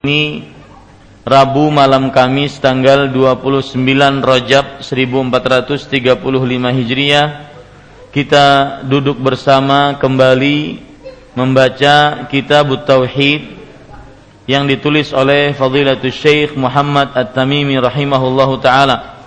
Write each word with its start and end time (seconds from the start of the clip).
Ini 0.00 0.48
Rabu 1.28 1.68
malam 1.68 2.08
Kamis 2.08 2.56
tanggal 2.56 3.12
29 3.12 3.76
Rajab 4.24 4.80
1435 4.80 6.16
Hijriah 6.56 7.52
kita 8.08 8.80
duduk 8.88 9.20
bersama 9.20 10.00
kembali 10.00 10.80
membaca 11.36 12.24
kitab 12.32 12.72
Tauhid 12.88 13.60
yang 14.48 14.64
ditulis 14.64 15.12
oleh 15.12 15.52
Fadilatul 15.52 16.16
Syekh 16.16 16.56
Muhammad 16.56 17.12
At-Tamimi 17.12 17.76
rahimahullahu 17.76 18.56
taala. 18.56 19.20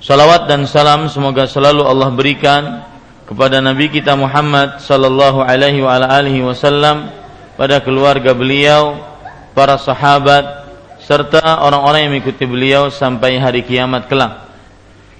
Salawat 0.00 0.48
dan 0.48 0.64
salam 0.64 1.12
semoga 1.12 1.44
selalu 1.44 1.84
Allah 1.84 2.08
berikan 2.16 2.80
kepada 3.28 3.60
Nabi 3.60 3.92
kita 3.92 4.16
Muhammad 4.16 4.80
sallallahu 4.80 5.44
alaihi 5.44 6.40
wasallam 6.40 7.12
pada 7.60 7.84
keluarga 7.84 8.32
beliau 8.32 9.12
para 9.54 9.78
sahabat 9.78 10.66
serta 11.00 11.62
orang-orang 11.62 12.04
yang 12.04 12.12
mengikuti 12.18 12.44
beliau 12.44 12.90
sampai 12.90 13.38
hari 13.38 13.62
kiamat 13.62 14.10
kelak. 14.10 14.50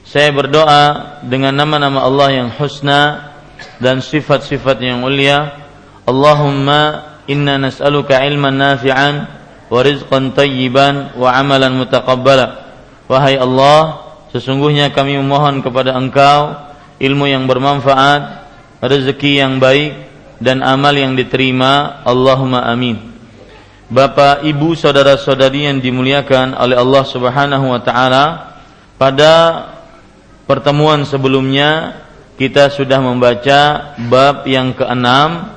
Saya 0.05 0.35
berdoa 0.35 1.17
dengan 1.25 1.57
nama-nama 1.57 2.05
Allah 2.05 2.45
yang 2.45 2.49
husna 2.53 3.33
dan 3.81 4.05
sifat-sifat 4.05 4.77
yang 4.83 5.01
mulia. 5.01 5.65
Allahumma 6.05 7.15
inna 7.25 7.57
nas'aluka 7.57 8.21
ilman 8.21 8.53
nafi'an 8.61 9.15
wa 9.73 9.81
rizqan 9.81 10.37
tayyiban 10.37 11.17
wa 11.17 11.33
amalan 11.33 11.81
mutaqabbala. 11.81 12.47
Wahai 13.09 13.41
Allah, 13.41 14.05
sesungguhnya 14.33 14.93
kami 14.93 15.17
memohon 15.17 15.65
kepada 15.65 15.97
Engkau 15.97 16.53
ilmu 17.01 17.25
yang 17.29 17.45
bermanfaat, 17.49 18.45
rezeki 18.85 19.41
yang 19.41 19.57
baik 19.61 19.97
dan 20.41 20.61
amal 20.61 20.93
yang 20.93 21.17
diterima. 21.17 22.05
Allahumma 22.05 22.65
amin. 22.69 23.14
Bapak, 23.85 24.49
Ibu, 24.49 24.73
saudara-saudari 24.73 25.69
yang 25.69 25.77
dimuliakan 25.77 26.57
oleh 26.57 26.73
Allah 26.73 27.05
Subhanahu 27.05 27.69
wa 27.69 27.81
taala, 27.85 28.25
pada 28.97 29.33
pertemuan 30.49 31.05
sebelumnya 31.05 32.01
kita 32.41 32.73
sudah 32.73 33.05
membaca 33.05 33.93
bab 34.09 34.49
yang 34.49 34.73
keenam 34.73 35.53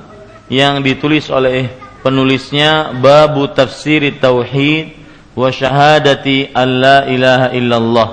yang 0.52 0.84
ditulis 0.84 1.32
oleh 1.32 1.72
penulisnya 2.04 2.92
bab 3.00 3.32
tafsir 3.56 4.04
tauhid 4.20 4.92
wa 5.32 5.48
syahadati 5.48 6.52
alla 6.52 7.08
ilaha 7.08 7.48
illallah. 7.56 8.08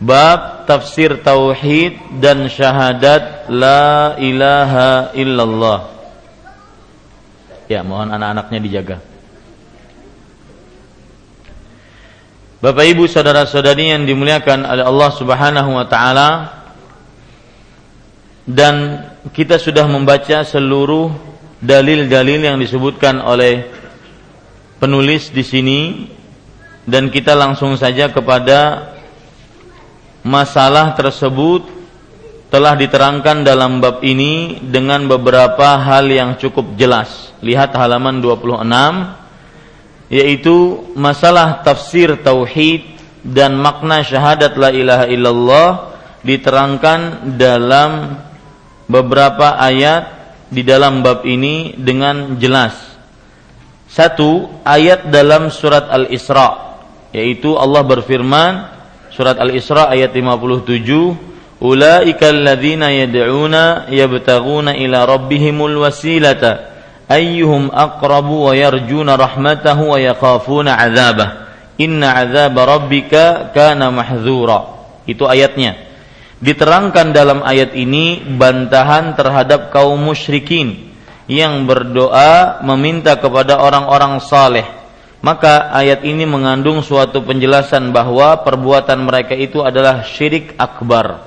Bab 0.00 0.64
tafsir 0.64 1.20
tauhid 1.20 2.20
dan 2.24 2.48
syahadat 2.48 3.52
la 3.52 4.16
ilaha 4.16 5.12
illallah. 5.12 5.92
Ya, 7.68 7.84
mohon 7.84 8.08
anak-anaknya 8.08 8.60
dijaga. 8.64 9.15
Bapak 12.56 12.88
Ibu 12.88 13.04
saudara-saudari 13.04 13.92
yang 13.92 14.08
dimuliakan 14.08 14.64
oleh 14.64 14.80
Allah 14.80 15.10
Subhanahu 15.12 15.76
wa 15.76 15.84
taala. 15.84 16.28
Dan 18.48 19.04
kita 19.36 19.60
sudah 19.60 19.84
membaca 19.84 20.40
seluruh 20.40 21.12
dalil-dalil 21.60 22.48
yang 22.48 22.56
disebutkan 22.56 23.20
oleh 23.20 23.60
penulis 24.80 25.28
di 25.36 25.44
sini. 25.44 25.80
Dan 26.88 27.12
kita 27.12 27.36
langsung 27.36 27.76
saja 27.76 28.08
kepada 28.08 28.88
masalah 30.24 30.96
tersebut 30.96 31.68
telah 32.48 32.72
diterangkan 32.72 33.44
dalam 33.44 33.84
bab 33.84 34.00
ini 34.00 34.64
dengan 34.64 35.04
beberapa 35.04 35.76
hal 35.76 36.08
yang 36.08 36.40
cukup 36.40 36.72
jelas. 36.80 37.36
Lihat 37.44 37.76
halaman 37.76 38.24
26 38.24 39.25
yaitu 40.06 40.86
masalah 40.94 41.62
tafsir 41.66 42.14
tauhid 42.22 42.86
dan 43.26 43.58
makna 43.58 44.06
syahadat 44.06 44.54
la 44.54 44.70
ilaha 44.70 45.06
illallah 45.10 45.68
diterangkan 46.22 47.34
dalam 47.34 48.22
beberapa 48.86 49.58
ayat 49.58 50.14
di 50.46 50.62
dalam 50.62 51.02
bab 51.02 51.26
ini 51.26 51.74
dengan 51.74 52.38
jelas. 52.38 52.74
Satu, 53.90 54.62
ayat 54.62 55.10
dalam 55.10 55.50
surat 55.50 55.90
Al-Isra 55.90 56.78
yaitu 57.14 57.56
Allah 57.56 57.82
berfirman 57.86 58.52
surat 59.08 59.40
Al-Isra 59.40 59.88
ayat 59.88 60.12
57 60.12 61.62
Ulaika 61.64 62.28
alladzina 62.28 62.92
yad'una 62.92 63.88
yabtaguna 63.88 64.76
ila 64.76 65.08
rabbihimul 65.08 65.80
wasilata 65.80 66.75
ayyuhum 67.06 67.70
aqrabu 67.70 68.50
wa 68.50 68.52
yarjuna 68.54 69.14
rahmatahu 69.14 69.94
wa 69.94 69.98
yakhafuna 69.98 70.78
adzabah 70.78 71.28
inna 71.78 72.16
adzaba 72.18 72.66
rabbika 72.66 73.52
kana 73.54 73.92
mahdzura 73.92 74.76
itu 75.06 75.24
ayatnya. 75.24 75.86
Diterangkan 76.36 77.16
dalam 77.16 77.40
ayat 77.40 77.72
ini 77.72 78.20
bantahan 78.20 79.16
terhadap 79.16 79.72
kaum 79.72 79.96
musyrikin 79.96 80.92
yang 81.30 81.64
berdoa 81.64 82.60
meminta 82.60 83.16
kepada 83.16 83.56
orang-orang 83.56 84.20
saleh. 84.20 84.66
Maka 85.24 85.72
ayat 85.72 86.04
ini 86.04 86.28
mengandung 86.28 86.84
suatu 86.84 87.24
penjelasan 87.24 87.88
bahwa 87.88 88.36
perbuatan 88.44 89.00
mereka 89.00 89.32
itu 89.32 89.64
adalah 89.64 90.04
syirik 90.04 90.52
akbar. 90.60 91.24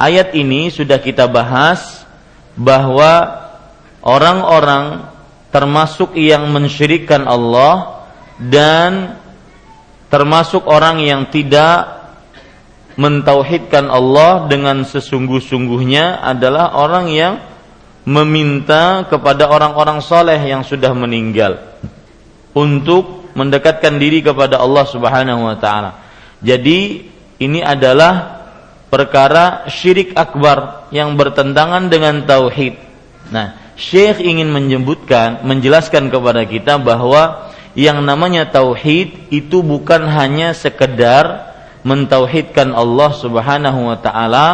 Ayat 0.00 0.32
ini 0.32 0.72
sudah 0.72 0.96
kita 0.96 1.28
bahas 1.28 2.08
bahwa 2.56 3.44
orang-orang 4.04 5.10
termasuk 5.50 6.14
yang 6.16 6.48
mensyirikkan 6.54 7.26
Allah 7.26 8.06
dan 8.38 9.20
termasuk 10.08 10.64
orang 10.66 11.02
yang 11.02 11.28
tidak 11.28 12.00
mentauhidkan 12.98 13.88
Allah 13.88 14.46
dengan 14.50 14.82
sesungguh-sungguhnya 14.84 16.20
adalah 16.20 16.76
orang 16.76 17.06
yang 17.08 17.34
meminta 18.04 19.04
kepada 19.06 19.46
orang-orang 19.46 20.00
soleh 20.00 20.40
yang 20.40 20.64
sudah 20.64 20.90
meninggal 20.96 21.60
untuk 22.56 23.30
mendekatkan 23.36 24.00
diri 24.00 24.24
kepada 24.24 24.58
Allah 24.58 24.84
Subhanahu 24.88 25.46
wa 25.46 25.56
taala. 25.60 26.00
Jadi 26.40 27.06
ini 27.38 27.60
adalah 27.60 28.42
perkara 28.90 29.70
syirik 29.70 30.16
akbar 30.18 30.90
yang 30.90 31.14
bertentangan 31.14 31.86
dengan 31.86 32.26
tauhid. 32.26 32.74
Nah, 33.30 33.69
Syekh 33.80 34.20
ingin 34.20 34.52
menyebutkan, 34.52 35.40
menjelaskan 35.40 36.12
kepada 36.12 36.44
kita 36.44 36.76
bahwa 36.76 37.48
yang 37.72 38.04
namanya 38.04 38.44
tauhid 38.44 39.32
itu 39.32 39.64
bukan 39.64 40.04
hanya 40.04 40.52
sekedar 40.52 41.48
mentauhidkan 41.80 42.76
Allah 42.76 43.10
Subhanahu 43.16 43.88
wa 43.88 43.96
taala, 43.96 44.48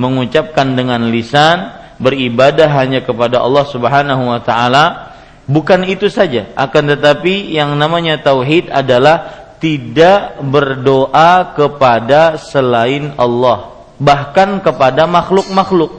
mengucapkan 0.00 0.72
dengan 0.72 1.12
lisan, 1.12 1.76
beribadah 2.00 2.72
hanya 2.80 3.04
kepada 3.04 3.44
Allah 3.44 3.68
Subhanahu 3.68 4.32
wa 4.32 4.40
taala. 4.40 5.12
Bukan 5.44 5.84
itu 5.84 6.08
saja, 6.08 6.48
akan 6.56 6.96
tetapi 6.96 7.52
yang 7.52 7.76
namanya 7.76 8.16
tauhid 8.16 8.72
adalah 8.72 9.28
tidak 9.60 10.40
berdoa 10.40 11.52
kepada 11.52 12.40
selain 12.40 13.12
Allah, 13.20 13.76
bahkan 14.00 14.56
kepada 14.64 15.04
makhluk-makhluk. 15.04 15.92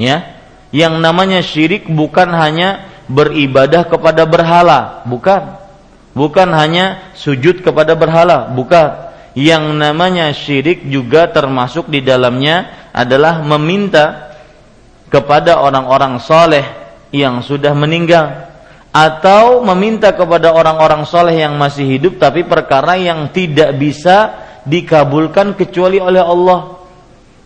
Ya, 0.00 0.41
yang 0.72 0.98
namanya 1.04 1.44
syirik 1.44 1.84
bukan 1.86 2.32
hanya 2.32 2.88
beribadah 3.06 3.84
kepada 3.84 4.24
berhala, 4.24 5.04
bukan. 5.04 5.60
Bukan 6.12 6.48
hanya 6.52 7.12
sujud 7.16 7.60
kepada 7.60 7.92
berhala, 7.92 8.48
bukan. 8.52 9.12
Yang 9.32 9.64
namanya 9.76 10.32
syirik 10.32 10.84
juga 10.88 11.28
termasuk 11.28 11.88
di 11.88 12.04
dalamnya 12.04 12.88
adalah 12.92 13.40
meminta 13.40 14.32
kepada 15.08 15.60
orang-orang 15.60 16.20
soleh 16.20 16.64
yang 17.12 17.44
sudah 17.44 17.76
meninggal 17.76 18.52
atau 18.92 19.64
meminta 19.64 20.12
kepada 20.12 20.52
orang-orang 20.52 21.08
soleh 21.08 21.40
yang 21.40 21.56
masih 21.56 21.96
hidup 21.96 22.20
tapi 22.20 22.44
perkara 22.44 23.00
yang 23.00 23.32
tidak 23.32 23.72
bisa 23.76 24.36
dikabulkan 24.68 25.56
kecuali 25.56 25.96
oleh 25.96 26.20
Allah. 26.20 26.80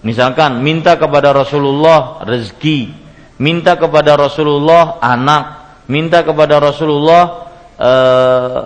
Misalkan 0.02 0.62
minta 0.62 0.98
kepada 0.98 1.30
Rasulullah 1.34 2.22
rezeki, 2.22 3.05
minta 3.36 3.76
kepada 3.76 4.16
Rasulullah 4.16 5.00
anak, 5.00 5.44
minta 5.88 6.24
kepada 6.24 6.60
Rasulullah 6.60 7.24
eh, 7.76 8.60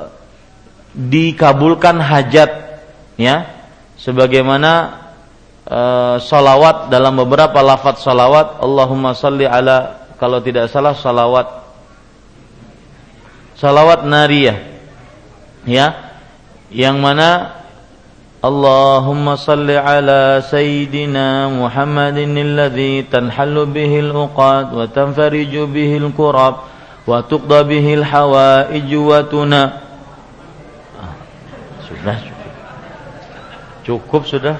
dikabulkan 0.94 1.98
hajat, 1.98 2.50
ya, 3.18 3.66
sebagaimana 3.98 4.72
eh, 5.66 6.16
salawat 6.22 6.90
dalam 6.90 7.18
beberapa 7.18 7.58
lafadz 7.62 8.02
salawat, 8.02 8.62
Allahumma 8.62 9.14
salli 9.14 9.46
ala 9.46 10.08
kalau 10.20 10.38
tidak 10.44 10.68
salah 10.68 10.92
salawat 10.94 11.48
salawat 13.58 14.08
nariyah, 14.08 14.58
ya, 15.68 16.16
yang 16.72 16.96
mana 17.02 17.59
اللهم 18.45 19.35
صل 19.35 19.65
على 19.71 20.43
سيدنا 20.45 21.49
محمد 21.49 22.17
الذي 22.17 23.09
تنحل 23.09 23.65
به 23.65 23.99
العقاد 23.99 24.73
وتنفرج 24.73 25.53
به 25.57 25.91
الكرب 25.97 26.55
wa 27.05 27.21
tuqda 27.21 27.61
bihil 27.61 28.01
hawaiju 28.01 28.99
wa 29.05 29.21
tuna 29.21 29.63
ah, 30.97 31.13
sudah 31.85 32.17
cukup 32.17 32.53
cukup 33.85 34.21
sudah 34.25 34.57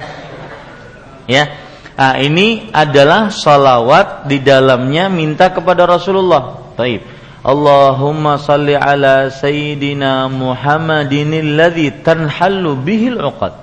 ya 1.26 1.50
nah, 1.98 2.14
ini 2.22 2.70
adalah 2.70 3.34
salawat 3.34 4.30
di 4.30 4.38
dalamnya 4.38 5.10
minta 5.10 5.50
kepada 5.50 5.84
Rasulullah 5.90 6.74
taib 6.78 7.02
Allahumma 7.46 8.42
salli 8.42 8.74
ala 8.74 9.30
sayyidina 9.30 10.26
Muhammadin 10.26 11.30
alladhi 11.30 11.94
tanhallu 11.94 12.78
bihil 12.78 13.22
uqad 13.22 13.54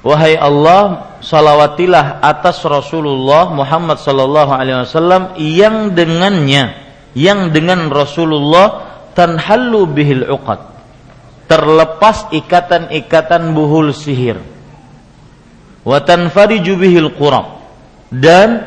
Wahai 0.00 0.32
Allah, 0.40 1.16
salawatilah 1.20 2.24
atas 2.24 2.64
Rasulullah 2.64 3.52
Muhammad 3.52 4.00
sallallahu 4.00 4.48
alaihi 4.48 4.88
wasallam 4.88 5.36
yang 5.36 5.92
dengannya, 5.92 6.72
yang 7.12 7.52
dengan 7.52 7.92
Rasulullah 7.92 8.88
tanhallu 9.12 9.84
bihil 9.84 10.24
uqad. 10.24 10.72
Terlepas 11.44 12.32
ikatan-ikatan 12.32 13.52
buhul 13.52 13.92
sihir. 13.92 14.40
Wa 15.84 16.00
tanfariju 16.00 16.80
bihil 16.80 17.12
qurab. 17.20 17.60
Dan 18.08 18.64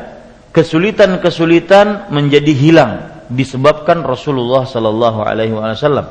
kesulitan-kesulitan 0.54 2.14
menjadi 2.14 2.52
hilang 2.54 2.92
disebabkan 3.26 4.06
Rasulullah 4.06 4.62
sallallahu 4.68 5.20
alaihi 5.24 5.56
wasallam. 5.56 6.06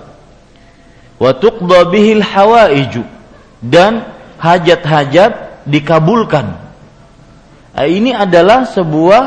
Wa 1.22 1.32
tuqda 1.38 1.88
bihil 1.88 2.26
hawaiju 2.26 3.06
dan 3.64 4.13
hajat-hajat 4.44 5.64
dikabulkan. 5.64 6.60
Nah, 7.74 7.88
ini 7.88 8.12
adalah 8.12 8.68
sebuah 8.68 9.22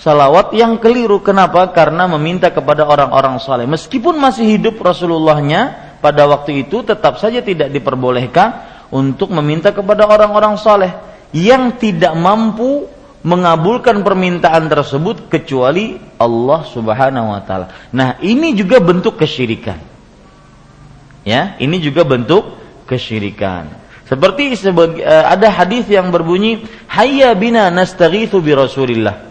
salawat 0.00 0.56
yang 0.56 0.80
keliru. 0.80 1.20
Kenapa? 1.20 1.68
Karena 1.70 2.08
meminta 2.08 2.48
kepada 2.48 2.88
orang-orang 2.88 3.36
saleh. 3.36 3.68
Meskipun 3.68 4.16
masih 4.16 4.58
hidup 4.58 4.80
Rasulullahnya 4.80 5.94
pada 6.00 6.24
waktu 6.26 6.66
itu 6.66 6.82
tetap 6.82 7.20
saja 7.20 7.44
tidak 7.44 7.70
diperbolehkan 7.70 8.64
untuk 8.90 9.30
meminta 9.30 9.70
kepada 9.70 10.08
orang-orang 10.08 10.58
saleh 10.58 10.90
yang 11.30 11.76
tidak 11.78 12.12
mampu 12.16 12.90
mengabulkan 13.22 14.02
permintaan 14.02 14.66
tersebut 14.66 15.30
kecuali 15.30 15.94
Allah 16.18 16.66
Subhanahu 16.66 17.30
wa 17.30 17.40
taala. 17.46 17.70
Nah, 17.94 18.18
ini 18.18 18.50
juga 18.58 18.82
bentuk 18.82 19.14
kesyirikan. 19.14 19.78
Ya, 21.22 21.54
ini 21.62 21.78
juga 21.78 22.02
bentuk 22.02 22.58
kesyirikan. 22.90 23.81
Seperti 24.02 24.52
eh, 24.52 25.24
ada 25.24 25.48
hadis 25.48 25.88
yang 25.88 26.10
berbunyi, 26.12 26.66
"Hayya 26.90 27.32
bina 27.38 27.70
nastaghitsu 27.72 28.42
bi 28.42 28.52
Rasulillah." 28.52 29.30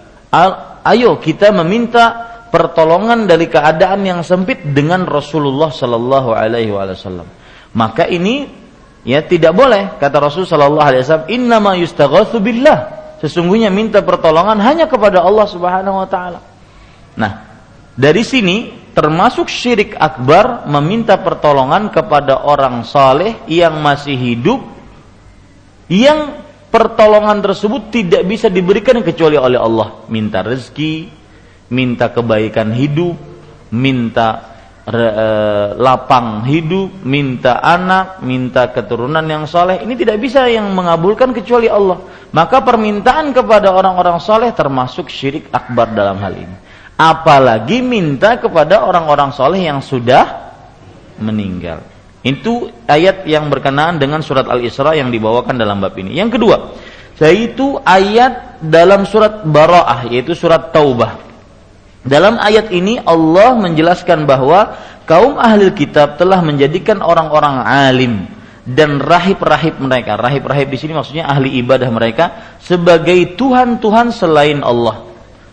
Ayo 0.81 1.21
kita 1.21 1.53
meminta 1.53 2.31
pertolongan 2.50 3.29
dari 3.29 3.45
keadaan 3.45 4.01
yang 4.03 4.25
sempit 4.25 4.65
dengan 4.73 5.06
Rasulullah 5.06 5.69
sallallahu 5.69 6.33
alaihi 6.33 6.73
wasallam. 6.73 7.29
Maka 7.77 8.09
ini 8.09 8.50
ya 9.06 9.21
tidak 9.23 9.53
boleh 9.53 9.95
kata 10.01 10.18
Rasul 10.18 10.50
sallallahu 10.50 10.81
alaihi 10.81 11.01
wasallam, 11.06 11.29
"Innama 11.29 11.71
yustaghatsu 11.77 12.41
billah." 12.41 13.01
Sesungguhnya 13.21 13.69
minta 13.69 14.01
pertolongan 14.01 14.57
hanya 14.65 14.89
kepada 14.89 15.21
Allah 15.21 15.45
Subhanahu 15.45 16.01
wa 16.01 16.07
taala. 16.09 16.41
Nah, 17.13 17.31
dari 17.94 18.25
sini 18.25 18.81
termasuk 18.91 19.47
syirik 19.47 19.95
akbar 19.95 20.67
meminta 20.67 21.15
pertolongan 21.19 21.88
kepada 21.91 22.43
orang 22.43 22.83
saleh 22.83 23.39
yang 23.47 23.79
masih 23.79 24.15
hidup 24.15 24.59
yang 25.88 26.43
pertolongan 26.71 27.43
tersebut 27.43 27.91
tidak 27.91 28.23
bisa 28.27 28.47
diberikan 28.47 28.99
kecuali 29.03 29.35
oleh 29.35 29.59
Allah. 29.59 30.07
Minta 30.07 30.43
rezeki 30.43 31.19
minta 31.71 32.11
kebaikan 32.11 32.75
hidup 32.75 33.15
minta 33.71 34.59
re, 34.83 35.07
e, 35.07 35.27
lapang 35.79 36.43
hidup 36.43 37.03
minta 37.07 37.63
anak 37.63 38.19
minta 38.23 38.71
keturunan 38.71 39.23
yang 39.23 39.47
saleh. 39.47 39.83
Ini 39.83 39.93
tidak 39.95 40.19
bisa 40.19 40.47
yang 40.51 40.71
mengabulkan 40.71 41.31
kecuali 41.31 41.71
Allah. 41.71 42.27
Maka 42.31 42.63
permintaan 42.63 43.35
kepada 43.35 43.71
orang-orang 43.71 44.19
saleh 44.19 44.51
termasuk 44.55 45.11
syirik 45.11 45.47
akbar 45.51 45.91
dalam 45.91 46.19
hal 46.19 46.35
ini 46.35 46.55
apalagi 47.01 47.81
minta 47.81 48.38
kepada 48.38 48.86
orang-orang 48.86 49.33
soleh 49.33 49.65
yang 49.65 49.81
sudah 49.81 50.53
meninggal. 51.18 51.81
Itu 52.21 52.69
ayat 52.86 53.25
yang 53.25 53.50
berkenaan 53.50 53.98
dengan 53.98 54.21
surat 54.21 54.45
Al-Isra 54.45 54.94
yang 54.94 55.09
dibawakan 55.09 55.57
dalam 55.57 55.81
bab 55.81 55.98
ini. 55.98 56.13
Yang 56.13 56.38
kedua, 56.38 56.57
yaitu 57.18 57.81
ayat 57.81 58.62
dalam 58.62 59.09
surat 59.09 59.42
Bara'ah, 59.42 60.06
yaitu 60.13 60.38
surat 60.38 60.69
Taubah. 60.69 61.18
Dalam 62.06 62.38
ayat 62.38 62.69
ini 62.69 63.01
Allah 63.01 63.57
menjelaskan 63.57 64.30
bahwa 64.30 64.77
kaum 65.09 65.42
ahli 65.42 65.74
kitab 65.74 66.21
telah 66.21 66.45
menjadikan 66.45 67.01
orang-orang 67.01 67.62
alim 67.65 68.13
dan 68.65 69.01
rahib-rahib 69.01 69.81
mereka. 69.81 70.18
Rahib-rahib 70.18 70.69
di 70.69 70.77
sini 70.77 70.94
maksudnya 70.94 71.25
ahli 71.25 71.57
ibadah 71.62 71.89
mereka 71.89 72.57
sebagai 72.62 73.33
tuhan-tuhan 73.33 74.13
selain 74.13 74.62
Allah 74.62 75.11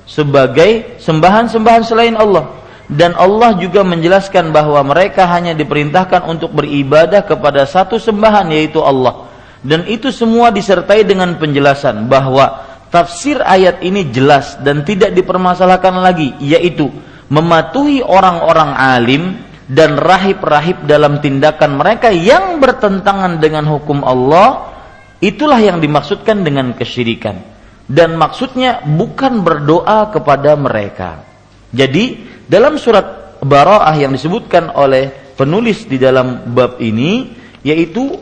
sebagai 0.08 0.96
sembahan-sembahan 0.96 1.84
selain 1.84 2.16
Allah. 2.16 2.56
Dan 2.88 3.12
Allah 3.20 3.52
juga 3.60 3.84
menjelaskan 3.84 4.48
bahwa 4.48 4.80
mereka 4.80 5.28
hanya 5.28 5.52
diperintahkan 5.52 6.24
untuk 6.24 6.56
beribadah 6.56 7.20
kepada 7.20 7.68
satu 7.68 8.00
sembahan 8.00 8.48
yaitu 8.48 8.80
Allah. 8.80 9.28
Dan 9.60 9.84
itu 9.84 10.08
semua 10.08 10.48
disertai 10.48 11.04
dengan 11.04 11.36
penjelasan 11.36 12.08
bahwa 12.08 12.64
tafsir 12.88 13.44
ayat 13.44 13.84
ini 13.84 14.08
jelas 14.08 14.56
dan 14.64 14.88
tidak 14.88 15.12
dipermasalahkan 15.12 16.00
lagi 16.00 16.32
yaitu 16.40 16.88
mematuhi 17.28 18.00
orang-orang 18.00 18.72
alim 18.72 19.22
dan 19.68 20.00
rahib-rahib 20.00 20.88
dalam 20.88 21.20
tindakan 21.20 21.76
mereka 21.76 22.08
yang 22.08 22.56
bertentangan 22.56 23.36
dengan 23.36 23.68
hukum 23.68 24.00
Allah. 24.00 24.72
Itulah 25.20 25.60
yang 25.60 25.82
dimaksudkan 25.82 26.40
dengan 26.40 26.72
kesyirikan 26.72 27.57
dan 27.88 28.20
maksudnya 28.20 28.84
bukan 28.84 29.40
berdoa 29.40 30.12
kepada 30.12 30.52
mereka. 30.60 31.24
Jadi 31.72 32.28
dalam 32.44 32.76
surat 32.76 33.40
Bara'ah 33.40 33.96
yang 33.96 34.12
disebutkan 34.12 34.76
oleh 34.76 35.32
penulis 35.34 35.88
di 35.88 35.96
dalam 35.96 36.52
bab 36.52 36.76
ini 36.84 37.32
yaitu 37.64 38.20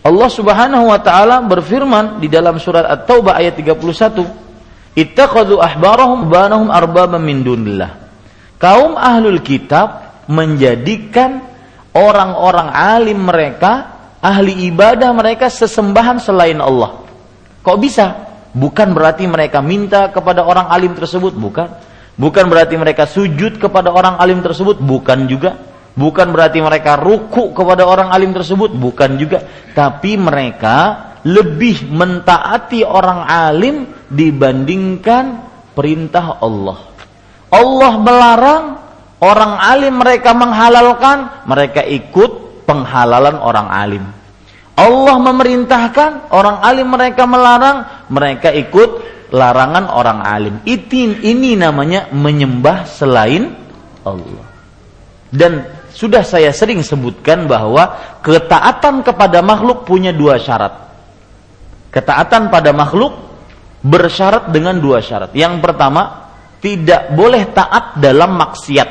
Allah 0.00 0.30
Subhanahu 0.32 0.88
wa 0.88 1.00
taala 1.02 1.44
berfirman 1.44 2.22
di 2.22 2.28
dalam 2.30 2.56
surat 2.56 2.88
At-Taubah 2.88 3.36
ayat 3.36 3.58
31, 3.58 4.24
"Ittakhadhu 4.96 5.60
ahbarahum 5.60 6.30
banahum 6.32 6.72
arbaban 6.72 7.20
min 7.20 7.44
dunillah." 7.44 8.00
Kaum 8.56 8.96
ahlul 8.96 9.40
kitab 9.44 10.24
menjadikan 10.28 11.44
orang-orang 11.92 12.68
alim 12.70 13.20
mereka, 13.24 13.98
ahli 14.20 14.68
ibadah 14.68 15.10
mereka 15.16 15.48
sesembahan 15.48 16.20
selain 16.20 16.60
Allah. 16.60 17.00
Kok 17.60 17.78
bisa? 17.80 18.29
Bukan 18.50 18.92
berarti 18.96 19.30
mereka 19.30 19.62
minta 19.62 20.10
kepada 20.10 20.42
orang 20.42 20.66
alim 20.66 20.92
tersebut, 20.98 21.34
bukan. 21.38 21.70
Bukan 22.18 22.44
berarti 22.50 22.74
mereka 22.76 23.06
sujud 23.06 23.56
kepada 23.62 23.94
orang 23.94 24.18
alim 24.18 24.42
tersebut, 24.42 24.82
bukan 24.82 25.30
juga. 25.30 25.56
Bukan 25.94 26.30
berarti 26.30 26.62
mereka 26.62 26.98
ruku 26.98 27.50
kepada 27.54 27.86
orang 27.86 28.10
alim 28.10 28.34
tersebut, 28.34 28.74
bukan 28.74 29.16
juga. 29.18 29.42
Tapi 29.74 30.18
mereka 30.18 31.10
lebih 31.26 31.90
mentaati 31.90 32.80
orang 32.86 33.26
alim 33.28 33.76
dibandingkan 34.08 35.24
perintah 35.76 36.40
Allah. 36.40 36.90
Allah 37.50 37.92
melarang, 37.98 38.64
orang 39.22 39.52
alim 39.58 39.94
mereka 39.98 40.30
menghalalkan, 40.32 41.46
mereka 41.46 41.82
ikut 41.82 42.64
penghalalan 42.64 43.36
orang 43.42 43.68
alim. 43.68 44.04
Allah 44.80 45.16
memerintahkan, 45.20 46.32
orang 46.32 46.62
alim 46.64 46.88
mereka 46.88 47.28
melarang, 47.28 47.99
mereka 48.10 48.50
ikut 48.50 48.90
larangan 49.30 49.86
orang 49.88 50.20
alim. 50.26 50.54
Itin 50.66 51.22
ini 51.22 51.54
namanya 51.54 52.10
menyembah 52.10 52.84
selain 52.84 53.54
Allah. 54.02 54.46
Dan 55.30 55.62
sudah 55.94 56.26
saya 56.26 56.50
sering 56.50 56.82
sebutkan 56.82 57.46
bahwa 57.46 58.18
ketaatan 58.26 59.06
kepada 59.06 59.38
makhluk 59.40 59.86
punya 59.86 60.10
dua 60.10 60.42
syarat. 60.42 60.90
Ketaatan 61.94 62.50
pada 62.50 62.74
makhluk 62.74 63.14
bersyarat 63.86 64.50
dengan 64.50 64.78
dua 64.82 64.98
syarat. 64.98 65.30
Yang 65.34 65.62
pertama, 65.62 66.30
tidak 66.58 67.14
boleh 67.14 67.46
taat 67.54 68.02
dalam 68.02 68.34
maksiat. 68.34 68.90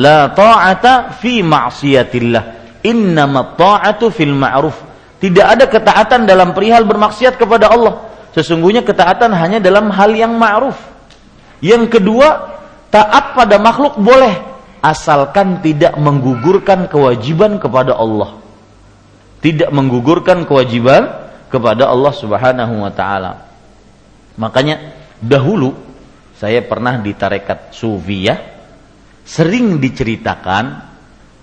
La 0.00 0.32
ta'ata 0.32 1.20
fi 1.20 1.44
ma'siyatillah. 1.44 2.44
Innama 2.88 3.52
ta'atu 3.60 4.08
fil 4.08 4.32
ma'ruf 4.32 4.90
tidak 5.20 5.46
ada 5.46 5.64
ketaatan 5.68 6.24
dalam 6.24 6.56
perihal 6.56 6.88
bermaksiat 6.88 7.36
kepada 7.36 7.68
Allah. 7.68 8.08
Sesungguhnya 8.30 8.86
ketaatan 8.86 9.34
hanya 9.34 9.58
dalam 9.58 9.90
hal 9.90 10.14
yang 10.14 10.38
ma'ruf. 10.38 10.78
Yang 11.58 11.98
kedua, 11.98 12.58
taat 12.88 13.34
pada 13.34 13.58
makhluk 13.58 13.98
boleh 13.98 14.38
asalkan 14.80 15.60
tidak 15.60 15.98
menggugurkan 15.98 16.88
kewajiban 16.88 17.60
kepada 17.60 17.98
Allah. 17.98 18.40
Tidak 19.40 19.72
menggugurkan 19.72 20.44
kewajiban 20.46 21.08
kepada 21.50 21.90
Allah 21.90 22.12
Subhanahu 22.14 22.74
wa 22.86 22.92
taala. 22.92 23.50
Makanya 24.38 24.94
dahulu 25.20 25.74
saya 26.38 26.64
pernah 26.64 26.96
di 27.02 27.12
tarekat 27.12 27.74
Sufiyah 27.74 28.38
sering 29.26 29.76
diceritakan 29.82 30.88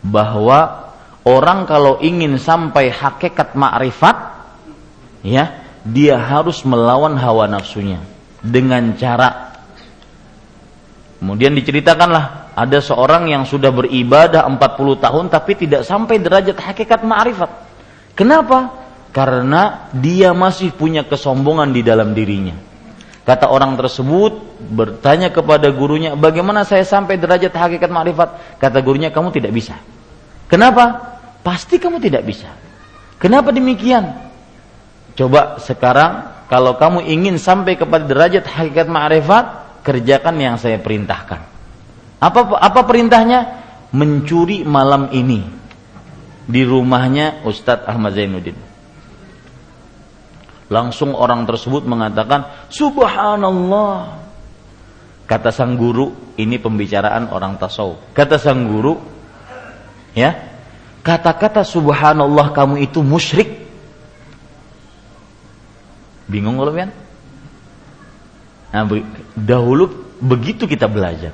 bahwa 0.01 0.89
orang 1.27 1.67
kalau 1.67 1.99
ingin 1.99 2.39
sampai 2.39 2.89
hakikat 2.89 3.53
ma'rifat 3.53 4.17
ya, 5.21 5.66
dia 5.87 6.19
harus 6.19 6.61
melawan 6.67 7.15
hawa 7.15 7.47
nafsunya 7.47 8.03
dengan 8.43 8.95
cara 8.99 9.47
Kemudian 11.17 11.57
diceritakanlah 11.57 12.53
ada 12.53 12.77
seorang 12.77 13.25
yang 13.29 13.41
sudah 13.41 13.73
beribadah 13.73 14.45
40 14.45 15.01
tahun 15.01 15.25
tapi 15.33 15.57
tidak 15.57 15.81
sampai 15.81 16.21
derajat 16.21 16.57
hakikat 16.61 17.01
ma'rifat. 17.01 17.49
Kenapa? 18.13 18.85
Karena 19.09 19.89
dia 19.97 20.29
masih 20.37 20.69
punya 20.77 21.01
kesombongan 21.01 21.73
di 21.73 21.81
dalam 21.81 22.13
dirinya. 22.13 22.53
Kata 23.25 23.49
orang 23.49 23.75
tersebut 23.75 24.61
bertanya 24.71 25.33
kepada 25.33 25.67
gurunya, 25.73 26.13
"Bagaimana 26.13 26.63
saya 26.63 26.85
sampai 26.85 27.17
derajat 27.17 27.51
hakikat 27.51 27.89
ma'rifat?" 27.89 28.61
Kata 28.61 28.77
gurunya, 28.85 29.09
"Kamu 29.09 29.33
tidak 29.33 29.51
bisa." 29.51 29.75
Kenapa? 30.47 31.17
Pasti 31.41 31.81
kamu 31.81 31.97
tidak 31.97 32.23
bisa. 32.23 32.47
Kenapa 33.17 33.49
demikian? 33.49 34.26
Coba 35.17 35.57
sekarang 35.57 36.45
kalau 36.47 36.77
kamu 36.77 37.03
ingin 37.09 37.35
sampai 37.41 37.75
kepada 37.75 38.05
derajat 38.05 38.45
hakikat 38.45 38.87
ma'rifat, 38.87 39.45
kerjakan 39.81 40.35
yang 40.37 40.55
saya 40.61 40.77
perintahkan. 40.77 41.41
Apa 42.21 42.61
apa 42.61 42.81
perintahnya? 42.85 43.65
Mencuri 43.87 44.67
malam 44.67 45.09
ini 45.15 45.47
di 46.47 46.61
rumahnya 46.63 47.43
Ustadz 47.43 47.87
Ahmad 47.87 48.15
Zainuddin. 48.15 48.55
Langsung 50.67 51.15
orang 51.15 51.47
tersebut 51.47 51.87
mengatakan, 51.87 52.67
Subhanallah. 52.67 54.23
Kata 55.27 55.51
sang 55.51 55.75
guru, 55.75 56.35
ini 56.39 56.55
pembicaraan 56.55 57.31
orang 57.31 57.59
tasawuf. 57.59 58.15
Kata 58.15 58.39
sang 58.39 58.63
guru, 58.67 58.95
ya, 60.15 60.31
kata-kata 61.03 61.67
Subhanallah 61.67 62.55
kamu 62.55 62.83
itu 62.87 63.03
musyrik. 63.03 63.66
Bingung 66.27 66.59
kalau 66.59 66.75
kan? 66.75 66.91
Nah, 68.75 68.83
dahulu 69.33 69.89
begitu 70.19 70.67
kita 70.67 70.91
belajar. 70.91 71.31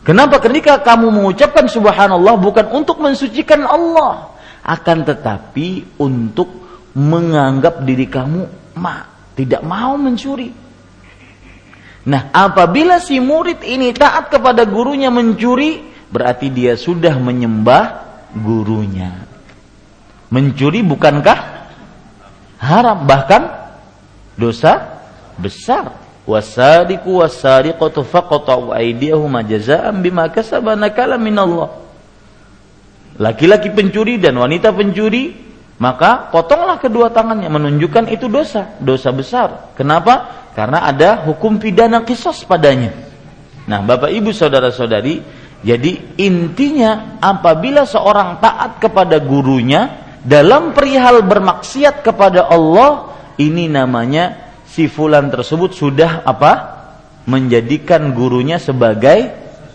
Kenapa 0.00 0.40
ketika 0.40 0.80
kamu 0.80 1.12
mengucapkan 1.12 1.68
subhanallah 1.68 2.36
bukan 2.40 2.72
untuk 2.72 3.00
mensucikan 3.00 3.64
Allah, 3.68 4.32
akan 4.64 5.04
tetapi 5.04 6.00
untuk 6.00 6.48
menganggap 6.96 7.84
diri 7.84 8.08
kamu 8.08 8.48
ma, 8.76 9.08
tidak 9.36 9.60
mau 9.64 9.96
mencuri. 10.00 10.52
Nah, 12.00 12.32
apabila 12.32 12.96
si 12.96 13.20
murid 13.20 13.60
ini 13.60 13.92
taat 13.92 14.32
kepada 14.32 14.64
gurunya 14.64 15.12
mencuri, 15.12 15.84
berarti 16.08 16.48
dia 16.48 16.80
sudah 16.80 17.20
menyembah 17.20 17.84
gurunya. 18.32 19.28
Mencuri 20.32 20.80
bukankah 20.80 21.38
haram 22.56 23.04
bahkan 23.04 23.59
dosa 24.40 25.04
besar? 25.36 26.00
wasadiqu 26.30 27.10
wasadiqatu 27.10 28.06
faqta'u 28.06 28.70
aydiyahuma 28.70 29.42
jazaa'an 29.42 29.98
bima 29.98 30.30
kasaba 30.30 30.78
nakala 30.78 31.18
minallah. 31.18 31.74
Laki-laki 33.20 33.74
pencuri 33.74 34.16
dan 34.16 34.38
wanita 34.38 34.72
pencuri, 34.72 35.36
maka 35.76 36.30
potonglah 36.32 36.80
kedua 36.80 37.12
tangannya 37.12 37.50
menunjukkan 37.52 38.08
itu 38.08 38.30
dosa, 38.30 38.78
dosa 38.80 39.10
besar. 39.12 39.74
Kenapa? 39.76 40.46
Karena 40.56 40.88
ada 40.88 41.26
hukum 41.28 41.60
pidana 41.60 42.00
kisos 42.06 42.46
padanya. 42.48 42.94
Nah, 43.68 43.84
Bapak 43.84 44.08
Ibu 44.08 44.32
saudara-saudari, 44.32 45.20
jadi 45.60 46.16
intinya 46.16 47.20
apabila 47.20 47.84
seorang 47.84 48.40
taat 48.40 48.80
kepada 48.80 49.20
gurunya 49.20 50.00
dalam 50.24 50.72
perihal 50.72 51.20
bermaksiat 51.20 52.00
kepada 52.00 52.48
Allah, 52.48 53.19
ini 53.40 53.72
namanya 53.72 54.52
si 54.68 54.84
fulan 54.86 55.32
tersebut 55.32 55.72
sudah 55.72 56.20
apa? 56.28 56.76
menjadikan 57.28 58.10
gurunya 58.16 58.58
sebagai 58.58 59.30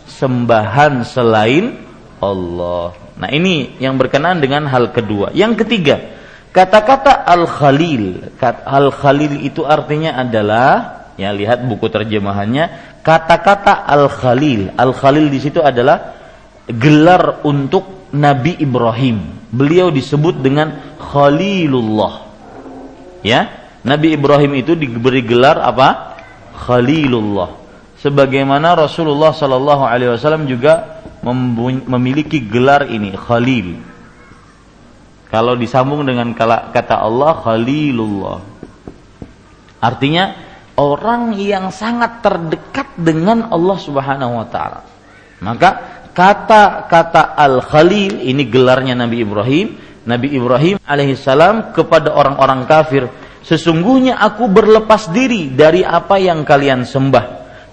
sembahan 0.10 1.08
selain 1.08 1.78
Allah. 2.20 2.92
Nah, 3.16 3.30
ini 3.32 3.80
yang 3.80 3.96
berkenaan 3.96 4.44
dengan 4.44 4.68
hal 4.68 4.92
kedua. 4.92 5.32
Yang 5.32 5.64
ketiga, 5.64 5.96
kata-kata 6.52 7.24
al-khalil. 7.24 8.36
Al-khalil 8.66 9.40
itu 9.40 9.64
artinya 9.64 10.20
adalah 10.20 11.08
ya 11.16 11.32
lihat 11.32 11.64
buku 11.64 11.88
terjemahannya, 11.88 13.00
kata-kata 13.06 13.88
al-khalil. 13.88 14.76
Al-khalil 14.76 15.32
di 15.32 15.40
situ 15.40 15.64
adalah 15.64 16.18
gelar 16.68 17.46
untuk 17.48 18.12
Nabi 18.12 18.60
Ibrahim. 18.60 19.48
Beliau 19.48 19.88
disebut 19.94 20.44
dengan 20.44 20.98
Khalilullah. 21.00 22.35
Ya, 23.26 23.66
Nabi 23.82 24.14
Ibrahim 24.14 24.54
itu 24.62 24.78
diberi 24.78 25.26
gelar 25.26 25.58
apa? 25.58 26.14
Khalilullah. 26.54 27.58
Sebagaimana 27.98 28.78
Rasulullah 28.78 29.34
Sallallahu 29.34 29.82
Alaihi 29.82 30.14
Wasallam 30.14 30.46
juga 30.46 31.02
memiliki 31.90 32.38
gelar 32.46 32.86
ini 32.86 33.18
Khalil. 33.18 33.82
Kalau 35.34 35.58
disambung 35.58 36.06
dengan 36.06 36.38
kata 36.38 37.02
Allah 37.02 37.34
Khalilullah. 37.42 38.40
Artinya 39.82 40.38
orang 40.78 41.34
yang 41.42 41.74
sangat 41.74 42.22
terdekat 42.22 42.94
dengan 42.94 43.50
Allah 43.50 43.78
Subhanahu 43.82 44.34
wa 44.38 44.48
taala. 44.54 44.82
Maka 45.42 45.70
kata-kata 46.14 47.36
Al-Khalil 47.36 48.22
ini 48.22 48.48
gelarnya 48.48 48.96
Nabi 48.96 49.26
Ibrahim, 49.26 49.68
Nabi 50.06 50.38
Ibrahim 50.38 50.78
alaihissalam 50.86 51.74
kepada 51.74 52.14
orang-orang 52.14 52.70
kafir 52.70 53.10
Sesungguhnya 53.46 54.18
aku 54.18 54.50
berlepas 54.50 55.14
diri 55.14 55.54
dari 55.54 55.86
apa 55.86 56.18
yang 56.18 56.42
kalian 56.42 56.82
sembah, 56.82 57.26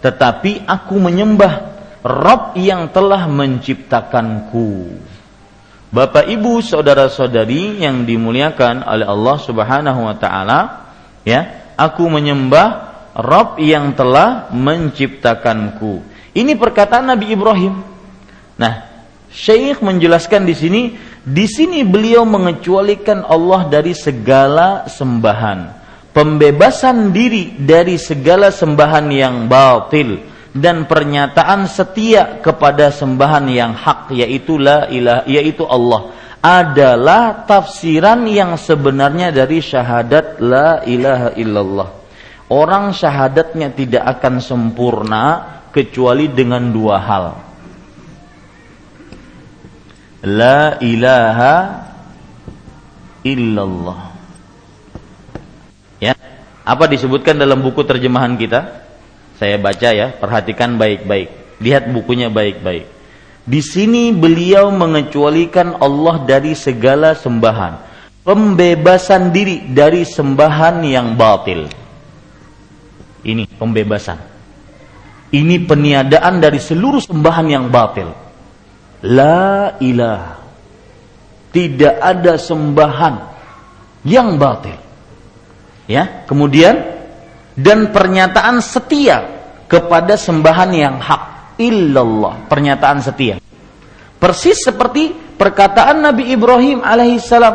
tetapi 0.04 0.68
aku 0.68 1.00
menyembah 1.00 1.72
Rob 2.04 2.52
yang 2.60 2.92
telah 2.92 3.24
menciptakanku. 3.24 4.92
Bapak 5.88 6.28
Ibu, 6.28 6.60
saudara-saudari 6.60 7.80
yang 7.80 8.04
dimuliakan 8.04 8.84
oleh 8.84 9.06
Allah 9.08 9.36
Subhanahu 9.40 10.00
wa 10.12 10.16
taala, 10.20 10.60
ya, 11.24 11.72
aku 11.80 12.04
menyembah 12.04 12.92
Rob 13.16 13.56
yang 13.56 13.96
telah 13.96 14.52
menciptakanku. 14.52 16.04
Ini 16.36 16.52
perkataan 16.52 17.16
Nabi 17.16 17.32
Ibrahim. 17.32 17.80
Nah, 18.60 18.91
Syekh 19.32 19.80
menjelaskan 19.80 20.44
di 20.44 20.52
sini 20.52 20.82
di 21.24 21.48
sini 21.48 21.80
beliau 21.88 22.28
mengecualikan 22.28 23.24
Allah 23.24 23.64
dari 23.72 23.96
segala 23.96 24.84
sembahan. 24.84 25.80
Pembebasan 26.12 27.08
diri 27.16 27.56
dari 27.56 27.96
segala 27.96 28.52
sembahan 28.52 29.08
yang 29.08 29.48
batil 29.48 30.20
dan 30.52 30.84
pernyataan 30.84 31.64
setia 31.64 32.44
kepada 32.44 32.92
sembahan 32.92 33.48
yang 33.48 33.72
hak 33.72 34.12
yaitu 34.12 34.60
la 34.60 34.84
ilah 34.92 35.24
yaitu 35.24 35.64
Allah 35.64 36.12
adalah 36.44 37.48
tafsiran 37.48 38.28
yang 38.28 38.60
sebenarnya 38.60 39.32
dari 39.32 39.64
syahadat 39.64 40.44
la 40.44 40.84
ilaha 40.84 41.32
illallah. 41.40 41.88
Orang 42.52 42.92
syahadatnya 42.92 43.72
tidak 43.72 44.04
akan 44.20 44.44
sempurna 44.44 45.24
kecuali 45.72 46.28
dengan 46.28 46.68
dua 46.68 47.00
hal 47.00 47.51
La 50.23 50.79
ilaha 50.79 51.83
illallah. 53.26 54.14
Ya. 55.99 56.14
Apa 56.62 56.87
disebutkan 56.87 57.43
dalam 57.43 57.59
buku 57.59 57.83
terjemahan 57.83 58.38
kita? 58.38 58.87
Saya 59.43 59.59
baca 59.59 59.91
ya, 59.91 60.14
perhatikan 60.14 60.79
baik-baik. 60.79 61.59
Lihat 61.59 61.91
bukunya 61.91 62.31
baik-baik. 62.31 62.87
Di 63.43 63.59
sini 63.59 64.14
beliau 64.14 64.71
mengecualikan 64.71 65.83
Allah 65.83 66.23
dari 66.23 66.55
segala 66.55 67.19
sembahan. 67.19 67.91
Pembebasan 68.23 69.35
diri 69.35 69.67
dari 69.75 70.07
sembahan 70.07 70.87
yang 70.87 71.19
batil. 71.19 71.67
Ini 73.26 73.59
pembebasan. 73.59 74.19
Ini 75.35 75.67
peniadaan 75.67 76.38
dari 76.38 76.62
seluruh 76.62 77.02
sembahan 77.02 77.47
yang 77.50 77.67
batil 77.67 78.31
La 79.02 79.76
ilah. 79.82 80.38
Tidak 81.52 82.00
ada 82.00 82.38
sembahan 82.38 83.14
yang 84.06 84.38
batil. 84.40 84.78
Ya, 85.90 86.25
kemudian 86.25 86.78
dan 87.52 87.92
pernyataan 87.92 88.62
setia 88.64 89.21
kepada 89.68 90.16
sembahan 90.16 90.71
yang 90.73 90.97
hak 91.02 91.23
illallah, 91.61 92.49
pernyataan 92.49 93.04
setia. 93.04 93.37
Persis 94.16 94.62
seperti 94.62 95.12
perkataan 95.37 96.00
Nabi 96.00 96.32
Ibrahim 96.32 96.80
alaihissalam. 96.80 97.54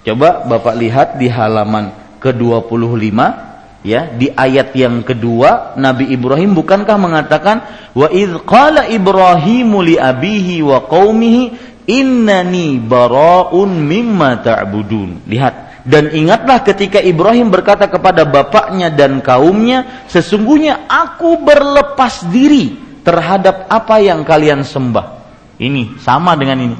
Coba 0.00 0.48
Bapak 0.48 0.74
lihat 0.80 1.20
di 1.20 1.28
halaman 1.28 1.92
ke-25 2.18 3.49
ya 3.80 4.12
di 4.12 4.28
ayat 4.28 4.76
yang 4.76 5.00
kedua 5.00 5.76
Nabi 5.80 6.12
Ibrahim 6.12 6.52
bukankah 6.52 6.96
mengatakan 7.00 7.56
wa 7.96 8.08
id 8.12 8.44
qala 8.44 8.88
Ibrahimu 8.88 9.80
li 9.80 9.96
abihi 9.96 10.60
wa 10.60 10.84
qaumihi 10.84 11.42
innani 11.88 12.78
bara'un 12.78 13.70
mimma 13.72 14.44
ta'budun. 14.44 15.26
Lihat 15.26 15.54
dan 15.88 16.12
ingatlah 16.12 16.60
ketika 16.60 17.00
Ibrahim 17.00 17.48
berkata 17.48 17.88
kepada 17.88 18.28
bapaknya 18.28 18.92
dan 18.92 19.24
kaumnya 19.24 20.06
sesungguhnya 20.12 20.86
aku 20.86 21.40
berlepas 21.40 22.28
diri 22.28 22.76
terhadap 23.00 23.64
apa 23.72 23.96
yang 23.98 24.22
kalian 24.22 24.60
sembah. 24.60 25.18
Ini 25.56 26.00
sama 26.00 26.36
dengan 26.36 26.58
ini. 26.60 26.78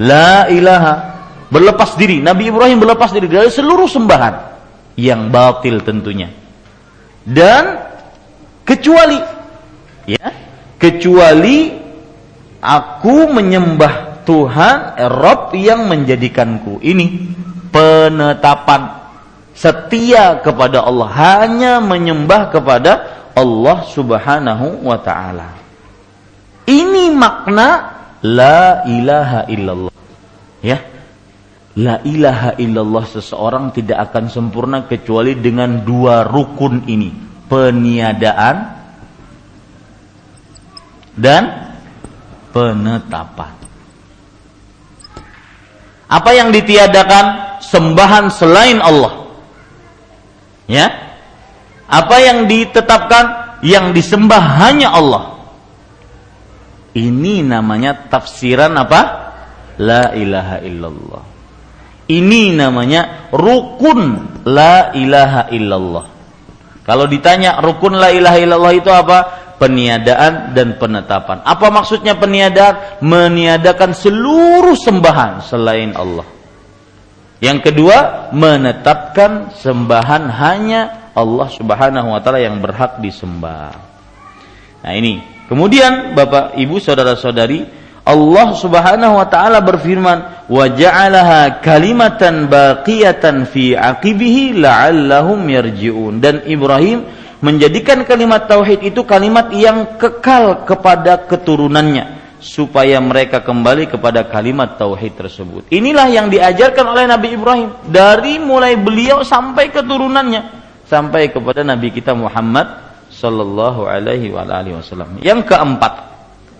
La 0.00 0.48
ilaha 0.48 0.94
berlepas 1.52 1.94
diri. 2.00 2.24
Nabi 2.24 2.48
Ibrahim 2.48 2.80
berlepas 2.80 3.12
diri 3.12 3.28
dari 3.28 3.52
seluruh 3.52 3.86
sembahan 3.86 4.51
yang 4.98 5.32
batil 5.32 5.80
tentunya. 5.80 6.28
Dan 7.22 7.78
kecuali 8.66 9.18
ya, 10.06 10.26
kecuali 10.76 11.70
aku 12.58 13.16
menyembah 13.30 14.26
Tuhan 14.26 14.98
Rob 15.10 15.54
yang 15.54 15.86
menjadikanku. 15.90 16.78
Ini 16.82 17.06
penetapan 17.74 19.02
setia 19.54 20.38
kepada 20.42 20.82
Allah, 20.86 21.08
hanya 21.14 21.72
menyembah 21.82 22.50
kepada 22.50 22.92
Allah 23.32 23.86
Subhanahu 23.88 24.84
wa 24.86 24.98
taala. 25.00 25.54
Ini 26.66 27.10
makna 27.10 27.68
la 28.22 28.86
ilaha 28.86 29.50
illallah. 29.50 29.94
Ya, 30.62 30.78
La 31.72 32.04
ilaha 32.04 32.52
illallah 32.60 33.04
seseorang 33.08 33.72
tidak 33.72 34.12
akan 34.12 34.28
sempurna 34.28 34.84
kecuali 34.84 35.32
dengan 35.40 35.80
dua 35.80 36.20
rukun 36.28 36.84
ini. 36.84 37.08
Peniadaan 37.48 38.56
dan 41.16 41.72
penetapan. 42.52 43.52
Apa 46.12 46.30
yang 46.36 46.52
ditiadakan? 46.52 47.56
Sembahan 47.64 48.28
selain 48.28 48.84
Allah. 48.84 49.32
Ya. 50.68 50.92
Apa 51.88 52.20
yang 52.20 52.44
ditetapkan? 52.44 53.56
Yang 53.64 53.96
disembah 53.96 54.60
hanya 54.60 54.92
Allah. 54.92 55.40
Ini 56.92 57.40
namanya 57.40 57.96
tafsiran 58.12 58.76
apa? 58.76 59.00
La 59.80 60.12
ilaha 60.12 60.60
illallah. 60.60 61.31
Ini 62.10 62.58
namanya 62.58 63.30
rukun 63.30 64.00
la 64.48 64.90
ilaha 64.96 65.48
illallah. 65.54 66.06
Kalau 66.82 67.06
ditanya 67.06 67.62
rukun 67.62 67.94
la 67.94 68.10
ilaha 68.10 68.38
illallah 68.42 68.74
itu 68.74 68.90
apa? 68.90 69.18
Peniadaan 69.62 70.58
dan 70.58 70.74
penetapan. 70.74 71.46
Apa 71.46 71.70
maksudnya 71.70 72.18
peniadaan? 72.18 72.98
Meniadakan 73.06 73.94
seluruh 73.94 74.74
sembahan 74.74 75.38
selain 75.46 75.94
Allah. 75.94 76.26
Yang 77.38 77.70
kedua, 77.70 78.30
menetapkan 78.34 79.54
sembahan 79.54 80.30
hanya 80.30 81.10
Allah 81.14 81.48
Subhanahu 81.50 82.14
wa 82.14 82.20
taala 82.22 82.42
yang 82.42 82.58
berhak 82.58 82.98
disembah. 82.98 83.74
Nah, 84.82 84.94
ini. 84.94 85.22
Kemudian 85.50 86.16
Bapak, 86.16 86.56
Ibu, 86.56 86.80
saudara-saudari, 86.80 87.81
Allah 88.02 88.58
Subhanahu 88.58 89.14
wa 89.14 89.26
taala 89.30 89.62
berfirman, 89.62 90.50
"Wa 90.50 90.66
ja'alaha 90.66 91.62
kalimatan 91.62 92.50
baqiyatan 92.50 93.46
fi 93.46 93.78
aqibihi 93.78 94.58
la'allahum 94.58 95.38
yarji'un." 95.46 96.18
Dan 96.18 96.42
Ibrahim 96.42 97.06
menjadikan 97.38 98.02
kalimat 98.02 98.50
tauhid 98.50 98.82
itu 98.82 99.06
kalimat 99.06 99.54
yang 99.54 99.98
kekal 100.02 100.66
kepada 100.66 101.30
keturunannya 101.30 102.18
supaya 102.42 102.98
mereka 102.98 103.38
kembali 103.38 103.86
kepada 103.86 104.26
kalimat 104.26 104.74
tauhid 104.74 105.14
tersebut. 105.14 105.70
Inilah 105.70 106.10
yang 106.10 106.26
diajarkan 106.26 106.90
oleh 106.90 107.06
Nabi 107.06 107.38
Ibrahim 107.38 107.70
dari 107.86 108.42
mulai 108.42 108.74
beliau 108.74 109.22
sampai 109.22 109.70
keturunannya 109.70 110.62
sampai 110.90 111.30
kepada 111.30 111.62
Nabi 111.62 111.94
kita 111.94 112.18
Muhammad 112.18 112.66
sallallahu 113.08 113.86
alaihi 113.86 114.34
wasallam. 114.34 115.22
Yang 115.22 115.54
keempat, 115.54 115.92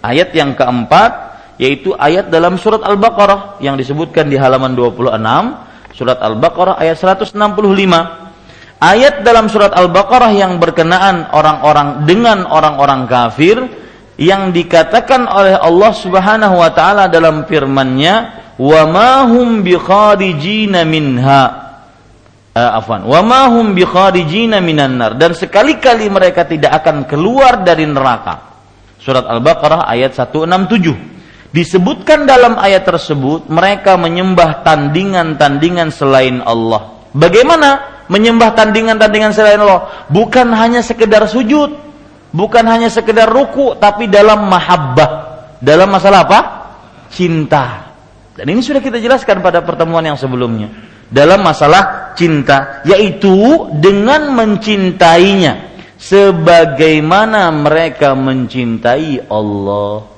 ayat 0.00 0.30
yang 0.32 0.54
keempat 0.54 1.31
yaitu 1.60 1.92
ayat 1.96 2.32
dalam 2.32 2.56
surat 2.56 2.80
Al-Baqarah 2.80 3.60
yang 3.60 3.76
disebutkan 3.76 4.28
di 4.28 4.40
halaman 4.40 4.72
26 4.72 5.92
surat 5.92 6.18
Al-Baqarah 6.18 6.80
ayat 6.80 6.96
165 6.96 7.36
ayat 8.80 9.14
dalam 9.22 9.46
surat 9.52 9.70
Al-Baqarah 9.76 10.32
yang 10.32 10.56
berkenaan 10.56 11.30
orang-orang 11.30 12.08
dengan 12.08 12.48
orang-orang 12.48 13.04
kafir 13.06 13.60
yang 14.18 14.50
dikatakan 14.50 15.24
oleh 15.28 15.56
Allah 15.56 15.92
Subhanahu 15.94 16.56
wa 16.58 16.70
taala 16.72 17.08
dalam 17.08 17.44
firman-Nya 17.48 18.14
wa 18.60 18.82
ma 18.88 19.12
hum 19.28 19.64
bikharijina 19.64 20.84
minha. 20.84 21.60
Uh, 22.52 22.78
afwan. 22.84 23.08
Wa 23.08 23.24
ma 23.24 23.48
hum 23.48 23.72
minan 24.60 25.00
nar. 25.00 25.16
Dan 25.16 25.32
sekali-kali 25.32 26.12
mereka 26.12 26.44
tidak 26.44 26.84
akan 26.84 27.08
keluar 27.08 27.64
dari 27.64 27.88
neraka. 27.88 28.52
Surat 29.00 29.24
Al-Baqarah 29.24 29.88
ayat 29.88 30.12
167 30.12 31.11
Disebutkan 31.52 32.24
dalam 32.24 32.56
ayat 32.56 32.88
tersebut 32.88 33.52
mereka 33.52 34.00
menyembah 34.00 34.64
tandingan-tandingan 34.64 35.92
selain 35.92 36.40
Allah. 36.40 37.04
Bagaimana 37.12 38.02
menyembah 38.08 38.56
tandingan-tandingan 38.56 39.36
selain 39.36 39.60
Allah? 39.60 40.08
Bukan 40.08 40.48
hanya 40.56 40.80
sekedar 40.80 41.28
sujud, 41.28 41.76
bukan 42.32 42.64
hanya 42.64 42.88
sekedar 42.88 43.28
ruku, 43.28 43.76
tapi 43.76 44.08
dalam 44.08 44.48
mahabbah. 44.48 45.10
Dalam 45.60 45.92
masalah 45.92 46.24
apa? 46.24 46.40
Cinta. 47.12 47.92
Dan 48.32 48.48
ini 48.48 48.64
sudah 48.64 48.80
kita 48.80 48.96
jelaskan 48.96 49.44
pada 49.44 49.60
pertemuan 49.60 50.08
yang 50.08 50.16
sebelumnya. 50.16 50.72
Dalam 51.12 51.44
masalah 51.44 52.16
cinta, 52.16 52.80
yaitu 52.88 53.68
dengan 53.76 54.32
mencintainya 54.32 55.68
sebagaimana 56.00 57.52
mereka 57.52 58.16
mencintai 58.16 59.28
Allah. 59.28 60.11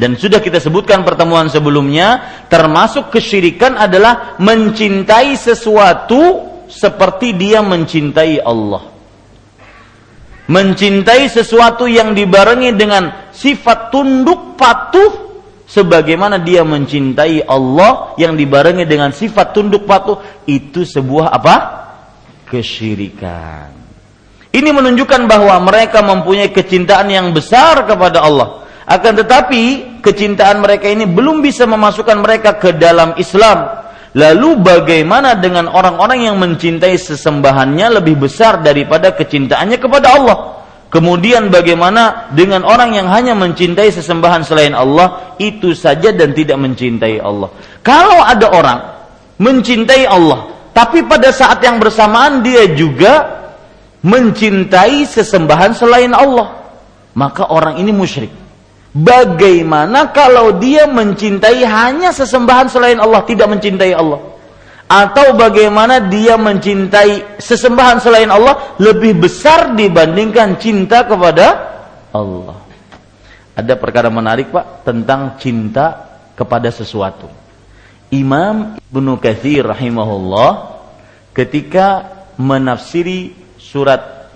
Dan 0.00 0.16
sudah 0.16 0.40
kita 0.40 0.56
sebutkan 0.56 1.04
pertemuan 1.04 1.52
sebelumnya, 1.52 2.40
termasuk 2.48 3.12
kesyirikan 3.12 3.76
adalah 3.76 4.40
mencintai 4.40 5.36
sesuatu 5.36 6.48
seperti 6.72 7.36
dia 7.36 7.60
mencintai 7.60 8.40
Allah. 8.40 8.88
Mencintai 10.48 11.28
sesuatu 11.28 11.84
yang 11.84 12.16
dibarengi 12.16 12.72
dengan 12.72 13.28
sifat 13.28 13.92
tunduk 13.92 14.56
patuh 14.56 15.28
sebagaimana 15.68 16.40
dia 16.40 16.64
mencintai 16.64 17.44
Allah 17.44 18.16
yang 18.16 18.34
dibarengi 18.40 18.88
dengan 18.88 19.12
sifat 19.12 19.52
tunduk 19.52 19.84
patuh 19.84 20.16
itu 20.48 20.80
sebuah 20.88 21.28
apa? 21.28 21.56
kesyirikan. 22.50 23.70
Ini 24.50 24.74
menunjukkan 24.74 25.30
bahwa 25.30 25.54
mereka 25.62 26.02
mempunyai 26.02 26.50
kecintaan 26.50 27.06
yang 27.06 27.30
besar 27.30 27.86
kepada 27.86 28.26
Allah. 28.26 28.66
Akan 28.82 29.14
tetapi 29.14 29.86
kecintaan 30.00 30.64
mereka 30.64 30.88
ini 30.88 31.06
belum 31.06 31.44
bisa 31.44 31.68
memasukkan 31.68 32.18
mereka 32.18 32.56
ke 32.56 32.74
dalam 32.74 33.14
Islam. 33.20 33.88
Lalu 34.10 34.58
bagaimana 34.58 35.38
dengan 35.38 35.70
orang-orang 35.70 36.26
yang 36.26 36.36
mencintai 36.42 36.98
sesembahannya 36.98 38.02
lebih 38.02 38.26
besar 38.26 38.58
daripada 38.58 39.14
kecintaannya 39.14 39.78
kepada 39.78 40.08
Allah? 40.18 40.38
Kemudian 40.90 41.54
bagaimana 41.54 42.34
dengan 42.34 42.66
orang 42.66 42.90
yang 42.98 43.06
hanya 43.06 43.38
mencintai 43.38 43.94
sesembahan 43.94 44.42
selain 44.42 44.74
Allah 44.74 45.38
itu 45.38 45.70
saja 45.70 46.10
dan 46.10 46.34
tidak 46.34 46.58
mencintai 46.58 47.22
Allah? 47.22 47.54
Kalau 47.86 48.18
ada 48.18 48.50
orang 48.50 48.80
mencintai 49.38 50.10
Allah, 50.10 50.50
tapi 50.74 51.06
pada 51.06 51.30
saat 51.30 51.62
yang 51.62 51.78
bersamaan 51.78 52.42
dia 52.42 52.66
juga 52.74 53.38
mencintai 54.02 55.06
sesembahan 55.06 55.78
selain 55.78 56.10
Allah, 56.10 56.58
maka 57.14 57.46
orang 57.46 57.78
ini 57.78 57.94
musyrik. 57.94 58.39
Bagaimana 58.90 60.10
kalau 60.10 60.58
dia 60.58 60.90
mencintai 60.90 61.62
hanya 61.62 62.10
sesembahan 62.10 62.66
selain 62.66 62.98
Allah, 62.98 63.22
tidak 63.22 63.46
mencintai 63.46 63.94
Allah? 63.94 64.18
Atau 64.90 65.38
bagaimana 65.38 66.10
dia 66.10 66.34
mencintai 66.34 67.38
sesembahan 67.38 68.02
selain 68.02 68.26
Allah 68.26 68.74
lebih 68.82 69.22
besar 69.22 69.78
dibandingkan 69.78 70.58
cinta 70.58 71.06
kepada 71.06 71.46
Allah? 72.10 72.58
Ada 73.54 73.78
perkara 73.78 74.10
menarik 74.10 74.50
Pak 74.50 74.82
tentang 74.82 75.38
cinta 75.38 76.18
kepada 76.34 76.74
sesuatu. 76.74 77.30
Imam 78.10 78.82
Ibnu 78.82 79.22
Katsir 79.22 79.62
rahimahullah 79.62 80.82
ketika 81.30 82.10
menafsiri 82.34 83.38
surat 83.54 84.26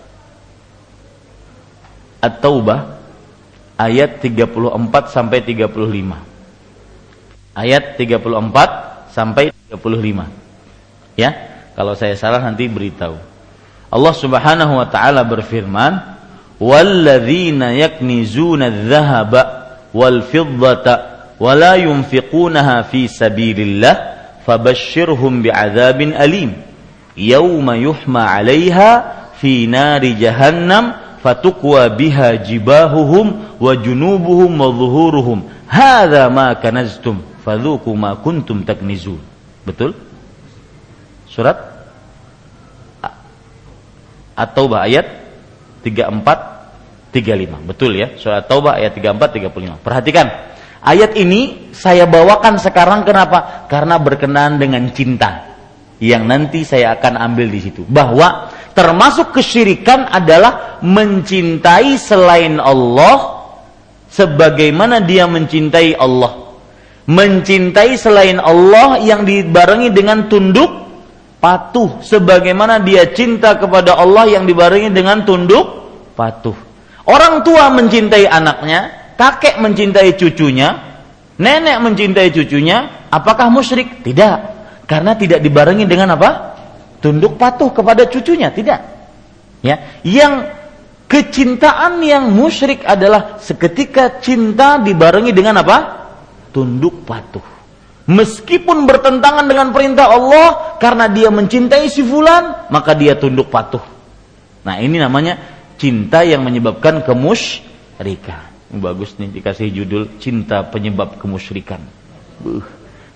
At-Taubah 2.23 3.04
ayat 3.79 4.23
34 4.23 5.11
sampai 5.11 5.43
35. 5.43 6.19
Ayat 7.55 7.99
34 7.99 9.11
sampai 9.15 9.51
35. 9.71 10.27
Ya. 11.19 11.31
Kalau 11.75 11.99
saya 11.99 12.15
salah 12.15 12.39
nanti 12.39 12.71
beritahu. 12.71 13.19
Allah 13.91 14.15
Subhanahu 14.15 14.79
wa 14.79 14.87
taala 14.91 15.27
berfirman, 15.27 15.99
"Walladzina 16.59 17.75
yaknizuna 17.75 18.71
adh-dhahaba 18.71 19.43
wal 19.95 20.23
fiddata 20.27 21.35
wa 21.39 21.51
la 21.55 21.75
yunfiqunaha 21.79 22.87
fi 22.91 23.11
sabilillah 23.11 23.95
fabashshirhum 24.47 25.43
bi'adzabin 25.47 26.15
alim." 26.15 26.55
Yauma 27.15 27.79
yuhma 27.79 28.39
'alaiha 28.39 28.91
fi 29.39 29.67
nari 29.71 30.19
jahannam 30.19 31.04
fatukwa 31.25 31.89
biha 31.89 32.37
jibahuhum 32.37 33.57
wa 33.57 33.73
junubuhum 33.73 34.53
wa 34.53 34.69
zuhuruhum. 34.69 35.39
Hadza 35.65 36.29
ma 36.29 36.53
kanaztum 36.61 37.25
fadhuku 37.41 37.89
ma 37.97 38.13
kuntum 38.21 38.61
taknizun. 38.61 39.25
Betul? 39.65 39.97
Surat? 41.25 41.73
At-Taubah 44.37 44.85
ayat 44.85 45.07
34 45.81 47.15
35 47.15 47.71
betul 47.71 47.95
ya? 47.97 48.19
Surat 48.21 48.45
Taubah 48.45 48.77
ayat 48.77 48.93
34 48.93 49.49
35 49.49 49.81
perhatikan. 49.81 50.27
Ayat 50.85 51.17
ini 51.17 51.73
saya 51.73 52.05
bawakan 52.05 52.61
sekarang 52.61 53.09
kenapa? 53.09 53.65
Karena 53.73 53.97
berkenaan 53.97 54.61
dengan 54.61 54.85
cinta 54.93 55.54
yang 56.05 56.29
nanti 56.29 56.69
saya 56.69 57.01
akan 57.01 57.17
ambil 57.17 57.49
di 57.49 57.61
situ 57.65 57.83
bahwa 57.89 58.53
termasuk 58.77 59.33
kesyirikan 59.33 60.05
adalah 60.13 60.79
mencintai 60.85 61.97
selain 61.97 62.61
Allah 62.61 63.49
sebagaimana 64.13 65.01
dia 65.01 65.25
mencintai 65.25 65.97
Allah 65.97 66.45
mencintai 67.05 67.97
selain 67.97 68.41
Allah 68.41 69.01
yang 69.01 69.25
dibarengi 69.25 69.93
dengan 69.93 70.29
tunduk 70.29 70.85
patuh 71.41 72.01
sebagaimana 72.01 72.81
dia 72.81 73.13
cinta 73.13 73.57
kepada 73.61 74.01
Allah 74.01 74.25
yang 74.29 74.49
dibarengi 74.49 74.89
dengan 74.89 75.25
tunduk 75.29 75.85
patuh. 76.17 76.57
Orang 77.05 77.45
tua 77.45 77.69
mencintai 77.69 78.25
anaknya, 78.25 79.13
kakek 79.21 79.61
mencintai 79.61 80.17
cucunya, 80.17 80.81
nenek 81.37 81.77
mencintai 81.85 82.33
cucunya, 82.33 83.09
apakah 83.13 83.53
musyrik? 83.53 84.01
Tidak. 84.01 84.54
Karena 84.85 85.17
tidak 85.17 85.41
dibarengi 85.41 85.89
dengan 85.89 86.17
apa? 86.17 86.31
Tunduk 87.01 87.37
patuh 87.37 87.73
kepada 87.73 88.09
cucunya, 88.09 88.53
tidak. 88.53 88.81
Ya, 89.65 90.01
yang 90.05 90.49
kecintaan 91.09 92.01
yang 92.05 92.33
musyrik 92.33 92.85
adalah 92.85 93.41
seketika 93.41 94.21
cinta 94.21 94.77
dibarengi 94.81 95.33
dengan 95.33 95.65
apa? 95.65 95.77
Tunduk 96.53 97.05
patuh. 97.09 97.45
Meskipun 98.05 98.85
bertentangan 98.85 99.49
dengan 99.49 99.73
perintah 99.73 100.13
Allah 100.13 100.77
karena 100.77 101.09
dia 101.09 101.33
mencintai 101.33 101.89
si 101.89 102.05
fulan, 102.05 102.69
maka 102.69 102.93
dia 102.93 103.17
tunduk 103.17 103.49
patuh. 103.49 103.81
Nah, 104.65 104.77
ini 104.81 105.01
namanya 105.01 105.41
cinta 105.81 106.21
yang 106.21 106.45
menyebabkan 106.45 107.01
kemusyrikan. 107.01 108.53
Bagus 108.75 109.17
nih 109.17 109.33
dikasih 109.33 109.73
judul 109.73 110.21
cinta 110.21 110.67
penyebab 110.69 111.17
kemusyrikan. 111.17 111.81
Uh, 112.45 112.65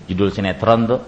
judul 0.09 0.33
sinetron 0.33 0.89
tuh. 0.89 1.01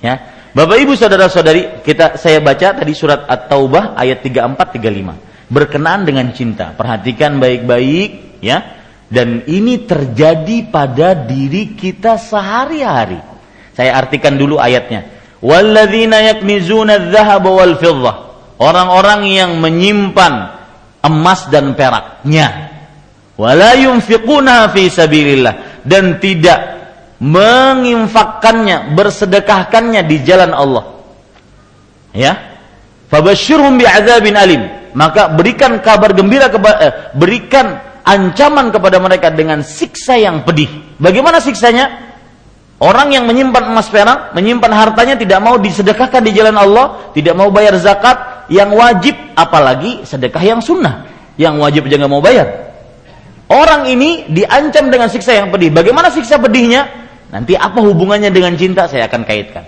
Ya. 0.00 0.14
Bapak 0.50 0.82
Ibu 0.82 0.98
saudara-saudari, 0.98 1.84
kita 1.86 2.18
saya 2.18 2.42
baca 2.42 2.74
tadi 2.74 2.90
surat 2.90 3.22
At-Taubah 3.28 3.94
ayat 3.94 4.24
34 4.24 4.80
35. 4.82 5.52
Berkenaan 5.52 6.02
dengan 6.02 6.26
cinta. 6.34 6.74
Perhatikan 6.74 7.38
baik-baik 7.38 8.42
ya 8.42 8.80
dan 9.10 9.42
ini 9.50 9.86
terjadi 9.86 10.70
pada 10.70 11.18
diri 11.18 11.74
kita 11.74 12.18
sehari-hari. 12.18 13.18
Saya 13.74 13.98
artikan 13.98 14.38
dulu 14.38 14.58
ayatnya. 14.58 15.06
Walladzina 15.42 16.22
yaknizuna 16.22 16.98
adh-dhahaba 16.98 17.50
wal 17.50 17.74
fiddah. 17.78 18.16
Orang-orang 18.60 19.26
yang 19.26 19.58
menyimpan 19.58 20.32
emas 21.02 21.50
dan 21.50 21.74
peraknya. 21.74 22.70
Wala 23.34 23.74
yunfiquna 23.74 24.70
fi 24.70 24.86
sabilillah 24.92 25.82
dan 25.82 26.20
tidak 26.20 26.79
menginfakkannya, 27.20 28.96
bersedekahkannya 28.96 30.00
di 30.08 30.16
jalan 30.24 30.50
Allah. 30.56 30.84
Ya. 32.16 32.58
Fabashshirhum 33.12 33.76
bi'adzabin 33.76 34.34
alim. 34.34 34.62
Maka 34.96 35.30
berikan 35.30 35.78
kabar 35.78 36.10
gembira 36.16 36.50
kepada 36.50 36.76
eh, 36.82 36.92
berikan 37.14 37.78
ancaman 38.02 38.74
kepada 38.74 38.98
mereka 38.98 39.30
dengan 39.30 39.62
siksa 39.62 40.18
yang 40.18 40.42
pedih. 40.42 40.98
Bagaimana 40.98 41.38
siksanya? 41.38 42.10
Orang 42.80 43.12
yang 43.12 43.28
menyimpan 43.28 43.76
emas 43.76 43.92
perak, 43.92 44.32
menyimpan 44.32 44.72
hartanya 44.72 45.12
tidak 45.20 45.36
mau 45.44 45.60
disedekahkan 45.60 46.24
di 46.24 46.32
jalan 46.32 46.56
Allah, 46.56 47.12
tidak 47.12 47.36
mau 47.36 47.52
bayar 47.52 47.76
zakat 47.76 48.48
yang 48.48 48.72
wajib, 48.72 49.12
apalagi 49.36 50.08
sedekah 50.08 50.40
yang 50.40 50.64
sunnah, 50.64 51.04
yang 51.36 51.60
wajib 51.60 51.84
jangan 51.92 52.08
mau 52.08 52.24
bayar. 52.24 52.72
Orang 53.52 53.84
ini 53.84 54.24
diancam 54.32 54.88
dengan 54.88 55.12
siksa 55.12 55.36
yang 55.36 55.52
pedih. 55.52 55.68
Bagaimana 55.68 56.08
siksa 56.08 56.40
pedihnya? 56.40 57.09
Nanti 57.30 57.54
apa 57.54 57.78
hubungannya 57.78 58.34
dengan 58.34 58.58
cinta? 58.58 58.90
Saya 58.90 59.06
akan 59.06 59.22
kaitkan. 59.22 59.64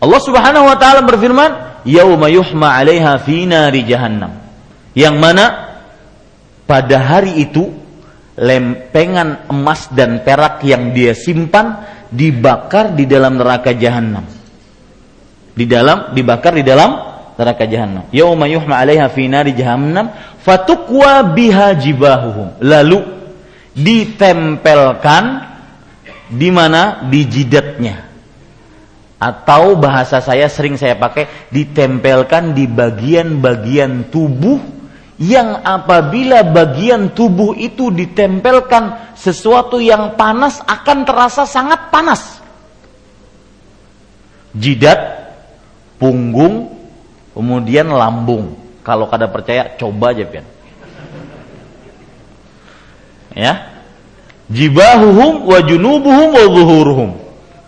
Allah 0.00 0.20
Subhanahu 0.20 0.64
wa 0.68 0.76
taala 0.76 1.04
berfirman, 1.04 1.84
"Yauma 1.88 2.28
yuhma 2.28 2.76
'alaiha 2.76 3.20
fi 3.20 3.44
nari 3.48 3.84
jahannam." 3.84 4.32
Yang 4.96 5.16
mana 5.20 5.44
pada 6.64 6.96
hari 7.00 7.40
itu 7.44 7.68
lempengan 8.36 9.48
emas 9.48 9.88
dan 9.92 10.24
perak 10.24 10.64
yang 10.64 10.92
dia 10.92 11.16
simpan 11.16 11.84
dibakar 12.12 12.92
di 12.92 13.04
dalam 13.08 13.40
neraka 13.40 13.72
jahanam. 13.76 14.24
Di 15.56 15.64
dalam 15.64 16.12
dibakar 16.12 16.52
di 16.56 16.64
dalam 16.64 16.96
neraka 17.36 17.64
jahanam. 17.64 18.08
Yauma 18.12 18.48
yuhma 18.48 18.80
'alaiha 18.80 19.08
fi 19.12 19.28
nari 19.28 19.52
jahannam 19.52 20.12
fatukwa 20.40 21.24
biha 21.32 21.76
jibahuhum. 21.76 22.60
Lalu 22.64 23.00
ditempelkan 23.76 25.55
di 26.30 26.48
mana 26.50 27.06
di 27.06 27.22
jidatnya. 27.26 28.06
Atau 29.16 29.80
bahasa 29.80 30.20
saya 30.20 30.44
sering 30.52 30.76
saya 30.76 30.92
pakai 30.92 31.48
ditempelkan 31.48 32.52
di 32.52 32.68
bagian-bagian 32.68 34.12
tubuh 34.12 34.60
yang 35.16 35.64
apabila 35.64 36.44
bagian 36.44 37.16
tubuh 37.16 37.56
itu 37.56 37.88
ditempelkan 37.88 39.16
sesuatu 39.16 39.80
yang 39.80 40.20
panas 40.20 40.60
akan 40.60 40.98
terasa 41.08 41.48
sangat 41.48 41.88
panas. 41.88 42.44
Jidat, 44.52 45.32
punggung, 45.96 46.76
kemudian 47.32 47.88
lambung. 47.88 48.56
Kalau 48.84 49.08
kada 49.08 49.32
percaya 49.32 49.72
coba 49.80 50.12
aja 50.12 50.24
pian. 50.28 50.44
Ya. 53.32 53.75
Jibahuhum 54.46 55.46
wa 55.46 55.58
junubuhum 55.62 56.28
wa 56.34 56.44
zuhuruhum. 56.46 57.10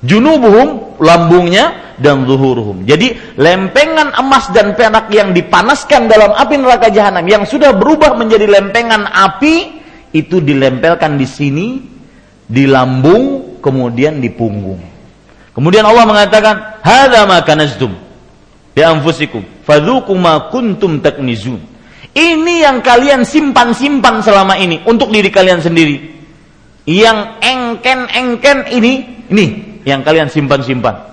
Junubuhum 0.07 0.99
lambungnya 1.03 1.95
dan 1.99 2.23
zuhuruhum. 2.23 2.87
Jadi 2.87 3.35
lempengan 3.35 4.15
emas 4.15 4.51
dan 4.55 4.79
perak 4.79 5.11
yang 5.11 5.35
dipanaskan 5.35 6.07
dalam 6.07 6.31
api 6.35 6.55
neraka 6.55 6.89
jahanam 6.95 7.27
yang 7.27 7.43
sudah 7.43 7.75
berubah 7.75 8.15
menjadi 8.15 8.47
lempengan 8.47 9.11
api 9.11 9.83
itu 10.15 10.39
dilempelkan 10.39 11.19
di 11.19 11.27
sini, 11.27 11.69
di 12.47 12.65
lambung, 12.65 13.59
kemudian 13.59 14.23
di 14.23 14.31
punggung. 14.31 14.81
Kemudian 15.53 15.83
Allah 15.83 16.07
mengatakan, 16.07 16.55
"Hadza 16.87 17.27
ma 17.27 17.43
kanaztum 17.43 17.91
bi 18.73 18.81
anfusikum, 18.87 19.43
fadzuqu 19.67 20.15
ma 20.15 20.47
kuntum 20.55 21.03
taknizun." 21.03 21.59
Ini 22.15 22.55
yang 22.63 22.79
kalian 22.83 23.27
simpan-simpan 23.27 24.23
selama 24.23 24.55
ini 24.59 24.87
untuk 24.87 25.11
diri 25.11 25.29
kalian 25.31 25.59
sendiri. 25.59 26.18
Yang 26.89 27.19
engken-engken 27.45 28.73
ini, 28.73 28.93
ini 29.29 29.47
yang 29.85 30.01
kalian 30.01 30.33
simpan-simpan. 30.33 31.05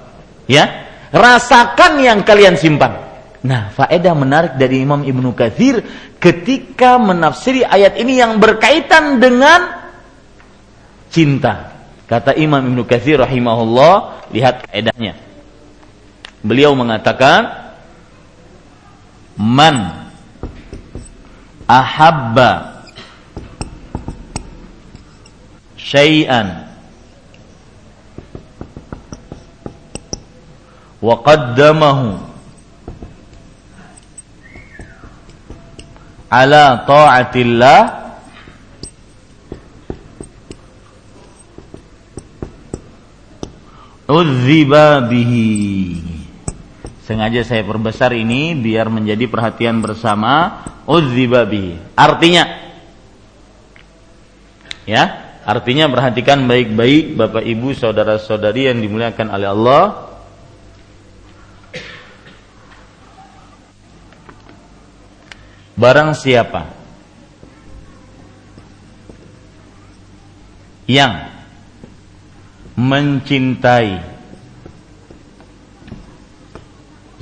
Ya, 0.48 0.88
rasakan 1.12 2.00
yang 2.00 2.24
kalian 2.24 2.56
simpan. 2.56 2.96
Nah, 3.44 3.76
faedah 3.76 4.16
menarik 4.16 4.54
dari 4.56 4.82
Imam 4.82 5.04
Ibnu 5.04 5.36
Katsir 5.36 5.84
ketika 6.18 6.96
menafsiri 6.96 7.62
ayat 7.62 8.00
ini 8.00 8.18
yang 8.18 8.40
berkaitan 8.40 9.20
dengan 9.20 9.86
cinta. 11.12 11.76
Kata 12.08 12.34
Imam 12.40 12.64
Ibnu 12.64 12.88
Katsir 12.88 13.20
rahimahullah, 13.20 14.26
lihat 14.34 14.66
faedahnya. 14.66 15.14
Beliau 16.42 16.74
mengatakan, 16.74 17.74
"Man 19.38 20.08
ahabba 21.66 22.75
syai'an. 25.86 26.66
Wa 30.98 31.22
qaddamahu 31.22 32.18
ala 36.34 36.82
ta'atillah. 36.90 37.82
Uzziba 44.06 45.02
bihi. 45.06 46.02
Sengaja 47.06 47.46
saya 47.46 47.62
perbesar 47.62 48.14
ini 48.18 48.58
biar 48.58 48.90
menjadi 48.90 49.30
perhatian 49.30 49.82
bersama. 49.82 50.66
Uzziba 50.90 51.46
bihi. 51.46 51.78
Artinya 51.98 52.46
ya 54.86 55.25
artinya 55.46 55.86
perhatikan 55.88 56.50
baik-baik 56.50 57.14
Bapak 57.14 57.46
Ibu 57.46 57.78
saudara-saudari 57.78 58.74
yang 58.74 58.82
dimuliakan 58.82 59.28
oleh 59.30 59.48
Allah. 59.48 59.84
Barang 65.76 66.16
siapa 66.16 66.72
yang 70.88 71.30
mencintai 72.76 74.16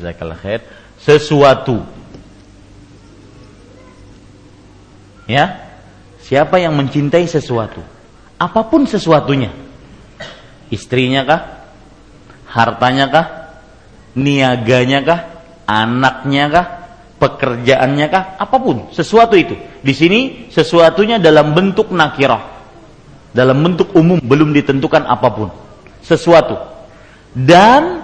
Zakallah 0.03 0.35
khair 0.35 0.61
sesuatu 0.99 1.79
ya 5.29 5.59
siapa 6.19 6.59
yang 6.59 6.75
mencintai 6.75 7.23
sesuatu 7.23 7.92
apa 8.43 8.67
pun 8.67 8.83
sesuatunya. 8.83 9.55
Istrinya 10.67 11.23
kah? 11.23 11.41
Hartanya 12.51 13.05
kah? 13.07 13.25
Niaganya 14.19 14.99
kah? 14.99 15.19
Anaknya 15.63 16.45
kah? 16.51 16.65
Pekerjaannya 17.23 18.07
kah? 18.11 18.23
Apa 18.35 18.59
pun 18.59 18.91
sesuatu 18.91 19.39
itu. 19.39 19.55
Di 19.79 19.95
sini 19.95 20.51
sesuatunya 20.51 21.23
dalam 21.23 21.55
bentuk 21.55 21.95
nakirah. 21.95 22.51
Dalam 23.31 23.63
bentuk 23.63 23.95
umum 23.95 24.19
belum 24.19 24.51
ditentukan 24.51 25.07
apa 25.07 25.27
pun. 25.31 25.49
Sesuatu. 26.03 26.59
Dan 27.31 28.03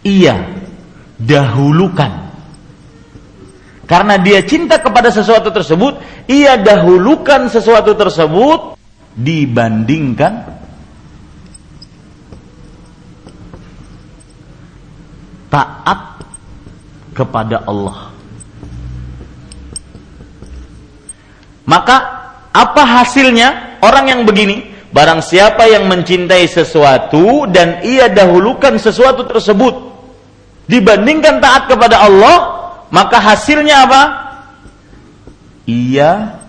ia 0.00 0.40
dahulukan 1.20 2.29
karena 3.90 4.14
dia 4.22 4.46
cinta 4.46 4.78
kepada 4.78 5.10
sesuatu 5.10 5.50
tersebut 5.50 5.98
ia 6.30 6.54
dahulukan 6.54 7.50
sesuatu 7.50 7.98
tersebut 7.98 8.78
dibandingkan 9.18 10.46
taat 15.50 16.22
kepada 17.10 17.66
Allah 17.66 18.14
maka 21.70 21.96
apa 22.50 22.82
hasilnya 22.82 23.78
orang 23.78 24.10
yang 24.10 24.20
begini? 24.26 24.66
Barang 24.90 25.22
siapa 25.22 25.70
yang 25.70 25.86
mencintai 25.86 26.50
sesuatu 26.50 27.46
dan 27.46 27.86
ia 27.86 28.10
dahulukan 28.10 28.74
sesuatu 28.74 29.22
tersebut 29.22 29.86
dibandingkan 30.66 31.38
taat 31.38 31.70
kepada 31.70 32.10
Allah, 32.10 32.59
maka 32.90 33.22
hasilnya 33.22 33.86
apa? 33.86 34.02
Ia 35.70 36.42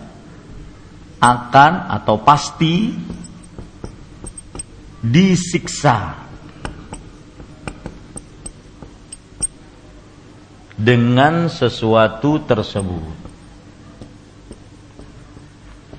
akan 1.21 1.73
atau 2.01 2.17
pasti 2.25 2.97
disiksa 5.06 6.17
dengan 10.82 11.45
sesuatu 11.45 12.41
tersebut 12.41 13.13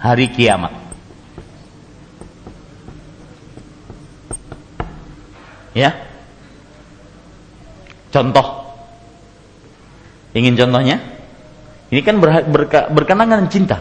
hari 0.03 0.27
kiamat. 0.35 0.75
Ya. 5.79 5.95
Contoh. 8.11 8.62
Ingin 10.33 10.57
contohnya? 10.57 10.97
Ini 11.93 12.01
kan 12.01 12.17
berkenaan 12.93 13.29
dengan 13.29 13.49
cinta. 13.53 13.77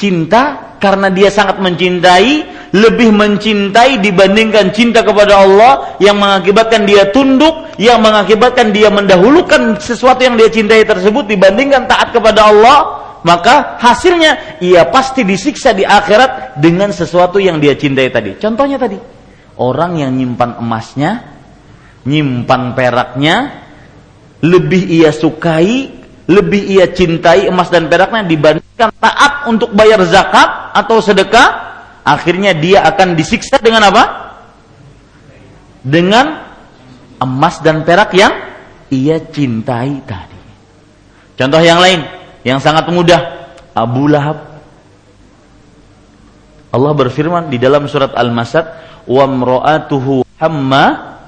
Cinta 0.00 0.72
karena 0.80 1.12
dia 1.12 1.28
sangat 1.28 1.60
mencintai, 1.60 2.48
lebih 2.72 3.12
mencintai 3.12 4.00
dibandingkan 4.00 4.72
cinta 4.72 5.04
kepada 5.04 5.44
Allah 5.44 6.00
yang 6.00 6.16
mengakibatkan 6.16 6.88
dia 6.88 7.12
tunduk, 7.12 7.76
yang 7.76 8.00
mengakibatkan 8.00 8.72
dia 8.72 8.88
mendahulukan 8.88 9.76
sesuatu 9.76 10.24
yang 10.24 10.40
dia 10.40 10.48
cintai 10.48 10.88
tersebut 10.88 11.28
dibandingkan 11.28 11.84
taat 11.84 12.16
kepada 12.16 12.48
Allah 12.48 13.00
maka 13.20 13.76
hasilnya 13.76 14.60
ia 14.64 14.88
pasti 14.88 15.24
disiksa 15.24 15.76
di 15.76 15.84
akhirat 15.84 16.56
dengan 16.56 16.88
sesuatu 16.92 17.36
yang 17.36 17.60
dia 17.60 17.76
cintai 17.76 18.08
tadi. 18.08 18.36
Contohnya 18.40 18.80
tadi, 18.80 18.96
orang 19.60 20.00
yang 20.00 20.16
nyimpan 20.16 20.56
emasnya, 20.60 21.10
nyimpan 22.08 22.72
peraknya, 22.72 23.36
lebih 24.40 24.82
ia 24.88 25.12
sukai, 25.12 25.92
lebih 26.28 26.62
ia 26.64 26.88
cintai 26.88 27.48
emas 27.48 27.68
dan 27.68 27.88
peraknya 27.88 28.24
dibandingkan 28.24 28.90
taat 28.96 29.46
untuk 29.48 29.72
bayar 29.76 30.00
zakat 30.08 30.72
atau 30.76 31.00
sedekah, 31.00 31.48
akhirnya 32.04 32.56
dia 32.56 32.84
akan 32.88 33.16
disiksa 33.16 33.60
dengan 33.60 33.88
apa? 33.88 34.04
Dengan 35.80 36.26
emas 37.20 37.60
dan 37.60 37.84
perak 37.84 38.16
yang 38.16 38.32
ia 38.88 39.20
cintai 39.20 40.00
tadi. 40.04 40.40
Contoh 41.36 41.60
yang 41.60 41.80
lain, 41.80 42.04
yang 42.44 42.60
sangat 42.60 42.88
mudah 42.88 43.52
Abu 43.76 44.08
Lahab 44.08 44.50
Allah 46.70 46.92
berfirman 46.94 47.50
di 47.50 47.58
dalam 47.58 47.90
surat 47.90 48.14
Al-Masad 48.14 48.66
wa 49.10 49.24
mra'atuhu 49.26 50.22
hamma 50.38 51.18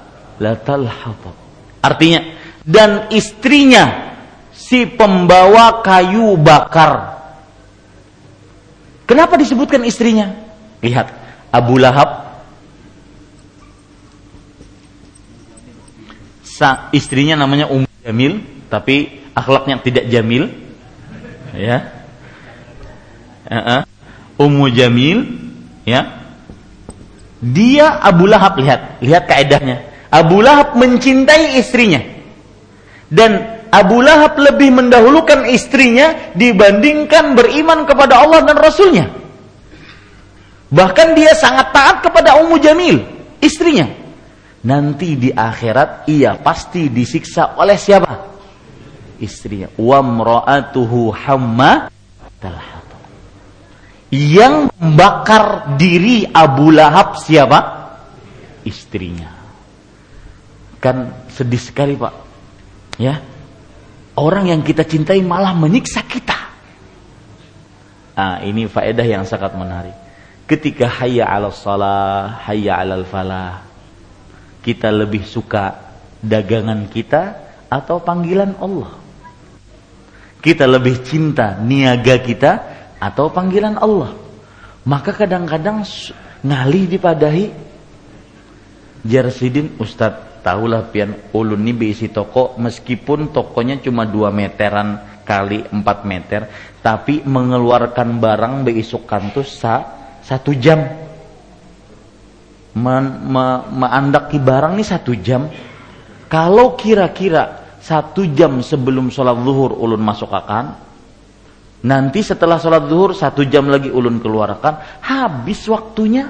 artinya 1.83 2.19
dan 2.63 3.11
istrinya 3.11 4.15
si 4.55 4.87
pembawa 4.87 5.83
kayu 5.83 6.39
bakar. 6.39 7.19
Kenapa 9.03 9.35
disebutkan 9.35 9.83
istrinya? 9.83 10.31
Lihat 10.79 11.11
Abu 11.51 11.77
Lahab. 11.77 12.23
Istrinya 16.95 17.35
namanya 17.35 17.67
Ummu 17.67 17.91
Jamil 18.07 18.39
tapi 18.71 19.19
akhlaknya 19.35 19.83
tidak 19.83 20.07
jamil. 20.07 20.47
Ya. 21.51 21.91
Uh-uh. 23.51 23.83
Ummu 24.39 24.71
Jamil 24.71 25.27
ya. 25.83 26.23
Dia 27.43 27.99
Abu 27.99 28.31
Lahab 28.31 28.55
lihat. 28.63 29.03
Lihat 29.03 29.27
kaedahnya. 29.27 29.83
Abu 30.07 30.39
Lahab 30.39 30.79
mencintai 30.79 31.59
istrinya 31.59 32.12
dan 33.13 33.61
Abu 33.69 34.01
Lahab 34.01 34.41
lebih 34.41 34.73
mendahulukan 34.73 35.45
istrinya 35.45 36.33
dibandingkan 36.33 37.37
beriman 37.37 37.85
kepada 37.85 38.25
Allah 38.25 38.41
dan 38.41 38.57
Rasulnya. 38.57 39.05
Bahkan 40.73 41.07
dia 41.13 41.37
sangat 41.37 41.69
taat 41.69 42.01
kepada 42.01 42.41
Ummu 42.41 42.57
Jamil 42.57 42.97
istrinya. 43.37 43.85
Nanti 44.65 45.13
di 45.13 45.29
akhirat 45.29 46.09
ia 46.09 46.33
pasti 46.41 46.89
disiksa 46.89 47.53
oleh 47.61 47.77
siapa? 47.77 48.13
Istrinya. 49.21 49.69
Wa 49.77 50.01
mra'atuhu 50.01 51.13
hamma 51.13 51.93
yang 54.09 54.69
membakar 54.73 55.77
diri 55.77 56.25
Abu 56.29 56.73
Lahab 56.73 57.21
siapa? 57.21 57.59
Istrinya. 58.65 59.29
Kan 60.81 61.29
sedih 61.29 61.61
sekali 61.61 61.93
Pak 61.97 62.23
ya. 62.97 63.21
Orang 64.13 64.45
yang 64.45 64.61
kita 64.61 64.85
cintai 64.85 65.25
malah 65.25 65.57
menyiksa 65.57 66.05
kita. 66.05 66.37
Ah 68.13 68.37
ini 68.45 68.69
faedah 68.69 69.05
yang 69.05 69.25
sangat 69.25 69.57
menarik. 69.57 69.97
Ketika 70.45 70.85
hayya 70.85 71.25
'ala 71.25 71.49
salah 71.49 72.45
hayya 72.45 72.77
'alal 72.77 73.09
falah 73.09 73.65
kita 74.61 74.93
lebih 74.93 75.25
suka 75.25 75.73
dagangan 76.21 76.85
kita 76.93 77.33
atau 77.73 77.97
panggilan 78.05 78.53
Allah? 78.61 79.01
Kita 80.43 80.69
lebih 80.69 81.01
cinta 81.01 81.57
niaga 81.57 82.21
kita 82.21 82.51
atau 83.01 83.33
panggilan 83.33 83.81
Allah. 83.81 84.13
Maka 84.85 85.15
kadang-kadang 85.15 85.81
ngalih 86.43 86.85
dipadahi 86.85 87.45
Jarsidin 89.03 89.73
Ustadz 89.79 90.32
tahulah 90.43 90.91
pian 90.91 91.31
ulun 91.31 91.63
ini 91.63 91.73
berisi 91.73 92.11
toko 92.11 92.59
meskipun 92.59 93.31
tokonya 93.31 93.79
cuma 93.79 94.03
2 94.03 94.27
meteran 94.29 95.23
kali 95.23 95.63
4 95.71 95.79
meter 96.03 96.41
tapi 96.83 97.23
mengeluarkan 97.23 98.19
barang 98.19 98.67
beisuk 98.67 99.07
kantus 99.07 99.55
sa, 99.55 99.75
satu 100.19 100.51
jam. 100.59 100.83
Men, 102.75 103.05
me, 103.31 103.45
meandaki 103.71 104.43
barang 104.43 104.75
ini 104.75 104.83
satu 104.83 105.15
jam. 105.15 105.47
Kalau 106.27 106.75
kira-kira 106.75 107.77
satu 107.79 108.27
jam 108.35 108.59
sebelum 108.59 109.07
sholat 109.07 109.39
zuhur 109.47 109.79
ulun 109.79 110.01
masuk 110.03 110.27
akan 110.27 110.75
nanti 111.87 112.19
setelah 112.19 112.59
sholat 112.59 112.87
zuhur 112.91 113.15
satu 113.15 113.47
jam 113.47 113.71
lagi 113.71 113.87
ulun 113.87 114.19
keluarkan 114.19 114.99
habis 114.99 115.63
waktunya. 115.71 116.27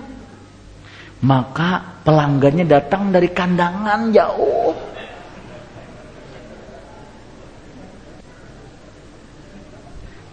Maka 1.24 1.93
pelanggannya 2.04 2.68
datang 2.68 3.10
dari 3.10 3.32
kandangan 3.32 4.12
jauh. 4.12 4.76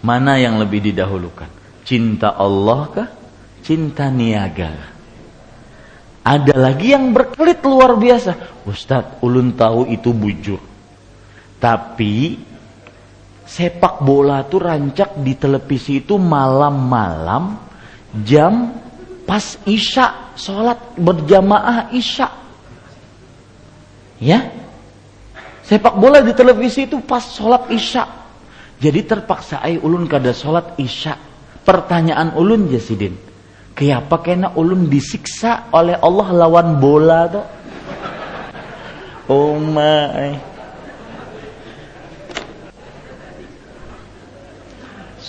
Mana 0.01 0.37
yang 0.37 0.57
lebih 0.59 0.81
didahulukan? 0.91 1.47
Cinta 1.87 2.35
Allah 2.35 2.81
kah? 2.89 3.09
Cinta 3.61 4.09
niaga? 4.09 4.91
Ada 6.21 6.53
lagi 6.53 6.93
yang 6.93 7.13
berkelit 7.13 7.61
luar 7.65 7.97
biasa. 7.97 8.61
Ustadz, 8.65 9.21
ulun 9.25 9.57
tahu 9.57 9.89
itu 9.89 10.13
bujur. 10.13 10.61
Tapi 11.57 12.37
sepak 13.45 14.01
bola 14.01 14.45
tuh 14.45 14.61
rancak 14.61 15.17
di 15.21 15.33
televisi 15.37 16.01
itu 16.01 16.17
malam-malam 16.17 17.57
jam 18.25 18.73
pas 19.25 19.57
isya 19.65 20.30
sholat 20.41 20.97
berjamaah 20.97 21.93
isya. 21.93 22.33
Ya? 24.17 24.49
Sepak 25.61 25.93
bola 26.01 26.25
di 26.25 26.33
televisi 26.33 26.89
itu 26.89 26.97
pas 27.05 27.21
sholat 27.21 27.69
isya. 27.69 28.09
Jadi 28.81 29.05
terpaksa 29.05 29.61
ay 29.61 29.77
ulun 29.77 30.09
kada 30.09 30.33
sholat 30.33 30.73
isya. 30.81 31.13
Pertanyaan 31.61 32.33
ulun 32.33 32.65
jasidin 32.73 33.13
kenapa 33.81 34.19
kena 34.21 34.53
ulun 34.53 34.85
disiksa 34.91 35.71
oleh 35.71 35.95
Allah 35.97 36.27
lawan 36.45 36.77
bola 36.77 37.21
tuh 37.31 37.45
oh 39.31 39.57
my 39.57 40.51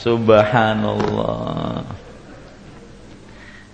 Subhanallah. 0.03 1.87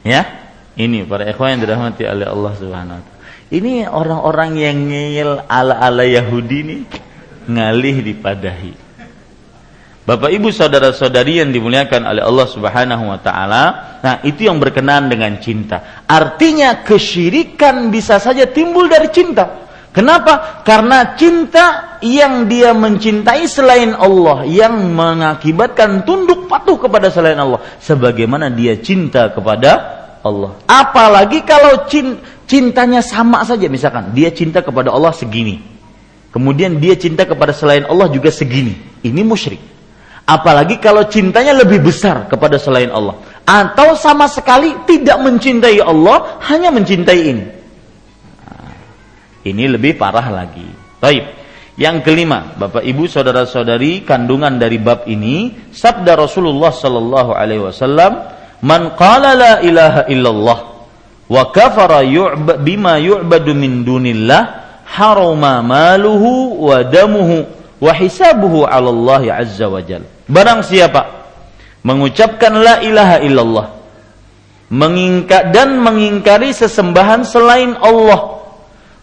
Ya, 0.04 0.37
ini 0.78 1.02
para 1.02 1.26
ikhwan 1.26 1.58
yang 1.58 1.60
dirahmati 1.66 2.06
oleh 2.06 2.26
Allah 2.30 2.52
Subhanahu 2.54 2.96
wa 2.96 3.02
taala. 3.02 3.16
Ini 3.48 3.74
orang-orang 3.90 4.50
yang 4.60 4.76
ngeyel 4.86 5.42
ala-ala 5.50 6.06
Yahudi 6.06 6.58
nih 6.62 6.80
ngalih 7.50 7.96
dipadahi. 8.06 8.72
Bapak 10.06 10.32
Ibu 10.32 10.48
saudara-saudari 10.48 11.44
yang 11.44 11.52
dimuliakan 11.52 12.00
oleh 12.06 12.22
Allah 12.24 12.46
Subhanahu 12.48 13.04
wa 13.10 13.18
taala, 13.20 13.64
nah 14.00 14.22
itu 14.24 14.46
yang 14.46 14.56
berkenaan 14.56 15.10
dengan 15.10 15.36
cinta. 15.42 16.06
Artinya 16.06 16.80
kesyirikan 16.86 17.90
bisa 17.92 18.16
saja 18.16 18.48
timbul 18.48 18.88
dari 18.88 19.10
cinta. 19.12 19.68
Kenapa? 19.92 20.62
Karena 20.62 21.18
cinta 21.18 21.98
yang 22.04 22.46
dia 22.46 22.70
mencintai 22.70 23.50
selain 23.50 23.98
Allah 23.98 24.46
yang 24.46 24.94
mengakibatkan 24.94 26.06
tunduk 26.06 26.46
patuh 26.46 26.78
kepada 26.78 27.10
selain 27.10 27.34
Allah 27.34 27.58
sebagaimana 27.82 28.46
dia 28.46 28.78
cinta 28.78 29.26
kepada 29.34 29.97
Allah. 30.24 30.58
Apalagi 30.66 31.42
kalau 31.46 31.86
cintanya 32.48 33.04
sama 33.04 33.44
saja 33.44 33.66
misalkan 33.66 34.10
dia 34.16 34.32
cinta 34.32 34.64
kepada 34.64 34.90
Allah 34.90 35.14
segini. 35.14 35.60
Kemudian 36.28 36.76
dia 36.76 36.94
cinta 36.94 37.24
kepada 37.24 37.56
selain 37.56 37.88
Allah 37.88 38.08
juga 38.12 38.28
segini. 38.28 38.76
Ini 39.00 39.24
musyrik. 39.24 39.60
Apalagi 40.28 40.76
kalau 40.76 41.08
cintanya 41.08 41.56
lebih 41.56 41.80
besar 41.80 42.28
kepada 42.28 42.60
selain 42.60 42.92
Allah 42.92 43.16
atau 43.48 43.96
sama 43.96 44.28
sekali 44.28 44.76
tidak 44.84 45.16
mencintai 45.24 45.80
Allah, 45.80 46.36
hanya 46.52 46.68
mencintai 46.68 47.20
ini. 47.24 47.44
Ini 49.48 49.64
lebih 49.72 49.96
parah 49.96 50.28
lagi. 50.28 50.68
Baik. 51.00 51.24
Yang 51.78 52.04
kelima, 52.04 52.58
Bapak 52.58 52.82
Ibu 52.84 53.06
saudara-saudari, 53.06 54.02
kandungan 54.04 54.58
dari 54.58 54.82
bab 54.82 55.06
ini 55.06 55.70
sabda 55.70 56.18
Rasulullah 56.18 56.74
sallallahu 56.74 57.32
alaihi 57.32 57.62
wasallam, 57.64 58.18
"Man 58.64 58.98
qala 58.98 59.38
la 59.38 59.52
ilaha 59.62 60.02
illallah 60.10 60.58
wa 61.28 61.42
kafara 61.54 62.02
yu'ba 62.02 62.58
bima 62.58 62.98
yu'badu 62.98 63.54
min 63.54 63.86
dunillah, 63.86 64.42
harama 64.88 65.62
maluhu 65.62 66.58
wa 66.66 66.82
damuhu 66.82 67.46
wa 67.78 67.92
hisabuhu 67.94 68.66
'ala 68.66 68.90
Allah 68.90 69.22
azza 69.46 69.70
wa 69.70 69.78
jalla." 69.78 70.08
Barang 70.26 70.66
siapa 70.66 71.30
mengucapkan 71.86 72.52
la 72.58 72.82
ilaha 72.82 73.16
illallah, 73.22 73.66
mengingkar 74.74 75.54
dan 75.54 75.78
mengingkari 75.80 76.50
sesembahan 76.52 77.22
selain 77.24 77.78
Allah, 77.78 78.44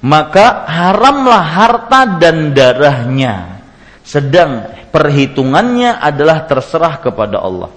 maka 0.05 0.67
haramlah 0.69 1.41
harta 1.41 2.19
dan 2.19 2.53
darahnya. 2.53 3.63
Sedang 4.05 4.69
perhitungannya 4.93 5.97
adalah 5.97 6.45
terserah 6.45 7.01
kepada 7.01 7.41
Allah. 7.41 7.73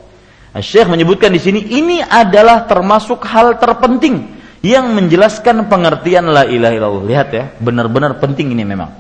Syekh 0.61 0.89
menyebutkan 0.89 1.31
di 1.31 1.41
sini 1.43 1.61
ini 1.61 2.01
adalah 2.01 2.65
termasuk 2.65 3.23
hal 3.27 3.59
terpenting 3.59 4.39
yang 4.65 4.91
menjelaskan 4.95 5.71
pengertian 5.71 6.31
la 6.31 6.49
ilaha 6.49 6.75
illallah. 6.75 7.05
Lihat 7.07 7.29
ya, 7.31 7.45
benar-benar 7.59 8.19
penting 8.19 8.51
ini 8.55 8.65
memang. 8.67 8.91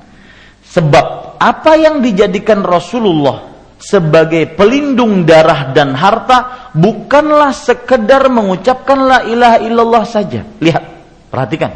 Sebab 0.69 1.39
apa 1.41 1.73
yang 1.81 2.05
dijadikan 2.05 2.61
Rasulullah 2.61 3.49
sebagai 3.79 4.59
pelindung 4.59 5.23
darah 5.23 5.71
dan 5.71 5.95
harta 5.95 6.71
bukanlah 6.75 7.55
sekedar 7.55 8.27
mengucapkan 8.29 8.99
la 8.99 9.19
ilaha 9.25 9.59
illallah 9.65 10.05
saja. 10.05 10.45
Lihat, 10.59 10.85
perhatikan. 11.33 11.73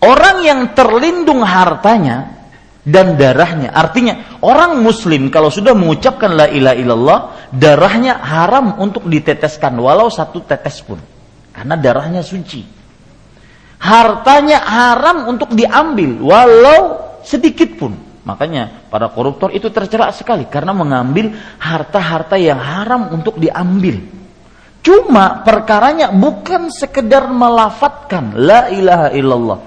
Orang 0.00 0.40
yang 0.40 0.72
terlindung 0.72 1.44
hartanya 1.44 2.39
dan 2.84 3.20
darahnya. 3.20 3.72
Artinya 3.72 4.40
orang 4.40 4.80
muslim 4.80 5.28
kalau 5.28 5.52
sudah 5.52 5.76
mengucapkan 5.76 6.32
la 6.32 6.46
ilaha 6.48 6.76
illallah, 6.76 7.18
darahnya 7.52 8.20
haram 8.20 8.80
untuk 8.80 9.06
diteteskan 9.06 9.76
walau 9.76 10.08
satu 10.08 10.44
tetes 10.44 10.80
pun. 10.80 11.00
Karena 11.52 11.76
darahnya 11.76 12.24
suci. 12.24 12.64
Hartanya 13.80 14.60
haram 14.60 15.28
untuk 15.28 15.52
diambil 15.56 16.20
walau 16.20 16.80
sedikit 17.24 17.76
pun. 17.76 17.92
Makanya 18.20 18.88
para 18.92 19.08
koruptor 19.08 19.48
itu 19.56 19.72
tercerak 19.72 20.12
sekali 20.12 20.44
karena 20.44 20.76
mengambil 20.76 21.32
harta-harta 21.56 22.36
yang 22.36 22.60
haram 22.60 23.08
untuk 23.12 23.40
diambil. 23.40 23.96
Cuma 24.80 25.44
perkaranya 25.44 26.08
bukan 26.12 26.72
sekedar 26.72 27.28
melafatkan 27.28 28.32
la 28.36 28.72
ilaha 28.72 29.08
illallah 29.12 29.58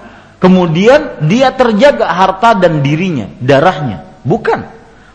Kemudian 0.44 1.24
dia 1.24 1.56
terjaga 1.56 2.04
harta 2.04 2.52
dan 2.52 2.84
dirinya, 2.84 3.32
darahnya. 3.40 4.04
Bukan. 4.28 4.60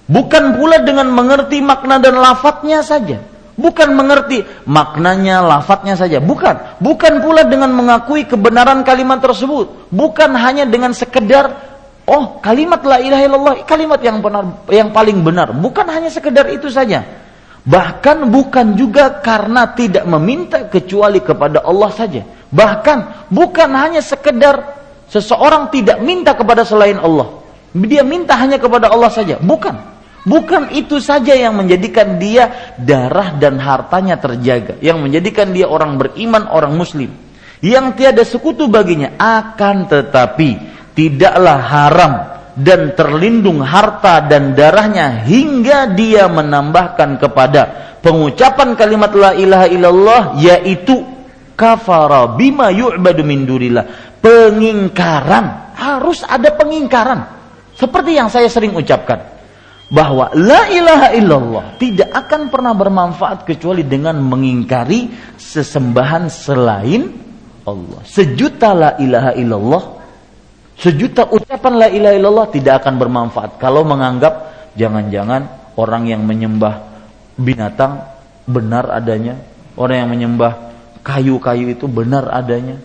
Bukan 0.10 0.58
pula 0.58 0.82
dengan 0.82 1.06
mengerti 1.14 1.62
makna 1.62 2.02
dan 2.02 2.18
lafadznya 2.18 2.82
saja. 2.82 3.22
Bukan 3.54 3.94
mengerti 3.94 4.42
maknanya, 4.66 5.46
lafadznya 5.46 5.94
saja. 5.94 6.18
Bukan. 6.18 6.82
Bukan 6.82 7.22
pula 7.22 7.46
dengan 7.46 7.70
mengakui 7.78 8.26
kebenaran 8.26 8.82
kalimat 8.82 9.22
tersebut. 9.22 9.94
Bukan 9.94 10.34
hanya 10.34 10.66
dengan 10.66 10.98
sekedar 10.98 11.70
Oh, 12.10 12.42
kalimat 12.42 12.82
la 12.82 12.98
ilaha 12.98 13.22
illallah 13.22 13.56
kalimat 13.70 14.02
yang 14.02 14.18
benar 14.18 14.66
yang 14.66 14.90
paling 14.90 15.22
benar. 15.22 15.54
Bukan 15.54 15.86
hanya 15.94 16.10
sekedar 16.10 16.50
itu 16.50 16.66
saja. 16.66 17.06
Bahkan 17.70 18.34
bukan 18.34 18.74
juga 18.74 19.22
karena 19.22 19.78
tidak 19.78 20.10
meminta 20.10 20.66
kecuali 20.66 21.22
kepada 21.22 21.62
Allah 21.62 21.94
saja. 21.94 22.26
Bahkan 22.50 23.30
bukan 23.30 23.70
hanya 23.78 24.02
sekedar 24.02 24.79
Seseorang 25.10 25.74
tidak 25.74 25.98
minta 26.06 26.38
kepada 26.38 26.62
selain 26.62 27.02
Allah. 27.02 27.42
Dia 27.74 28.06
minta 28.06 28.38
hanya 28.38 28.62
kepada 28.62 28.94
Allah 28.94 29.10
saja. 29.10 29.42
Bukan. 29.42 29.74
Bukan 30.30 30.70
itu 30.78 31.02
saja 31.02 31.34
yang 31.34 31.58
menjadikan 31.58 32.22
dia 32.22 32.74
darah 32.78 33.34
dan 33.42 33.58
hartanya 33.58 34.22
terjaga. 34.22 34.78
Yang 34.78 34.98
menjadikan 35.02 35.50
dia 35.50 35.66
orang 35.66 35.98
beriman, 35.98 36.46
orang 36.54 36.78
muslim. 36.78 37.10
Yang 37.66 37.86
tiada 37.98 38.22
sekutu 38.22 38.70
baginya. 38.70 39.18
Akan 39.18 39.90
tetapi 39.90 40.62
tidaklah 40.94 41.58
haram 41.58 42.14
dan 42.60 42.94
terlindung 42.94 43.64
harta 43.66 44.22
dan 44.28 44.54
darahnya 44.54 45.24
hingga 45.26 45.96
dia 45.96 46.28
menambahkan 46.28 47.16
kepada 47.18 47.62
pengucapan 48.04 48.76
kalimat 48.76 49.12
la 49.16 49.32
ilaha 49.32 49.68
illallah 49.72 50.22
yaitu 50.38 51.08
kafara 51.60 52.32
bima 52.40 52.72
yu'badu 52.72 53.28
min 53.28 53.44
dunillah 53.44 54.16
pengingkaran. 54.24 55.76
Harus 55.76 56.24
ada 56.24 56.56
pengingkaran. 56.56 57.20
Seperti 57.76 58.16
yang 58.16 58.32
saya 58.32 58.48
sering 58.48 58.72
ucapkan. 58.76 59.36
Bahwa 59.90 60.30
la 60.38 60.70
ilaha 60.70 61.08
illallah 61.18 61.66
tidak 61.82 62.14
akan 62.14 62.54
pernah 62.54 62.78
bermanfaat 62.78 63.42
kecuali 63.42 63.82
dengan 63.82 64.22
mengingkari 64.22 65.10
sesembahan 65.34 66.30
selain 66.30 67.10
Allah. 67.66 68.06
Sejuta 68.06 68.70
la 68.78 68.94
ilaha 69.02 69.34
illallah, 69.34 69.84
sejuta 70.78 71.26
ucapan 71.34 71.74
la 71.74 71.88
ilaha 71.90 72.14
illallah 72.14 72.48
tidak 72.54 72.86
akan 72.86 73.02
bermanfaat 73.02 73.58
kalau 73.58 73.82
menganggap 73.82 74.54
jangan-jangan 74.78 75.74
orang 75.74 76.06
yang 76.06 76.22
menyembah 76.22 76.86
binatang 77.34 78.06
benar 78.46 78.94
adanya, 78.94 79.42
orang 79.74 80.06
yang 80.06 80.10
menyembah 80.14 80.69
kayu-kayu 81.02 81.74
itu 81.74 81.86
benar 81.90 82.28
adanya, 82.32 82.78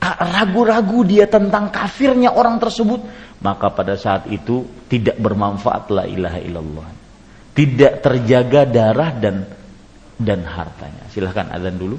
ragu-ragu 0.00 1.02
dia 1.04 1.26
tentang 1.26 1.70
kafirnya 1.70 2.34
orang 2.34 2.58
tersebut, 2.58 3.02
maka 3.42 3.70
pada 3.70 3.94
saat 3.98 4.26
itu 4.30 4.66
tidak 4.90 5.18
bermanfaat 5.18 5.84
la 5.90 6.04
ilaha 6.06 6.38
illallah. 6.40 6.88
Tidak 7.54 7.92
terjaga 7.98 8.62
darah 8.70 9.10
dan 9.18 9.42
dan 10.18 10.46
hartanya. 10.46 11.06
Silahkan 11.10 11.50
azan 11.50 11.74
dulu. 11.74 11.98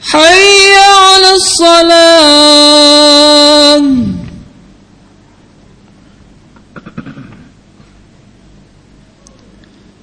حي 0.01 0.75
على 0.75 1.31
الصلاة 1.35 2.77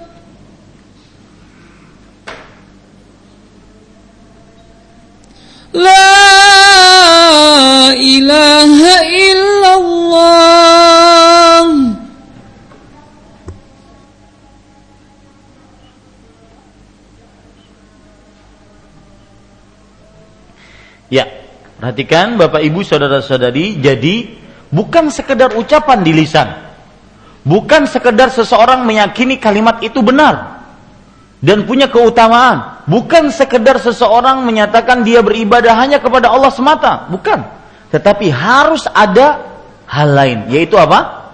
La 5.73 6.05
ilaha 7.97 8.95
illallah 9.09 10.53
Ya, 21.09 21.29
perhatikan 21.77 22.41
Bapak 22.41 22.65
Ibu 22.65 22.81
saudara-saudari, 22.81 23.77
jadi 23.77 24.33
bukan 24.73 25.13
sekedar 25.13 25.53
ucapan 25.53 26.01
di 26.01 26.09
lisan. 26.09 26.49
Bukan 27.45 27.85
sekedar 27.85 28.33
seseorang 28.33 28.81
meyakini 28.81 29.37
kalimat 29.37 29.77
itu 29.85 30.01
benar 30.01 30.65
dan 31.37 31.69
punya 31.69 31.85
keutamaan 31.93 32.72
Bukan 32.83 33.31
sekedar 33.31 33.79
seseorang 33.79 34.43
menyatakan 34.43 35.07
dia 35.07 35.23
beribadah 35.23 35.71
hanya 35.79 36.03
kepada 36.03 36.27
Allah 36.27 36.51
semata, 36.51 37.07
bukan. 37.07 37.39
Tetapi 37.95 38.27
harus 38.27 38.83
ada 38.91 39.39
hal 39.87 40.09
lain, 40.11 40.39
yaitu 40.51 40.75
apa? 40.75 41.31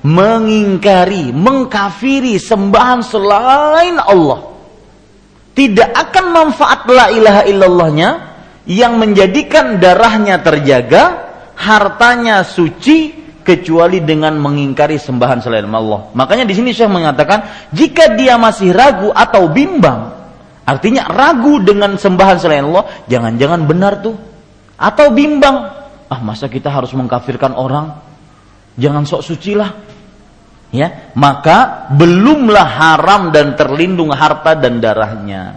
Mengingkari, 0.00 1.34
mengkafiri 1.34 2.40
sembahan 2.40 3.04
selain 3.04 4.00
Allah. 4.00 4.48
Tidak 5.52 5.90
akan 5.90 6.24
manfaat 6.30 6.86
la 6.88 7.10
ilaha 7.10 7.42
illallahnya 7.44 8.10
yang 8.64 8.96
menjadikan 8.96 9.82
darahnya 9.82 10.40
terjaga, 10.40 11.28
hartanya 11.58 12.46
suci 12.46 13.18
kecuali 13.42 14.04
dengan 14.04 14.36
mengingkari 14.36 15.00
sembahan 15.00 15.40
selain 15.40 15.66
Allah. 15.72 16.12
Makanya 16.12 16.44
di 16.44 16.52
sini 16.52 16.70
Syekh 16.76 16.92
mengatakan 16.92 17.68
jika 17.72 18.12
dia 18.12 18.36
masih 18.36 18.76
ragu 18.76 19.08
atau 19.08 19.48
bimbang, 19.48 20.27
artinya 20.68 21.08
ragu 21.08 21.64
dengan 21.64 21.96
sembahan 21.96 22.36
selain 22.36 22.68
Allah, 22.68 23.08
jangan-jangan 23.08 23.64
benar 23.64 24.04
tuh. 24.04 24.16
Atau 24.76 25.16
bimbang, 25.16 25.56
ah 26.12 26.20
masa 26.20 26.52
kita 26.52 26.68
harus 26.68 26.92
mengkafirkan 26.92 27.56
orang? 27.56 27.96
Jangan 28.76 29.08
sok 29.08 29.24
suci 29.24 29.56
lah. 29.56 29.72
Ya, 30.68 31.10
maka 31.16 31.88
belumlah 31.96 32.68
haram 32.68 33.32
dan 33.32 33.56
terlindung 33.56 34.12
harta 34.12 34.52
dan 34.52 34.84
darahnya. 34.84 35.56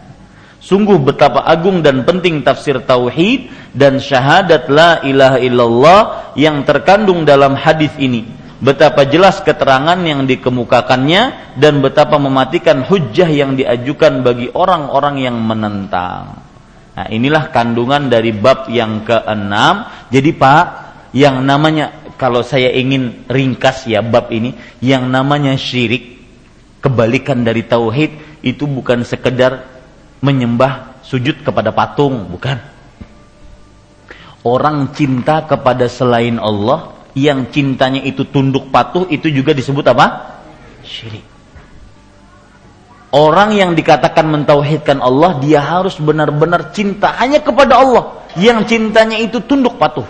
Sungguh 0.61 1.01
betapa 1.01 1.43
agung 1.43 1.83
dan 1.83 2.07
penting 2.07 2.45
tafsir 2.45 2.79
tauhid 2.79 3.49
dan 3.75 3.99
syahadat 3.99 4.71
la 4.71 5.03
ilaha 5.03 5.37
illallah 5.41 6.01
yang 6.39 6.63
terkandung 6.63 7.27
dalam 7.27 7.59
hadis 7.59 7.91
ini. 7.99 8.40
Betapa 8.61 9.09
jelas 9.09 9.41
keterangan 9.41 9.97
yang 10.05 10.29
dikemukakannya 10.29 11.57
dan 11.57 11.81
betapa 11.81 12.21
mematikan 12.21 12.85
hujah 12.85 13.25
yang 13.25 13.57
diajukan 13.57 14.21
bagi 14.21 14.53
orang-orang 14.53 15.17
yang 15.17 15.41
menentang. 15.41 16.45
Nah, 16.93 17.07
inilah 17.09 17.49
kandungan 17.49 18.05
dari 18.05 18.29
bab 18.29 18.69
yang 18.69 19.01
keenam. 19.01 19.89
Jadi 20.13 20.29
Pak, 20.37 20.65
yang 21.17 21.41
namanya 21.41 22.13
kalau 22.21 22.45
saya 22.45 22.69
ingin 22.69 23.25
ringkas 23.25 23.89
ya 23.89 24.05
bab 24.05 24.29
ini, 24.29 24.53
yang 24.77 25.09
namanya 25.09 25.57
syirik 25.57 26.21
kebalikan 26.85 27.41
dari 27.41 27.65
tauhid 27.65 28.45
itu 28.45 28.69
bukan 28.69 29.01
sekedar 29.01 29.65
menyembah 30.21 31.01
sujud 31.01 31.41
kepada 31.41 31.73
patung, 31.73 32.29
bukan. 32.29 32.61
Orang 34.45 34.93
cinta 34.93 35.49
kepada 35.49 35.89
selain 35.89 36.37
Allah 36.37 37.00
yang 37.17 37.51
cintanya 37.51 37.99
itu 38.03 38.23
tunduk 38.27 38.71
patuh 38.71 39.07
itu 39.11 39.27
juga 39.27 39.51
disebut 39.51 39.85
apa? 39.91 40.39
Syirik. 40.83 41.25
Orang 43.11 43.51
yang 43.51 43.75
dikatakan 43.75 44.23
mentauhidkan 44.23 45.03
Allah 45.03 45.35
dia 45.43 45.59
harus 45.59 45.99
benar-benar 45.99 46.71
cinta 46.71 47.11
hanya 47.19 47.43
kepada 47.43 47.75
Allah 47.83 48.23
yang 48.39 48.63
cintanya 48.63 49.19
itu 49.19 49.43
tunduk 49.43 49.75
patuh. 49.75 50.07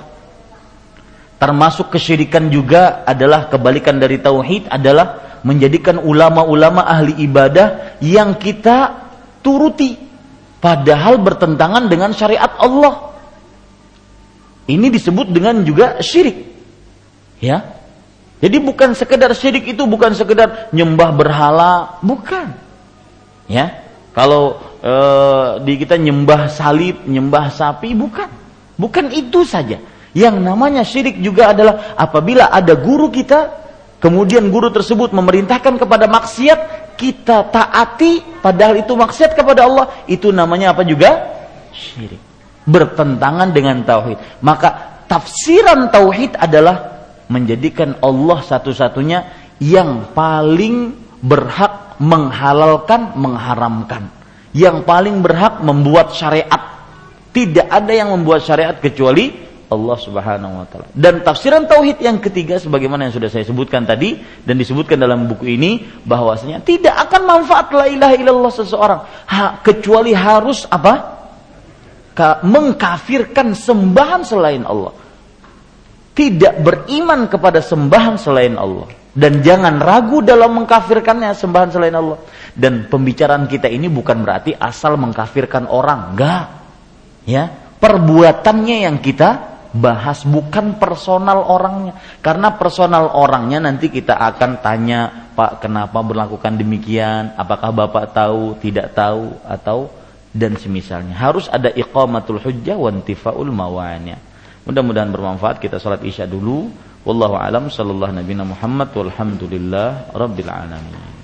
Termasuk 1.41 1.89
kesyirikan 1.89 2.53
juga 2.53 3.01
adalah 3.01 3.49
kebalikan 3.49 3.97
dari 3.97 4.21
tauhid 4.21 4.69
adalah 4.69 5.41
menjadikan 5.41 5.97
ulama-ulama 5.97 6.85
ahli 6.85 7.17
ibadah 7.25 7.97
yang 8.05 8.37
kita 8.37 9.09
turuti 9.41 9.97
padahal 10.61 11.17
bertentangan 11.17 11.89
dengan 11.89 12.13
syariat 12.13 12.53
Allah. 12.61 13.17
Ini 14.69 14.93
disebut 14.93 15.33
dengan 15.33 15.65
juga 15.65 15.97
syirik. 16.05 16.60
Ya. 17.41 17.75
Jadi 18.41 18.57
bukan 18.61 18.93
sekedar 18.93 19.33
syirik 19.33 19.69
itu 19.69 19.83
bukan 19.85 20.13
sekedar 20.13 20.69
nyembah 20.73 21.09
berhala, 21.13 21.97
bukan. 22.05 22.53
Ya. 23.49 23.85
Kalau 24.13 24.61
e, 24.81 24.93
di 25.65 25.73
kita 25.81 25.97
nyembah 25.97 26.49
salib, 26.49 27.01
nyembah 27.05 27.49
sapi, 27.49 27.97
bukan. 27.97 28.29
Bukan 28.77 29.13
itu 29.13 29.45
saja. 29.45 29.81
Yang 30.13 30.37
namanya 30.41 30.85
syirik 30.85 31.17
juga 31.21 31.53
adalah 31.53 31.97
apabila 31.97 32.49
ada 32.49 32.77
guru 32.77 33.09
kita 33.09 33.61
kemudian 34.01 34.49
guru 34.49 34.73
tersebut 34.73 35.13
memerintahkan 35.13 35.77
kepada 35.77 36.09
maksiat 36.09 36.59
kita 36.97 37.47
taati 37.53 38.41
padahal 38.41 38.81
itu 38.81 38.91
maksiat 38.97 39.37
kepada 39.37 39.69
Allah 39.69 39.85
itu 40.09 40.33
namanya 40.33 40.73
apa 40.73 40.81
juga 40.81 41.29
syirik 41.69 42.19
bertentangan 42.65 43.53
dengan 43.53 43.85
tauhid 43.85 44.17
maka 44.41 44.99
tafsiran 45.05 45.93
tauhid 45.93 46.33
adalah 46.35 47.00
menjadikan 47.31 47.95
Allah 48.03 48.43
satu-satunya 48.43 49.19
yang 49.63 50.11
paling 50.11 50.91
berhak 51.23 51.95
menghalalkan, 52.01 53.15
mengharamkan. 53.15 54.11
Yang 54.51 54.83
paling 54.83 55.23
berhak 55.23 55.63
membuat 55.63 56.11
syariat. 56.11 56.83
Tidak 57.31 57.71
ada 57.71 57.93
yang 57.95 58.11
membuat 58.11 58.43
syariat 58.43 58.75
kecuali 58.75 59.31
Allah 59.71 59.95
Subhanahu 59.95 60.53
wa 60.59 60.65
taala. 60.67 60.91
Dan 60.91 61.23
tafsiran 61.23 61.63
tauhid 61.63 62.03
yang 62.03 62.19
ketiga 62.19 62.59
sebagaimana 62.59 63.07
yang 63.07 63.15
sudah 63.15 63.31
saya 63.31 63.47
sebutkan 63.47 63.87
tadi 63.87 64.19
dan 64.43 64.59
disebutkan 64.59 64.99
dalam 64.99 65.31
buku 65.31 65.55
ini 65.55 65.79
bahwasanya 66.03 66.59
tidak 66.59 66.91
akan 67.07 67.21
manfaat 67.23 67.71
la 67.71 67.87
ilaha 67.87 68.13
illallah 68.19 68.51
seseorang 68.51 68.99
ha, 69.31 69.63
kecuali 69.63 70.11
harus 70.11 70.67
apa? 70.67 71.23
Ka, 72.11 72.43
mengkafirkan 72.43 73.55
sembahan 73.55 74.27
selain 74.27 74.67
Allah. 74.67 74.91
Tidak 76.11 76.59
beriman 76.59 77.31
kepada 77.31 77.63
sembahan 77.63 78.19
selain 78.19 78.59
Allah. 78.59 78.91
Dan 79.11 79.43
jangan 79.43 79.79
ragu 79.79 80.23
dalam 80.23 80.63
mengkafirkannya 80.63 81.35
sembahan 81.35 81.69
selain 81.71 81.95
Allah. 81.95 82.19
Dan 82.51 82.87
pembicaraan 82.87 83.47
kita 83.47 83.67
ini 83.67 83.87
bukan 83.87 84.23
berarti 84.23 84.55
asal 84.55 84.99
mengkafirkan 84.99 85.67
orang, 85.67 86.15
enggak. 86.15 86.45
Ya, 87.27 87.47
perbuatannya 87.79 88.87
yang 88.87 88.99
kita 88.99 89.51
bahas 89.71 90.27
bukan 90.27 90.75
personal 90.79 91.47
orangnya. 91.47 91.95
Karena 92.19 92.55
personal 92.59 93.15
orangnya 93.15 93.63
nanti 93.63 93.87
kita 93.87 94.19
akan 94.19 94.59
tanya 94.59 95.31
Pak 95.31 95.63
kenapa 95.63 96.03
berlakukan 96.03 96.59
demikian? 96.59 97.35
Apakah 97.39 97.71
Bapak 97.71 98.11
tahu 98.11 98.59
tidak 98.59 98.91
tahu 98.95 99.31
atau 99.47 99.87
dan 100.31 100.55
semisalnya. 100.55 101.15
Harus 101.15 101.51
ada 101.51 101.67
iqamatul 101.71 102.39
hujjah 102.39 102.79
wa 102.79 102.87
intifaul 102.91 103.51
mawanya 103.51 104.30
mudah-mudahan 104.66 105.10
bermanfaat 105.14 105.62
kita 105.62 105.78
salat 105.78 106.02
isya 106.02 106.26
dulu 106.26 106.70
wallahu 107.06 107.38
alam 107.38 107.70
sallallahu 107.70 108.18
nabi 108.18 108.34
Muhammad 108.34 108.90
walhamdulillah 108.90 110.10
rabbil 110.14 110.50
alamin 110.50 111.16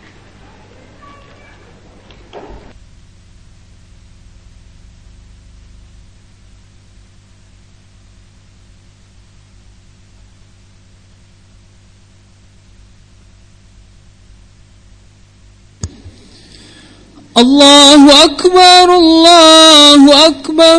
الله 17.33 18.25
أكبر 18.25 18.87
الله 19.03 20.03
أكبر 20.27 20.79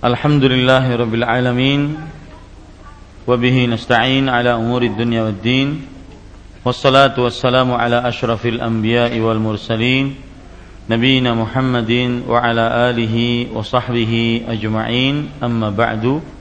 Alhamdulillahi 0.07 0.95
rabbil 0.95 1.27
alamin 1.27 1.99
Wabihi 3.27 3.67
nasta'in 3.67 4.31
ala 4.31 4.55
umuri 4.55 4.95
dunya 4.95 5.27
wad 5.27 5.43
din 5.43 5.83
Wassalatu 6.63 7.27
wassalamu 7.27 7.75
ala 7.75 8.07
ashrafil 8.07 8.63
anbiya'i 8.63 9.19
wal 9.19 9.43
mursalin 9.43 10.15
Nabiina 10.87 11.35
Muhammadin 11.35 12.23
wa 12.23 12.39
ala 12.39 12.87
alihi 12.87 13.51
wa 13.51 13.67
sahbihi 13.67 14.47
ajma'in 14.47 15.43
Amma 15.43 15.75
ba'du 15.75 16.38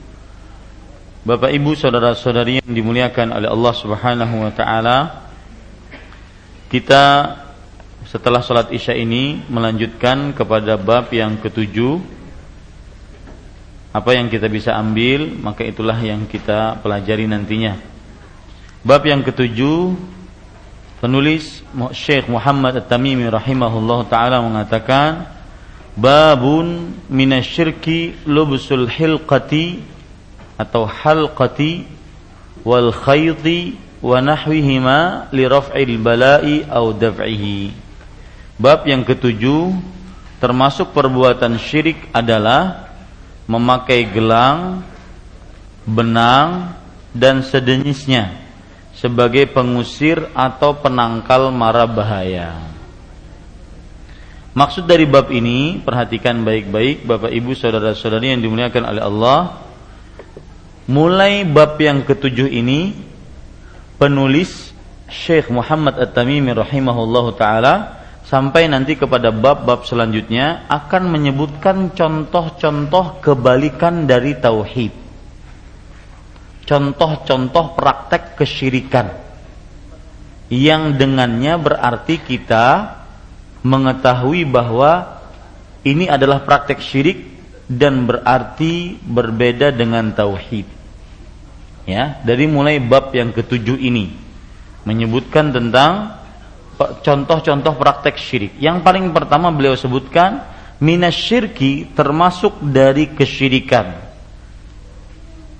Bapak 1.28 1.52
ibu 1.52 1.76
saudara-saudari 1.76 2.64
yang 2.64 2.72
dimuliakan 2.72 3.36
oleh 3.36 3.52
Allah 3.52 3.74
subhanahu 3.76 4.48
wa 4.48 4.48
ta'ala 4.48 5.28
Kita 6.72 7.04
setelah 8.08 8.40
sholat 8.40 8.72
isya 8.72 8.96
ini 8.96 9.44
melanjutkan 9.52 10.32
kepada 10.32 10.80
bab 10.80 11.12
yang 11.12 11.36
ketujuh. 11.36 12.00
Apa 13.92 14.16
yang 14.16 14.32
kita 14.32 14.48
bisa 14.48 14.72
ambil 14.72 15.28
maka 15.36 15.68
itulah 15.68 16.00
yang 16.00 16.24
kita 16.24 16.80
pelajari 16.80 17.28
nantinya. 17.28 17.76
Bab 18.80 19.04
yang 19.04 19.20
ketujuh 19.20 20.00
penulis 21.04 21.60
Syekh 21.92 22.24
Muhammad 22.32 22.80
At-Tamimi 22.80 23.28
rahimahullah 23.28 24.08
taala 24.08 24.40
mengatakan 24.40 25.28
babun 25.92 26.96
minasyirki 27.12 28.24
lubsul 28.24 28.88
hilqati 28.88 29.97
atau 30.58 30.84
halqati 30.84 31.86
wal 32.66 32.90
khayti 32.90 33.78
wa 34.02 34.18
nahwihima 34.18 35.30
li 35.30 35.46
raf'il 35.46 35.96
bala'i 36.02 36.66
au 36.66 36.90
daf'ihi 36.90 37.86
Bab 38.58 38.90
yang 38.90 39.06
ketujuh 39.06 39.70
termasuk 40.42 40.90
perbuatan 40.90 41.62
syirik 41.62 42.10
adalah 42.10 42.90
memakai 43.46 44.02
gelang, 44.10 44.82
benang 45.86 46.74
dan 47.14 47.46
sejenisnya 47.46 48.34
sebagai 48.98 49.46
pengusir 49.46 50.26
atau 50.34 50.74
penangkal 50.74 51.54
mara 51.54 51.86
bahaya. 51.86 52.66
Maksud 54.58 54.90
dari 54.90 55.06
bab 55.06 55.30
ini, 55.30 55.78
perhatikan 55.78 56.42
baik-baik 56.42 57.06
Bapak 57.06 57.30
Ibu 57.30 57.54
saudara-saudari 57.54 58.34
yang 58.34 58.42
dimuliakan 58.42 58.84
oleh 58.90 59.02
Allah. 59.06 59.38
Mulai 60.88 61.44
bab 61.44 61.76
yang 61.76 62.00
ketujuh 62.00 62.48
ini 62.48 62.96
penulis 64.00 64.72
Syekh 65.04 65.52
Muhammad 65.52 66.00
At-Tamimi 66.00 66.56
rahimahullahu 66.56 67.36
taala 67.36 68.00
sampai 68.24 68.72
nanti 68.72 68.96
kepada 68.96 69.28
bab-bab 69.28 69.84
selanjutnya 69.84 70.64
akan 70.64 71.12
menyebutkan 71.12 71.92
contoh-contoh 71.92 73.20
kebalikan 73.20 74.08
dari 74.08 74.32
tauhid. 74.40 74.96
Contoh-contoh 76.64 77.76
praktek 77.76 78.40
kesyirikan 78.40 79.12
yang 80.48 80.96
dengannya 80.96 81.60
berarti 81.60 82.16
kita 82.16 82.96
mengetahui 83.60 84.48
bahwa 84.48 85.20
ini 85.84 86.08
adalah 86.08 86.40
praktek 86.48 86.80
syirik 86.80 87.28
dan 87.68 88.08
berarti 88.08 88.96
berbeda 89.04 89.68
dengan 89.68 90.16
tauhid. 90.16 90.77
Ya, 91.88 92.20
dari 92.20 92.44
mulai 92.44 92.76
bab 92.76 93.16
yang 93.16 93.32
ketujuh 93.32 93.80
ini 93.80 94.12
menyebutkan 94.84 95.48
tentang 95.48 96.20
contoh-contoh 96.76 97.80
praktek 97.80 98.20
syirik. 98.20 98.52
Yang 98.60 98.84
paling 98.84 99.08
pertama 99.16 99.48
beliau 99.48 99.72
sebutkan 99.72 100.44
minasyirki 100.84 101.96
termasuk 101.96 102.60
dari 102.60 103.08
kesyirikan. 103.16 104.04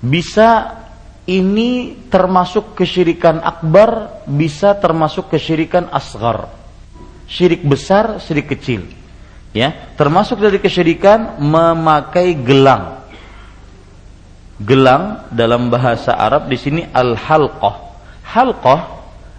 Bisa 0.05 0.79
ini 1.25 1.97
termasuk 2.13 2.77
kesyirikan 2.77 3.41
akbar, 3.41 4.21
bisa 4.29 4.77
termasuk 4.77 5.33
kesyirikan 5.33 5.89
asgar. 5.89 6.49
Syirik 7.25 7.65
besar, 7.65 8.21
syirik 8.21 8.53
kecil. 8.53 8.85
Ya, 9.49 9.73
termasuk 9.97 10.37
dari 10.37 10.61
kesyirikan 10.61 11.41
memakai 11.41 12.37
gelang. 12.37 12.98
Gelang 14.59 15.31
dalam 15.31 15.71
bahasa 15.71 16.11
Arab 16.15 16.51
di 16.51 16.59
sini 16.59 16.83
al-halqah. 16.91 17.75
Halqah 18.27 18.81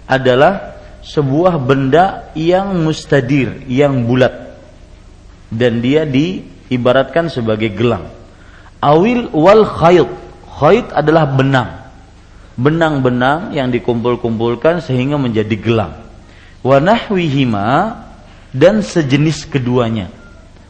adalah 0.09 0.81
sebuah 1.05 1.61
benda 1.61 2.33
yang 2.33 2.73
mustadir, 2.81 3.61
yang 3.68 4.09
bulat 4.09 4.51
dan 5.51 5.83
dia 5.83 6.07
diibaratkan 6.07 7.27
sebagai 7.27 7.75
gelang. 7.75 8.07
Awil 8.81 9.29
wal 9.35 9.66
khayt. 9.66 10.09
Khayt 10.47 10.89
adalah 10.95 11.27
benang. 11.27 11.71
Benang-benang 12.55 13.53
yang 13.53 13.68
dikumpul-kumpulkan 13.75 14.81
sehingga 14.81 15.18
menjadi 15.18 15.57
gelang. 15.59 15.93
Wa 16.62 16.79
nahwihima 16.79 17.99
dan 18.55 18.81
sejenis 18.81 19.51
keduanya. 19.51 20.09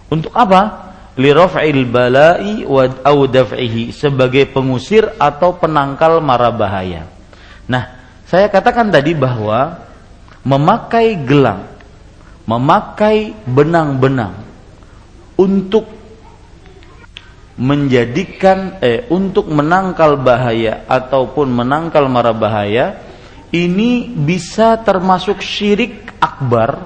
Untuk 0.09 0.32
apa? 0.34 0.89
Li 1.20 1.30
raf'il 1.36 1.84
bala'i 1.84 2.64
wa 2.64 2.88
au 3.04 3.28
daf'ihi 3.28 3.92
sebagai 3.92 4.48
pengusir 4.48 5.12
atau 5.20 5.52
penangkal 5.60 6.24
mara 6.24 6.48
bahaya. 6.48 7.04
Nah, 7.68 7.84
saya 8.24 8.48
katakan 8.48 8.88
tadi 8.88 9.12
bahwa 9.12 9.84
memakai 10.40 11.20
gelang, 11.20 11.68
memakai 12.48 13.36
benang-benang 13.44 14.32
untuk 15.36 16.00
menjadikan 17.60 18.80
eh 18.80 19.04
untuk 19.12 19.52
menangkal 19.52 20.16
bahaya 20.16 20.80
ataupun 20.88 21.52
menangkal 21.52 22.08
mara 22.08 22.32
bahaya 22.32 22.96
ini 23.52 24.08
bisa 24.08 24.80
termasuk 24.80 25.44
syirik 25.44 26.08
akbar 26.16 26.80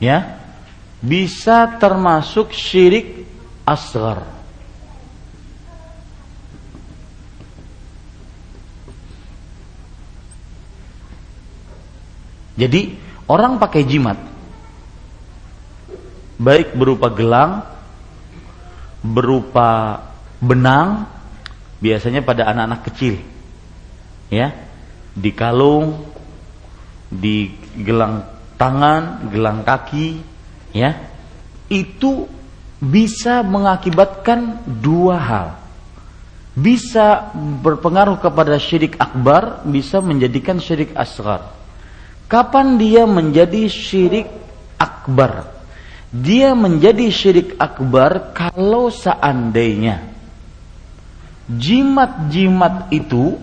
ya. 0.00 0.40
Bisa 1.00 1.80
termasuk 1.80 2.52
syirik 2.52 3.24
asgar 3.64 4.20
jadi 12.60 12.92
orang 13.24 13.56
pakai 13.56 13.88
jimat. 13.88 14.20
Baik 16.40 16.76
berupa 16.76 17.08
gelang 17.12 17.64
berupa 19.00 20.00
benang 20.40 21.08
biasanya 21.80 22.20
pada 22.20 22.48
anak-anak 22.52 22.80
kecil. 22.92 23.16
Ya. 24.28 24.52
Di 25.16 25.32
kalung 25.32 26.04
di 27.08 27.56
gelang 27.80 28.39
tangan, 28.60 29.32
gelang 29.32 29.64
kaki, 29.64 30.20
ya, 30.76 31.00
itu 31.72 32.28
bisa 32.76 33.40
mengakibatkan 33.40 34.60
dua 34.68 35.16
hal. 35.16 35.48
Bisa 36.52 37.32
berpengaruh 37.64 38.20
kepada 38.20 38.60
syirik 38.60 39.00
akbar, 39.00 39.64
bisa 39.64 40.04
menjadikan 40.04 40.60
syirik 40.60 40.92
asgar. 40.92 41.56
Kapan 42.28 42.76
dia 42.76 43.08
menjadi 43.08 43.64
syirik 43.64 44.28
akbar? 44.76 45.56
Dia 46.12 46.52
menjadi 46.52 47.08
syirik 47.08 47.56
akbar 47.56 48.34
kalau 48.36 48.92
seandainya 48.92 50.10
jimat-jimat 51.50 52.90
itu 52.94 53.34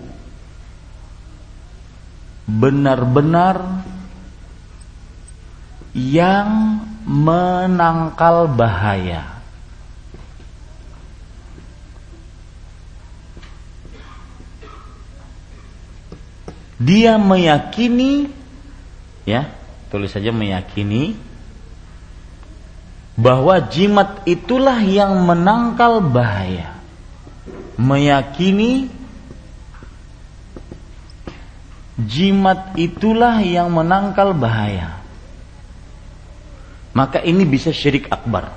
benar-benar 2.48 3.84
yang 5.98 6.78
menangkal 7.10 8.46
bahaya. 8.46 9.42
Dia 16.78 17.18
meyakini 17.18 18.30
ya, 19.26 19.50
tulis 19.90 20.14
saja 20.14 20.30
meyakini 20.30 21.18
bahwa 23.18 23.58
jimat 23.66 24.22
itulah 24.30 24.78
yang 24.86 25.18
menangkal 25.26 25.98
bahaya. 26.06 26.78
Meyakini 27.82 28.94
jimat 31.98 32.78
itulah 32.78 33.42
yang 33.42 33.74
menangkal 33.74 34.38
bahaya 34.38 34.97
maka 36.98 37.22
ini 37.22 37.46
bisa 37.46 37.70
syirik 37.70 38.10
akbar. 38.10 38.50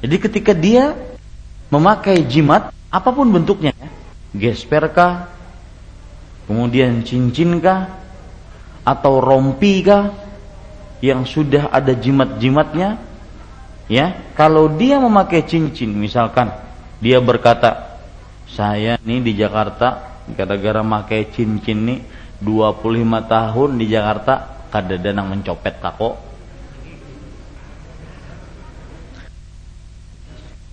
Jadi 0.00 0.16
ketika 0.16 0.56
dia 0.56 0.96
memakai 1.68 2.24
jimat 2.24 2.72
apa 2.88 3.12
pun 3.12 3.28
bentuknya 3.28 3.76
ya, 3.76 3.88
gesper 4.32 4.88
kah, 4.88 5.28
kemudian 6.48 7.04
cincin 7.04 7.60
kah, 7.60 7.92
atau 8.88 9.20
rompi 9.20 9.84
kah, 9.84 10.16
yang 11.04 11.28
sudah 11.28 11.68
ada 11.68 11.92
jimat-jimatnya, 11.92 12.96
ya, 13.92 14.32
kalau 14.32 14.72
dia 14.72 14.96
memakai 14.96 15.44
cincin, 15.44 15.92
misalkan 15.92 16.48
dia 17.04 17.20
berkata, 17.20 18.00
saya 18.48 18.96
nih 19.04 19.20
di 19.20 19.32
Jakarta 19.36 20.16
gara-gara 20.32 20.80
memakai 20.80 21.28
cincin 21.28 21.84
nih 21.84 22.00
25 22.40 23.04
tahun 23.28 23.70
di 23.76 23.86
Jakarta 23.92 24.64
kada 24.72 24.96
danang 24.96 25.28
mencopet 25.28 25.78
tako 25.78 26.29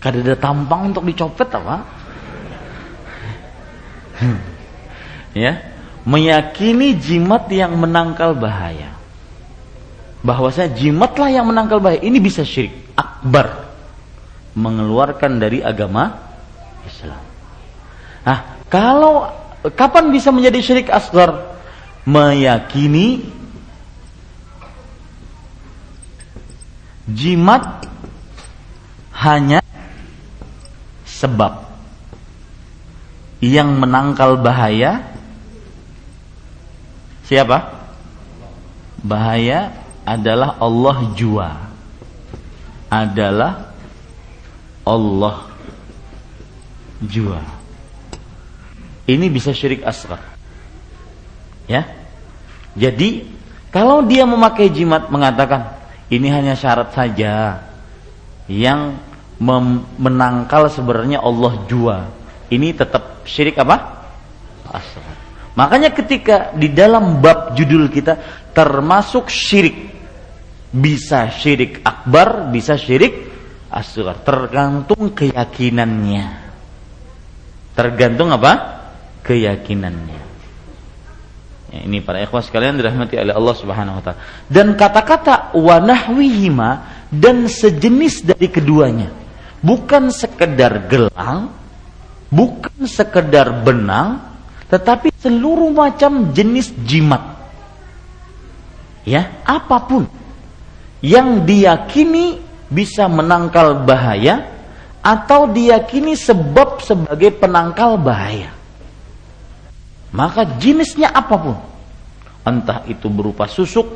Kada 0.07 0.23
ada 0.23 0.39
tampang 0.39 0.95
untuk 0.95 1.03
dicopet 1.03 1.51
apa? 1.51 1.83
ya, 5.43 5.59
meyakini 6.07 6.95
jimat 6.95 7.51
yang 7.51 7.75
menangkal 7.75 8.31
bahaya. 8.31 8.95
Bahwa 10.23 10.47
saya 10.47 10.71
jimatlah 10.71 11.27
yang 11.27 11.51
menangkal 11.51 11.83
bahaya. 11.83 11.99
Ini 11.99 12.23
bisa 12.23 12.47
syirik 12.47 12.71
akbar. 12.95 13.67
Mengeluarkan 14.55 15.43
dari 15.43 15.59
agama 15.59 16.15
Islam. 16.87 17.19
Nah, 18.23 18.63
kalau 18.71 19.27
kapan 19.75 20.07
bisa 20.15 20.31
menjadi 20.31 20.63
syirik 20.63 20.87
asgar? 20.87 21.59
Meyakini 22.07 23.27
jimat 27.11 27.83
hanya 29.11 29.59
sebab 31.17 31.65
yang 33.41 33.77
menangkal 33.77 34.37
bahaya 34.37 35.01
siapa? 37.25 37.73
Bahaya 39.01 39.73
adalah 40.05 40.57
Allah 40.61 40.97
jua. 41.17 41.49
Adalah 42.87 43.73
Allah 44.87 45.49
jua. 47.03 47.41
Ini 49.09 49.25
bisa 49.27 49.51
syirik 49.51 49.83
asghar. 49.83 50.21
Ya. 51.67 51.83
Jadi 52.77 53.27
kalau 53.73 54.05
dia 54.05 54.23
memakai 54.23 54.71
jimat 54.71 55.09
mengatakan 55.11 55.75
ini 56.07 56.31
hanya 56.31 56.55
syarat 56.55 56.95
saja 56.95 57.67
yang 58.47 58.95
menangkal 59.97 60.69
sebenarnya 60.69 61.21
Allah 61.21 61.53
jua. 61.69 62.09
Ini 62.49 62.73
tetap 62.73 63.27
syirik 63.27 63.59
apa? 63.61 64.07
Asghar. 64.71 65.15
Makanya 65.57 65.89
ketika 65.93 66.53
di 66.53 66.69
dalam 66.69 67.17
bab 67.21 67.57
judul 67.57 67.89
kita 67.89 68.17
termasuk 68.53 69.29
syirik 69.29 69.89
bisa 70.69 71.29
syirik 71.33 71.81
akbar, 71.81 72.49
bisa 72.53 72.77
syirik 72.77 73.29
asghar, 73.69 74.21
tergantung 74.21 75.13
keyakinannya. 75.13 76.25
Tergantung 77.73 78.33
apa? 78.33 78.53
Keyakinannya. 79.21 80.21
Ya, 81.67 81.79
ini 81.83 81.99
para 81.99 82.23
ikhwas 82.23 82.47
sekalian 82.47 82.79
dirahmati 82.79 83.19
oleh 83.19 83.35
Allah 83.35 83.55
Subhanahu 83.59 83.99
wa 83.99 84.03
taala. 84.05 84.19
Dan 84.47 84.79
kata-kata 84.79 85.51
wa 85.51 85.77
nahwihima 85.83 86.69
dan 87.11 87.43
sejenis 87.51 88.23
dari 88.23 88.47
keduanya 88.47 89.26
bukan 89.61 90.09
sekedar 90.13 90.89
gelang, 90.89 91.53
bukan 92.29 92.85
sekedar 92.85 93.63
benang, 93.63 94.21
tetapi 94.67 95.13
seluruh 95.17 95.71
macam 95.71 96.33
jenis 96.35 96.73
jimat. 96.85 97.37
Ya, 99.07 99.39
apa 99.47 99.79
pun 99.87 100.03
yang 100.99 101.47
diyakini 101.47 102.43
bisa 102.67 103.07
menangkal 103.07 103.87
bahaya 103.87 104.51
atau 104.99 105.47
diyakini 105.47 106.19
sebab 106.19 106.83
sebagai 106.83 107.31
penangkal 107.39 107.95
bahaya. 107.95 108.51
Maka 110.11 110.43
jenisnya 110.59 111.07
apa 111.07 111.35
pun, 111.39 111.55
entah 112.43 112.83
itu 112.91 113.07
berupa 113.07 113.47
susuk 113.47 113.87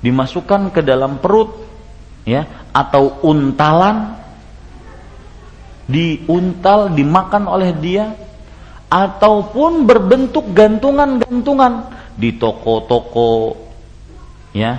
dimasukkan 0.00 0.72
ke 0.72 0.80
dalam 0.80 1.18
perut 1.20 1.60
ya 2.24 2.70
atau 2.72 3.20
untalan 3.26 4.19
diuntal, 5.90 6.94
dimakan 6.94 7.50
oleh 7.50 7.74
dia, 7.76 8.14
ataupun 8.90 9.86
berbentuk 9.86 10.50
gantungan-gantungan 10.50 11.90
di 12.14 12.34
toko-toko, 12.38 13.58
ya, 14.54 14.78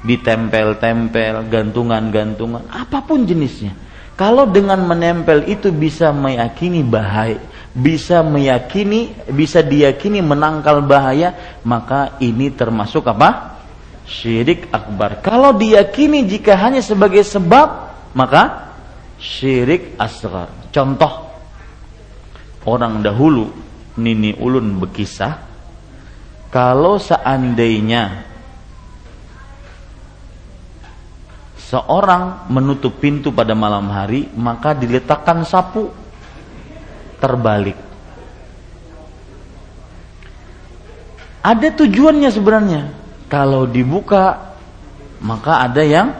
ditempel-tempel, 0.00 1.48
gantungan-gantungan, 1.48 2.64
apa 2.72 3.04
pun 3.04 3.28
jenisnya. 3.28 3.76
Kalau 4.16 4.44
dengan 4.44 4.84
menempel 4.84 5.48
itu 5.48 5.72
bisa 5.72 6.12
meyakini 6.12 6.84
bahaya, 6.84 7.40
bisa 7.72 8.20
meyakini, 8.20 9.16
bisa 9.32 9.64
diyakini 9.64 10.20
menangkal 10.20 10.84
bahaya, 10.84 11.32
maka 11.64 12.20
ini 12.20 12.52
termasuk 12.52 13.08
apa? 13.08 13.56
Syirik 14.04 14.68
akbar. 14.74 15.24
Kalau 15.24 15.56
diyakini 15.56 16.28
jika 16.28 16.52
hanya 16.58 16.84
sebagai 16.84 17.24
sebab, 17.24 17.92
maka 18.12 18.69
syirik 19.20 20.00
asgar. 20.00 20.48
Contoh, 20.72 21.28
orang 22.64 23.04
dahulu, 23.04 23.52
Nini 24.00 24.32
Ulun 24.40 24.80
berkisah, 24.80 25.36
kalau 26.48 26.96
seandainya 26.96 28.26
seorang 31.60 32.50
menutup 32.50 32.98
pintu 32.98 33.30
pada 33.30 33.54
malam 33.54 33.86
hari, 33.92 34.26
maka 34.34 34.74
diletakkan 34.74 35.46
sapu 35.46 35.92
terbalik. 37.20 37.78
Ada 41.40 41.72
tujuannya 41.72 42.30
sebenarnya. 42.32 42.82
Kalau 43.30 43.64
dibuka, 43.64 44.56
maka 45.22 45.62
ada 45.64 45.80
yang 45.86 46.10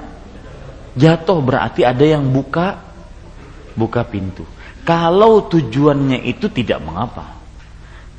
jatuh 0.95 1.43
berarti 1.43 1.83
ada 1.83 2.05
yang 2.07 2.31
buka 2.31 2.90
buka 3.81 4.05
pintu. 4.05 4.45
Kalau 4.85 5.49
tujuannya 5.49 6.21
itu 6.29 6.53
tidak 6.53 6.85
mengapa. 6.85 7.41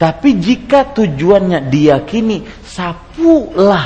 Tapi 0.01 0.41
jika 0.41 0.97
tujuannya 0.97 1.69
diyakini 1.69 2.41
sapulah 2.65 3.85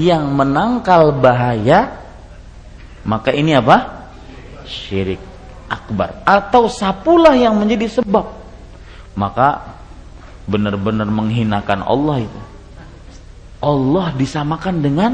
yang 0.00 0.32
menangkal 0.32 1.12
bahaya, 1.12 2.00
maka 3.04 3.36
ini 3.36 3.52
apa? 3.52 4.08
Syirik 4.64 5.30
akbar 5.70 6.26
atau 6.26 6.66
sapulah 6.66 7.38
yang 7.38 7.54
menjadi 7.54 8.02
sebab 8.02 8.26
maka 9.14 9.78
benar-benar 10.50 11.06
menghinakan 11.06 11.86
Allah 11.86 12.26
itu 12.26 12.40
Allah 13.62 14.10
disamakan 14.18 14.82
dengan 14.82 15.12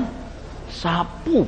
sapu 0.72 1.44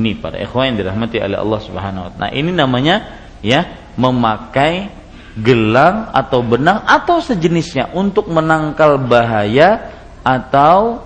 ini 0.00 0.16
para 0.16 0.40
ikhwan 0.40 0.72
yang 0.72 0.76
dirahmati 0.80 1.20
oleh 1.20 1.36
Allah 1.36 1.60
Subhanahu 1.60 2.04
wa 2.08 2.10
taala. 2.16 2.22
Nah, 2.26 2.30
ini 2.32 2.50
namanya 2.56 2.96
ya 3.44 3.68
memakai 4.00 4.88
gelang 5.36 6.08
atau 6.10 6.40
benang 6.40 6.82
atau 6.88 7.20
sejenisnya 7.20 7.92
untuk 7.92 8.26
menangkal 8.32 8.96
bahaya 8.98 9.92
atau 10.24 11.04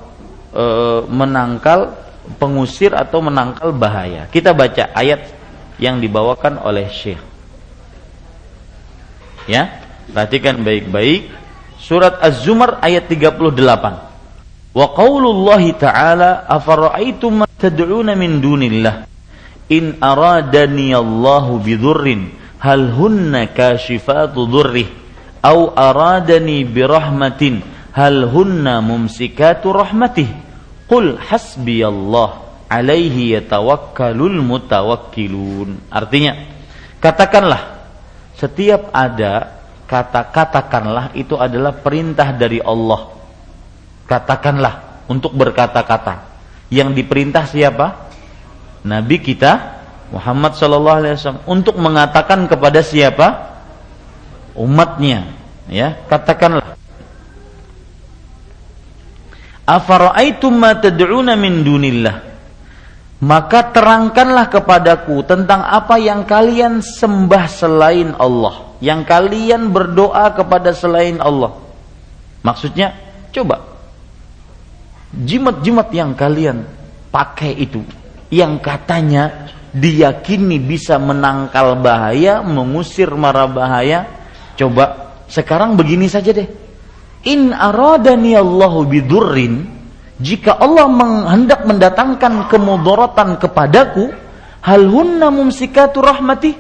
e, 0.55 0.65
menangkal 1.11 1.93
pengusir 2.39 2.95
atau 2.95 3.21
menangkal 3.21 3.75
bahaya. 3.75 4.31
Kita 4.31 4.57
baca 4.57 4.95
ayat 4.97 5.29
yang 5.77 6.01
dibawakan 6.01 6.63
oleh 6.63 6.89
Syekh. 6.89 7.21
Ya, 9.45 9.85
perhatikan 10.09 10.65
baik-baik 10.65 11.29
surat 11.77 12.17
Az-Zumar 12.25 12.81
ayat 12.81 13.05
38. 13.13 13.45
Wa 14.75 14.87
qaulullahi 14.97 15.77
ta'ala 15.77 16.49
afara'aitum 16.49 17.45
tad'una 17.65 18.13
min 18.13 18.45
dunillah 18.45 19.09
in 19.73 19.97
aradani 20.05 20.93
Allahu 20.93 21.65
bidurrin 21.65 22.37
hal 22.61 22.93
hunna 22.93 23.49
kashifatu 23.49 24.45
dhurrih 24.45 24.89
aw 25.41 25.73
aradani 25.73 26.69
birahmatin 26.69 27.65
hal 27.97 28.29
hunna 28.29 28.85
mumsikatu 28.85 29.73
rahmatih 29.73 30.29
qul 30.85 31.17
hasbiyallah 31.17 32.45
alaihi 32.69 33.39
yatawakkalul 33.39 34.41
mutawakkilun. 34.43 35.89
Artinya, 35.89 36.33
katakanlah 36.99 37.81
setiap 38.35 38.91
ada 38.91 39.63
kata 39.87 40.33
katakanlah 40.33 41.15
itu 41.15 41.39
adalah 41.39 41.77
perintah 41.77 42.35
dari 42.35 42.59
Allah. 42.59 43.15
Katakanlah 44.05 45.07
untuk 45.09 45.33
berkata-kata. 45.33 46.34
Yang 46.75 46.99
diperintah 46.99 47.47
siapa? 47.47 48.11
Nabi 48.83 49.23
kita 49.23 49.79
Muhammad 50.11 50.59
sallallahu 50.59 50.99
alaihi 50.99 51.15
wasallam 51.15 51.47
untuk 51.47 51.79
mengatakan 51.79 52.51
kepada 52.51 52.83
siapa? 52.83 53.55
Umatnya, 54.59 55.31
ya. 55.71 56.03
Katakanlah 56.11 56.75
Afara'aitum 59.65 60.53
ma 60.53 60.77
tad'una 60.77 61.39
min 61.39 61.65
dunillah 61.65 62.35
maka 63.25 63.73
terangkanlah 63.73 64.53
kepadaku 64.53 65.25
tentang 65.25 65.65
apa 65.65 65.97
yang 65.97 66.29
kalian 66.29 66.85
sembah 66.85 67.45
selain 67.49 68.13
Allah, 68.21 68.77
yang 68.85 69.01
kalian 69.01 69.73
berdoa 69.73 70.29
kepada 70.37 70.77
selain 70.77 71.17
Allah. 71.25 71.57
Maksudnya, 72.45 72.93
coba 73.33 73.74
jimat-jimat 75.23 75.89
yang 75.95 76.19
kalian 76.19 76.67
pakai 77.15 77.55
itu, 77.55 77.87
yang 78.35 78.59
katanya 78.59 79.47
diyakini 79.71 80.59
bisa 80.59 80.99
menangkal 80.99 81.79
bahaya, 81.79 82.43
mengusir 82.43 83.11
mara 83.15 83.47
bahaya, 83.47 84.07
coba 84.59 85.15
sekarang 85.31 85.79
begini 85.79 86.11
saja 86.11 86.35
deh. 86.35 86.47
In 87.25 87.55
aradani 87.55 88.37
Allahu 88.37 88.85
bidurrin 88.85 89.65
jika 90.21 90.61
Allah 90.61 90.87
menghendak 90.91 91.65
mendatangkan 91.65 92.53
kemudaratan 92.53 93.41
kepadaku 93.41 94.13
hal 94.61 94.83
hunna 94.85 95.33
mumsikatu 95.33 96.05
rahmati? 96.05 96.53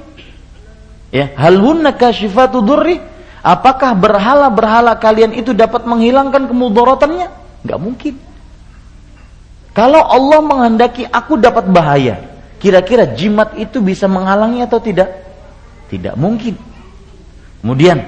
Ya 1.12 1.30
hal 1.36 1.61
hunna 1.61 1.94
kashifatu 1.94 2.64
durri? 2.64 2.98
Apakah 3.44 3.92
berhala-berhala 3.92 4.96
kalian 4.96 5.36
itu 5.36 5.52
dapat 5.52 5.84
menghilangkan 5.84 6.48
kemudaratannya 6.48 7.28
Enggak 7.61 7.80
mungkin 7.80 8.14
kalau 9.77 10.01
Allah 10.01 10.41
menghendaki 10.41 11.05
aku 11.05 11.37
dapat 11.37 11.68
bahaya 11.68 12.22
kira-kira 12.62 13.11
jimat 13.12 13.53
itu 13.59 13.83
bisa 13.85 14.09
menghalangi 14.09 14.64
atau 14.64 14.81
tidak 14.81 15.11
tidak 15.93 16.14
mungkin 16.16 16.57
kemudian 17.61 18.01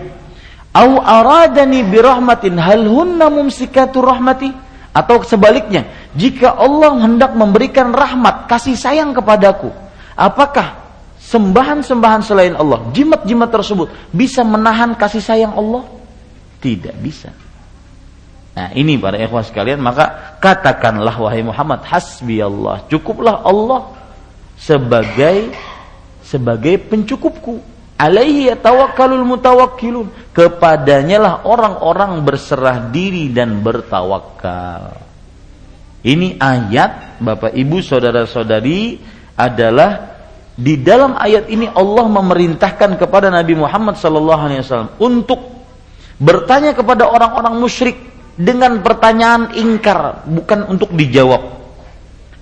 au 0.72 1.02
aradani 1.02 1.84
birahmatin 1.84 2.56
hal 2.56 2.86
hunna 2.86 3.28
mumsikatu 3.28 4.00
rahmati 4.00 4.64
atau 4.96 5.20
sebaliknya, 5.20 5.84
jika 6.16 6.56
Allah 6.56 6.96
hendak 7.04 7.36
memberikan 7.36 7.92
rahmat, 7.92 8.48
kasih 8.48 8.72
sayang 8.72 9.12
kepadaku, 9.12 9.68
apakah 10.16 10.88
sembahan-sembahan 11.20 12.24
selain 12.24 12.56
Allah, 12.56 12.80
jimat-jimat 12.96 13.52
tersebut 13.52 13.92
bisa 14.08 14.40
menahan 14.40 14.96
kasih 14.96 15.20
sayang 15.20 15.52
Allah? 15.52 15.84
Tidak 16.64 16.96
bisa. 16.96 17.28
Nah, 18.56 18.72
ini 18.72 18.96
para 18.96 19.20
ikhwah 19.20 19.44
sekalian, 19.44 19.84
maka 19.84 20.36
katakanlah 20.40 21.12
wahai 21.20 21.44
Muhammad, 21.44 21.84
hasbi 21.84 22.40
Allah, 22.40 22.80
cukuplah 22.88 23.44
Allah 23.44 23.92
sebagai 24.56 25.52
sebagai 26.24 26.80
pencukupku. 26.88 27.60
Alaihi 28.00 28.52
tawakkalul 28.56 29.28
mutawakkilun. 29.28 30.32
Kepadanya 30.32 31.16
lah 31.20 31.34
orang-orang 31.44 32.24
berserah 32.24 32.88
diri 32.88 33.28
dan 33.28 33.60
bertawakal. 33.60 35.04
Ini 36.00 36.40
ayat 36.40 37.20
Bapak 37.20 37.52
Ibu 37.56 37.80
saudara-saudari 37.84 39.00
adalah 39.36 40.16
di 40.56 40.80
dalam 40.80 41.12
ayat 41.16 41.52
ini 41.52 41.68
Allah 41.68 42.08
memerintahkan 42.08 42.96
kepada 42.96 43.28
Nabi 43.28 43.52
Muhammad 43.52 44.00
SAW 44.00 44.96
untuk 44.96 45.40
bertanya 46.16 46.72
kepada 46.72 47.04
orang-orang 47.04 47.60
musyrik 47.60 48.15
dengan 48.36 48.84
pertanyaan 48.84 49.56
ingkar 49.56 50.28
bukan 50.28 50.68
untuk 50.68 50.92
dijawab 50.92 51.56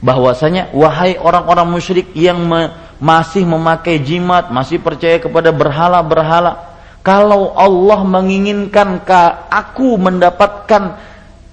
bahwasanya 0.04 0.74
wahai 0.76 1.16
orang-orang 1.16 1.70
musyrik 1.70 2.12
yang 2.12 2.44
me 2.44 2.84
masih 3.02 3.42
memakai 3.44 4.00
jimat, 4.00 4.48
masih 4.48 4.78
percaya 4.78 5.18
kepada 5.18 5.50
berhala-berhala. 5.50 6.72
Kalau 7.04 7.52
Allah 7.52 8.00
menginginkan 8.00 9.04
aku 9.50 10.00
mendapatkan 10.00 10.96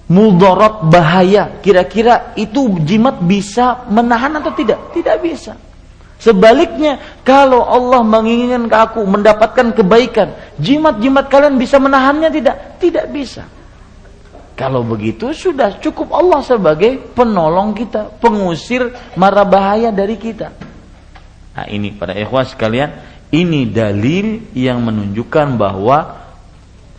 mudarat 0.08 0.88
bahaya, 0.88 1.60
kira-kira 1.60 2.32
itu 2.40 2.80
jimat 2.88 3.20
bisa 3.20 3.84
menahan 3.92 4.40
atau 4.40 4.52
tidak? 4.56 4.96
Tidak 4.96 5.16
bisa. 5.20 5.52
Sebaliknya, 6.16 7.20
kalau 7.26 7.66
Allah 7.66 8.00
menginginkan 8.00 8.70
ke 8.70 8.76
aku 8.78 9.02
mendapatkan 9.04 9.74
kebaikan, 9.74 10.32
jimat-jimat 10.56 11.26
kalian 11.28 11.58
bisa 11.58 11.76
menahannya 11.82 12.30
tidak? 12.32 12.80
Tidak 12.80 13.10
bisa. 13.12 13.44
Kalau 14.62 14.86
begitu 14.86 15.34
sudah 15.34 15.82
cukup 15.82 16.14
Allah 16.14 16.38
sebagai 16.46 16.94
penolong 17.18 17.74
kita, 17.74 18.14
pengusir 18.22 18.94
mara 19.18 19.42
bahaya 19.42 19.90
dari 19.90 20.14
kita. 20.14 20.54
Nah 21.58 21.66
ini 21.66 21.90
pada 21.90 22.14
ikhwan 22.14 22.46
sekalian, 22.46 22.94
ini 23.34 23.66
dalil 23.66 24.54
yang 24.54 24.86
menunjukkan 24.86 25.58
bahwa 25.58 26.14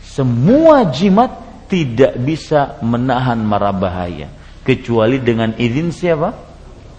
semua 0.03 0.91
jimat 0.91 1.31
tidak 1.71 2.19
bisa 2.19 2.75
menahan 2.83 3.39
mara 3.39 3.71
bahaya 3.71 4.27
kecuali 4.67 5.23
dengan 5.23 5.55
izin 5.55 5.95
siapa? 5.95 6.35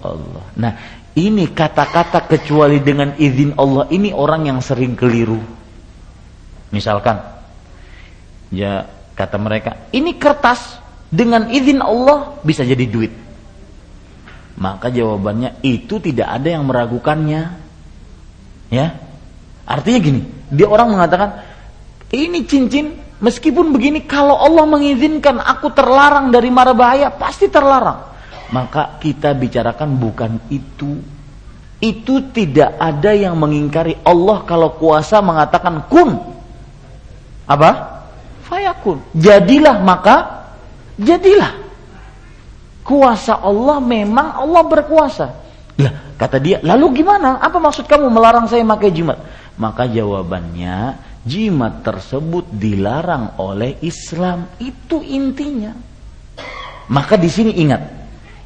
Allah. 0.00 0.44
Nah, 0.56 0.72
ini 1.12 1.44
kata-kata 1.52 2.24
kecuali 2.24 2.80
dengan 2.80 3.12
izin 3.20 3.52
Allah 3.60 3.84
ini 3.92 4.16
orang 4.16 4.48
yang 4.48 4.64
sering 4.64 4.96
keliru. 4.96 5.44
Misalkan, 6.72 7.20
ya 8.48 9.03
kata 9.14 9.38
mereka, 9.38 9.88
ini 9.94 10.18
kertas 10.18 10.78
dengan 11.08 11.46
izin 11.50 11.78
Allah 11.78 12.38
bisa 12.42 12.66
jadi 12.66 12.84
duit. 12.86 13.14
Maka 14.54 14.90
jawabannya 14.90 15.62
itu 15.66 15.98
tidak 15.98 16.30
ada 16.30 16.48
yang 16.58 16.66
meragukannya. 16.66 17.42
Ya. 18.70 18.86
Artinya 19.64 19.98
gini, 19.98 20.20
dia 20.50 20.68
orang 20.70 20.94
mengatakan 20.94 21.42
ini 22.14 22.46
cincin 22.46 22.94
meskipun 23.18 23.74
begini 23.74 24.04
kalau 24.06 24.38
Allah 24.38 24.62
mengizinkan 24.68 25.42
aku 25.42 25.72
terlarang 25.74 26.30
dari 26.30 26.52
mara 26.52 26.74
bahaya 26.76 27.10
pasti 27.10 27.50
terlarang. 27.50 28.14
Maka 28.54 29.00
kita 29.02 29.34
bicarakan 29.34 29.98
bukan 29.98 30.32
itu. 30.52 31.02
Itu 31.82 32.30
tidak 32.30 32.78
ada 32.78 33.10
yang 33.12 33.34
mengingkari 33.34 33.98
Allah 34.06 34.46
kalau 34.46 34.78
kuasa 34.78 35.18
mengatakan 35.18 35.84
kun. 35.90 36.16
Apa? 37.44 37.93
Fayakun. 38.45 39.01
Jadilah 39.16 39.80
maka 39.80 40.47
jadilah. 41.01 41.64
Kuasa 42.84 43.40
Allah 43.40 43.80
memang 43.80 44.45
Allah 44.45 44.62
berkuasa. 44.68 45.26
Lah, 45.80 46.14
kata 46.20 46.36
dia, 46.36 46.61
lalu 46.61 47.01
gimana? 47.01 47.40
Apa 47.40 47.57
maksud 47.57 47.88
kamu 47.88 48.12
melarang 48.12 48.45
saya 48.47 48.61
pakai 48.62 48.92
jimat? 48.92 49.18
Maka 49.57 49.88
jawabannya, 49.88 51.01
jimat 51.24 51.80
tersebut 51.80 52.45
dilarang 52.53 53.40
oleh 53.40 53.80
Islam. 53.80 54.53
Itu 54.61 55.01
intinya. 55.01 55.72
Maka 56.92 57.16
di 57.16 57.32
sini 57.32 57.57
ingat, 57.57 57.82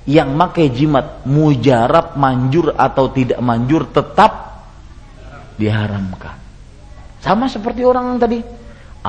yang 0.09 0.39
pakai 0.39 0.73
jimat 0.73 1.27
mujarab 1.29 2.17
manjur 2.17 2.73
atau 2.79 3.11
tidak 3.13 3.43
manjur 3.43 3.91
tetap 3.91 4.65
diharamkan. 5.59 6.39
Sama 7.19 7.51
seperti 7.51 7.83
orang 7.83 8.15
yang 8.15 8.21
tadi. 8.23 8.39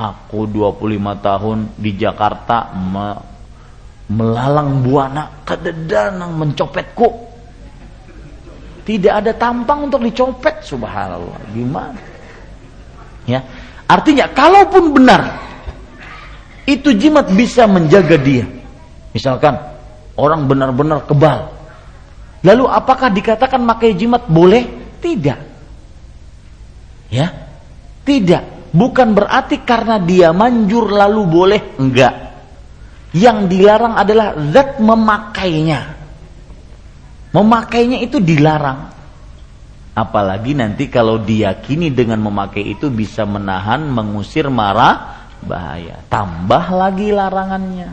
Aku 0.00 0.48
25 0.48 0.96
tahun 1.20 1.58
di 1.76 1.92
Jakarta 1.92 2.72
melalang 4.08 4.80
buana 4.80 5.44
kededanang 5.44 6.40
mencopetku. 6.40 7.28
Tidak 8.80 9.12
ada 9.12 9.36
tampang 9.36 9.92
untuk 9.92 10.00
dicopet 10.00 10.64
subhanallah. 10.64 11.36
Gimana? 11.52 12.00
Ya. 13.28 13.44
Artinya 13.84 14.24
kalaupun 14.32 14.96
benar 14.96 15.36
itu 16.64 16.96
jimat 16.96 17.28
bisa 17.36 17.68
menjaga 17.68 18.16
dia. 18.16 18.48
Misalkan 19.12 19.52
orang 20.16 20.48
benar-benar 20.48 21.04
kebal. 21.04 21.52
Lalu 22.40 22.64
apakah 22.72 23.12
dikatakan 23.12 23.60
pakai 23.68 23.92
jimat? 23.92 24.24
Boleh? 24.32 24.64
Tidak. 25.04 25.38
Ya? 27.12 27.28
Tidak 28.00 28.59
bukan 28.70 29.08
berarti 29.14 29.62
karena 29.62 29.98
dia 29.98 30.34
manjur 30.34 30.90
lalu 30.90 31.22
boleh 31.26 31.62
enggak 31.78 32.30
yang 33.10 33.50
dilarang 33.50 33.98
adalah 33.98 34.38
zat 34.54 34.78
memakainya. 34.78 35.98
Memakainya 37.30 37.98
itu 38.02 38.22
dilarang. 38.22 38.90
Apalagi 39.94 40.54
nanti 40.54 40.86
kalau 40.86 41.18
diyakini 41.18 41.90
dengan 41.90 42.22
memakai 42.22 42.62
itu 42.62 42.86
bisa 42.90 43.26
menahan, 43.26 43.82
mengusir 43.90 44.46
marah, 44.46 45.26
bahaya. 45.42 45.98
Tambah 46.06 46.70
lagi 46.70 47.10
larangannya. 47.10 47.90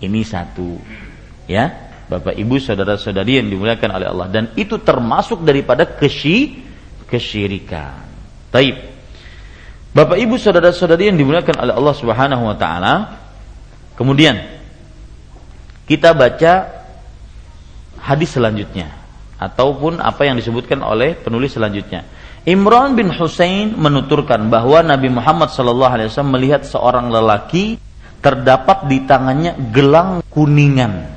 Ini 0.00 0.20
satu. 0.24 0.80
Ya, 1.44 1.92
Bapak 2.08 2.32
Ibu 2.32 2.56
saudara-saudari 2.56 3.40
yang 3.44 3.48
dimuliakan 3.52 3.90
oleh 4.00 4.08
Allah 4.08 4.28
dan 4.32 4.44
itu 4.56 4.80
termasuk 4.80 5.44
daripada 5.44 5.84
kesy 5.84 6.64
kesyirikan. 7.04 8.00
Taib. 8.48 8.93
Bapak 9.94 10.18
Ibu 10.18 10.34
saudara-saudari 10.34 11.06
yang 11.06 11.16
dimuliakan 11.16 11.54
oleh 11.54 11.72
Allah 11.78 11.94
Subhanahu 11.94 12.42
wa 12.50 12.56
taala, 12.58 12.94
kemudian 13.94 14.42
kita 15.86 16.10
baca 16.10 16.66
hadis 18.02 18.34
selanjutnya 18.34 18.90
ataupun 19.38 20.02
apa 20.02 20.26
yang 20.26 20.34
disebutkan 20.34 20.82
oleh 20.82 21.14
penulis 21.14 21.54
selanjutnya. 21.54 22.02
Imran 22.44 22.92
bin 22.92 23.08
Husain 23.08 23.72
menuturkan 23.72 24.52
bahwa 24.52 24.84
Nabi 24.84 25.08
Muhammad 25.08 25.48
SAW 25.48 26.04
melihat 26.28 26.66
seorang 26.66 27.08
lelaki 27.08 27.80
terdapat 28.20 28.84
di 28.90 29.04
tangannya 29.08 29.56
gelang 29.72 30.20
kuningan. 30.28 31.08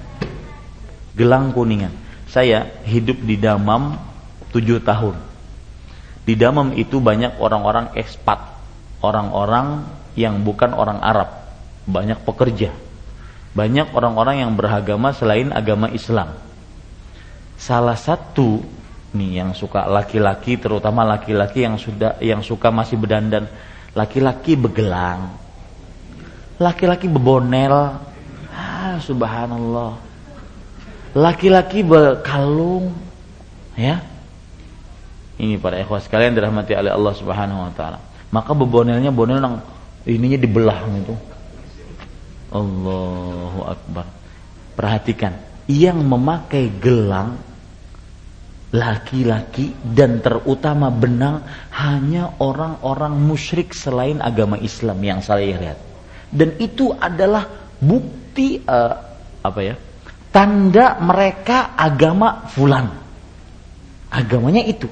Gelang 1.17 1.51
kuningan. 1.51 1.91
Saya 2.29 2.79
hidup 2.87 3.19
di 3.25 3.35
Damam 3.41 3.99
tujuh 4.55 4.79
tahun. 4.85 5.19
Di 6.23 6.35
Damam 6.35 6.75
itu 6.75 6.99
banyak 6.99 7.39
orang-orang 7.39 7.95
ekspat, 7.95 8.56
orang-orang 9.03 9.85
yang 10.17 10.41
bukan 10.41 10.73
orang 10.73 10.99
Arab, 11.01 11.29
banyak 11.85 12.21
pekerja 12.25 12.73
banyak 13.57 13.89
orang-orang 13.89 14.45
yang 14.45 14.53
beragama 14.53 15.17
selain 15.17 15.49
agama 15.49 15.89
Islam. 15.89 16.37
Salah 17.57 17.97
satu 17.97 18.61
nih 19.17 19.41
yang 19.41 19.57
suka 19.57 19.89
laki-laki 19.89 20.61
terutama 20.61 21.01
laki-laki 21.01 21.65
yang 21.65 21.81
sudah 21.81 22.21
yang 22.21 22.45
suka 22.45 22.69
masih 22.69 23.01
berdandan, 23.01 23.49
laki-laki 23.97 24.53
begelang. 24.53 25.33
Laki-laki 26.61 27.09
bebonel. 27.09 27.97
Ah, 28.53 29.01
subhanallah. 29.01 29.97
Laki-laki 31.17 31.81
berkalung 31.81 32.93
ya. 33.73 34.05
Ini 35.37 35.57
para 35.57 35.81
ikhwas 35.81 36.05
sekalian 36.05 36.33
dirahmati 36.33 36.73
oleh 36.77 36.93
Allah 36.93 37.13
Subhanahu 37.13 37.69
wa 37.69 37.73
taala. 37.73 38.01
Maka 38.27 38.51
bebonelnya 38.51 39.11
bonel 39.13 39.39
yang 39.39 39.55
ininya 40.03 40.39
dibelah 40.39 40.79
gitu 40.99 41.15
Allahu 42.51 43.59
Akbar. 43.67 44.05
Perhatikan, 44.77 45.33
yang 45.67 45.99
memakai 46.05 46.71
gelang 46.79 47.35
laki-laki 48.71 49.71
dan 49.83 50.19
terutama 50.19 50.91
benang 50.91 51.43
hanya 51.71 52.35
orang-orang 52.39 53.15
musyrik 53.15 53.71
selain 53.71 54.19
agama 54.19 54.59
Islam 54.59 54.99
yang 55.03 55.19
saya 55.23 55.55
lihat. 55.55 55.79
Dan 56.27 56.59
itu 56.59 56.91
adalah 56.91 57.47
bukti 57.79 58.59
uh, 58.63 58.95
apa 59.43 59.59
ya? 59.63 59.75
Tanda 60.31 60.99
mereka 60.99 61.73
agama 61.73 62.45
fulan. 62.51 62.91
Agamanya 64.11 64.61
itu. 64.67 64.87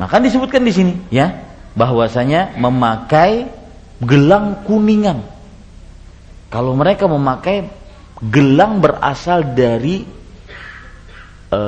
Maka 0.00 0.18
disebutkan 0.18 0.64
di 0.64 0.72
sini 0.72 0.92
ya, 1.12 1.51
bahwasanya 1.72 2.56
memakai 2.60 3.48
gelang 4.02 4.66
kuningan 4.66 5.32
kalau 6.52 6.76
mereka 6.76 7.08
memakai 7.08 7.64
gelang 8.28 8.84
berasal 8.84 9.56
dari 9.56 10.04
e, 11.48 11.60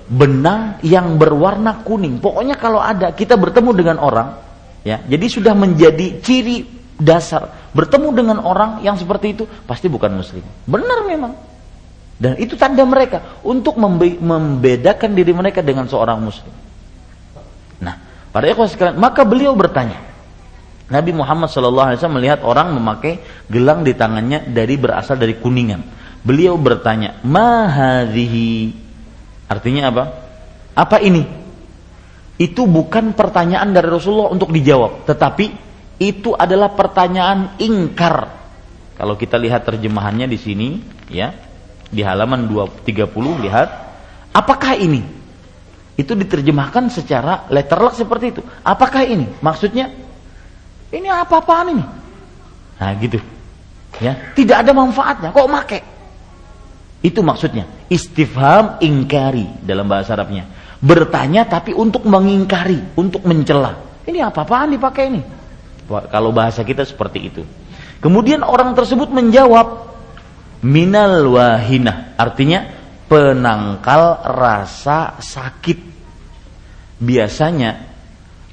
benang 0.00 0.80
yang 0.80 1.20
berwarna 1.20 1.84
kuning. 1.84 2.24
Pokoknya 2.24 2.56
kalau 2.56 2.80
ada 2.80 3.12
kita 3.12 3.36
bertemu 3.36 3.70
dengan 3.76 4.00
orang, 4.00 4.40
ya, 4.80 5.04
jadi 5.04 5.26
sudah 5.28 5.52
menjadi 5.52 6.24
ciri 6.24 6.64
dasar 6.96 7.68
bertemu 7.76 8.08
dengan 8.16 8.38
orang 8.40 8.80
yang 8.80 8.96
seperti 8.96 9.36
itu 9.36 9.44
pasti 9.68 9.92
bukan 9.92 10.16
muslim. 10.16 10.40
Benar 10.64 11.04
memang. 11.04 11.36
Dan 12.16 12.40
itu 12.40 12.56
tanda 12.56 12.88
mereka 12.88 13.44
untuk 13.44 13.76
membe 13.76 14.16
membedakan 14.16 15.12
diri 15.12 15.36
mereka 15.36 15.60
dengan 15.60 15.84
seorang 15.84 16.16
muslim. 16.16 16.63
Pada 18.34 18.50
ikhwan 18.50 18.66
sekalian, 18.66 18.98
maka 18.98 19.22
beliau 19.22 19.54
bertanya, 19.54 20.02
Nabi 20.90 21.14
Muhammad 21.14 21.46
SAW 21.54 21.94
melihat 22.18 22.42
orang 22.42 22.74
memakai 22.74 23.22
gelang 23.46 23.86
di 23.86 23.94
tangannya 23.94 24.50
dari 24.50 24.74
berasal 24.74 25.14
dari 25.14 25.38
kuningan. 25.38 25.86
Beliau 26.26 26.58
bertanya, 26.58 27.22
mahadhihi. 27.22 28.74
Artinya 29.46 29.82
apa? 29.86 30.04
Apa 30.74 30.98
ini? 30.98 31.22
Itu 32.34 32.66
bukan 32.66 33.14
pertanyaan 33.14 33.70
dari 33.70 33.86
Rasulullah 33.86 34.34
untuk 34.34 34.50
dijawab, 34.50 35.06
tetapi 35.06 35.46
itu 36.02 36.34
adalah 36.34 36.74
pertanyaan 36.74 37.54
ingkar. 37.62 38.34
Kalau 38.98 39.14
kita 39.14 39.38
lihat 39.38 39.62
terjemahannya 39.62 40.26
di 40.26 40.38
sini, 40.42 40.68
ya, 41.06 41.30
di 41.86 42.02
halaman 42.02 42.50
230 42.50 43.46
lihat, 43.46 43.68
apakah 44.34 44.74
ini? 44.74 45.13
Itu 45.94 46.18
diterjemahkan 46.18 46.90
secara 46.90 47.46
letterlock 47.50 47.94
seperti 47.94 48.26
itu. 48.34 48.42
Apakah 48.66 49.06
ini? 49.06 49.30
Maksudnya 49.38 49.94
ini 50.90 51.06
apa-apaan 51.06 51.66
ini? 51.70 51.84
Nah 52.82 52.90
gitu. 52.98 53.22
Ya, 54.02 54.34
tidak 54.34 54.66
ada 54.66 54.74
manfaatnya. 54.74 55.30
Kok 55.30 55.46
make? 55.46 55.80
Itu 56.98 57.22
maksudnya. 57.22 57.70
Istifham 57.86 58.82
ingkari 58.82 59.46
dalam 59.62 59.86
bahasa 59.86 60.18
Arabnya. 60.18 60.50
Bertanya 60.82 61.46
tapi 61.46 61.70
untuk 61.70 62.02
mengingkari, 62.02 62.98
untuk 62.98 63.22
mencela. 63.22 63.78
Ini 64.02 64.18
apa-apaan 64.26 64.74
dipakai 64.74 65.04
ini? 65.14 65.22
Kalau 65.86 66.34
bahasa 66.34 66.66
kita 66.66 66.82
seperti 66.82 67.18
itu. 67.22 67.42
Kemudian 68.02 68.42
orang 68.42 68.74
tersebut 68.74 69.08
menjawab 69.14 69.94
minal 70.64 71.28
wahina, 71.30 72.16
artinya 72.20 72.73
penangkal 73.14 74.26
rasa 74.26 75.22
sakit. 75.22 75.78
Biasanya 76.98 77.94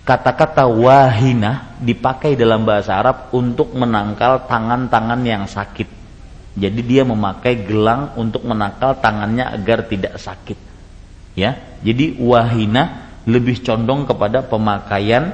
kata-kata 0.06 0.70
wahina 0.70 1.74
dipakai 1.82 2.38
dalam 2.38 2.62
bahasa 2.62 3.02
Arab 3.02 3.34
untuk 3.34 3.74
menangkal 3.74 4.46
tangan-tangan 4.46 5.22
yang 5.26 5.50
sakit. 5.50 5.90
Jadi 6.54 6.82
dia 6.86 7.02
memakai 7.02 7.66
gelang 7.66 8.14
untuk 8.22 8.46
menangkal 8.46 9.02
tangannya 9.02 9.50
agar 9.50 9.90
tidak 9.90 10.22
sakit. 10.22 10.70
Ya, 11.34 11.58
jadi 11.82 12.22
wahina 12.22 13.10
lebih 13.26 13.66
condong 13.66 14.04
kepada 14.04 14.46
pemakaian 14.46 15.32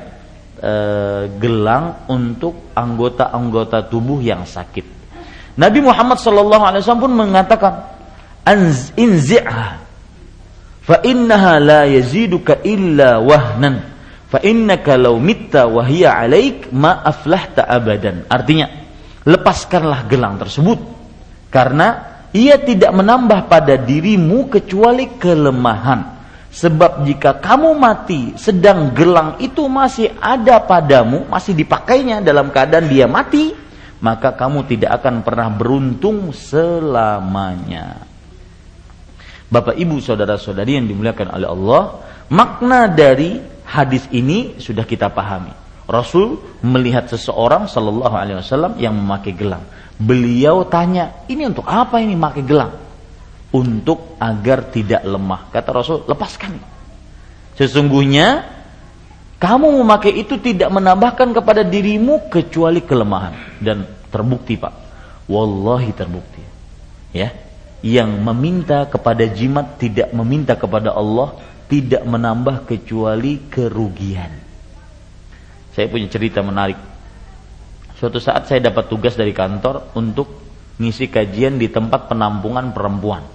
e, 0.62 0.74
gelang 1.42 2.06
untuk 2.08 2.70
anggota-anggota 2.78 3.92
tubuh 3.92 4.22
yang 4.22 4.46
sakit. 4.46 4.86
Nabi 5.58 5.82
Muhammad 5.82 6.22
SAW 6.22 7.02
pun 7.02 7.12
mengatakan, 7.18 7.97
"Inzi'ha 8.96 9.68
fa 10.82 10.98
innaha 11.04 11.60
la 11.60 11.82
yaziduka 11.84 12.64
illa 12.64 13.20
wahnan." 13.20 14.00
Fa 14.28 14.44
innaka 14.44 15.00
law 15.00 15.16
mitta 15.16 15.72
wa 15.72 15.88
hiya 15.88 16.20
'alaik 16.20 16.68
ma 16.76 17.00
aflahta 17.00 17.64
abadan. 17.64 18.28
Artinya, 18.28 18.68
lepaskanlah 19.24 20.04
gelang 20.04 20.36
tersebut 20.36 20.80
karena 21.48 22.20
ia 22.36 22.60
tidak 22.60 22.92
menambah 22.92 23.48
pada 23.48 23.80
dirimu 23.80 24.52
kecuali 24.52 25.16
kelemahan. 25.16 26.20
Sebab 26.48 27.08
jika 27.08 27.38
kamu 27.38 27.72
mati 27.78 28.36
sedang 28.36 28.92
gelang 28.92 29.40
itu 29.40 29.64
masih 29.72 30.12
ada 30.20 30.60
padamu, 30.60 31.24
masih 31.32 31.56
dipakainya 31.56 32.20
dalam 32.20 32.50
keadaan 32.52 32.92
dia 32.92 33.06
mati, 33.06 33.54
maka 34.04 34.34
kamu 34.36 34.66
tidak 34.66 35.00
akan 35.04 35.22
pernah 35.22 35.48
beruntung 35.54 36.34
selamanya. 36.34 38.17
Bapak 39.48 39.80
Ibu 39.80 40.04
saudara-saudari 40.04 40.76
yang 40.76 40.88
dimuliakan 40.92 41.32
oleh 41.32 41.48
Allah, 41.48 41.84
makna 42.28 42.92
dari 42.92 43.40
hadis 43.64 44.04
ini 44.12 44.60
sudah 44.60 44.84
kita 44.84 45.08
pahami. 45.08 45.56
Rasul 45.88 46.60
melihat 46.60 47.08
seseorang 47.08 47.72
Shallallahu 47.72 48.12
Alaihi 48.12 48.44
Wasallam 48.44 48.76
yang 48.76 48.92
memakai 48.92 49.32
gelang. 49.32 49.64
Beliau 49.96 50.68
tanya, 50.68 51.24
ini 51.32 51.48
untuk 51.48 51.64
apa 51.64 52.04
ini 52.04 52.12
memakai 52.20 52.44
gelang? 52.44 52.76
Untuk 53.56 54.20
agar 54.20 54.68
tidak 54.68 55.08
lemah. 55.08 55.48
Kata 55.48 55.70
Rasul, 55.72 56.04
lepaskan. 56.04 56.60
Sesungguhnya 57.56 58.44
kamu 59.40 59.80
memakai 59.80 60.12
itu 60.20 60.36
tidak 60.44 60.68
menambahkan 60.76 61.32
kepada 61.32 61.64
dirimu 61.64 62.28
kecuali 62.28 62.84
kelemahan 62.84 63.64
dan 63.64 63.88
terbukti 64.12 64.60
pak. 64.60 64.76
Wallahi 65.32 65.96
terbukti. 65.96 66.44
Ya, 67.16 67.32
yang 67.86 68.10
meminta 68.26 68.90
kepada 68.90 69.26
jimat 69.30 69.78
tidak 69.78 70.10
meminta 70.10 70.58
kepada 70.58 70.94
Allah 70.94 71.38
tidak 71.68 72.02
menambah 72.08 72.66
kecuali 72.66 73.46
kerugian. 73.52 74.32
Saya 75.76 75.86
punya 75.92 76.10
cerita 76.10 76.42
menarik. 76.42 76.80
Suatu 78.02 78.18
saat 78.18 78.50
saya 78.50 78.62
dapat 78.72 78.90
tugas 78.90 79.14
dari 79.14 79.34
kantor 79.36 79.94
untuk 79.94 80.30
ngisi 80.78 81.10
kajian 81.10 81.58
di 81.58 81.70
tempat 81.70 82.10
penampungan 82.10 82.74
perempuan. 82.74 83.26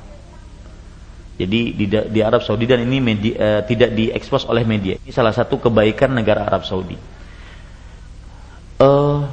Jadi 1.39 1.61
di, 1.75 1.85
di 1.89 2.21
Arab 2.23 2.45
Saudi 2.47 2.71
dan 2.71 2.87
ini 2.87 3.03
media, 3.03 3.35
uh, 3.35 3.61
tidak 3.67 3.95
diekspos 3.95 4.47
oleh 4.47 4.63
media. 4.63 4.95
Ini 5.03 5.11
salah 5.11 5.35
satu 5.35 5.59
kebaikan 5.59 6.15
negara 6.15 6.47
Arab 6.47 6.63
Saudi. 6.63 6.95
Uh, 8.79 9.27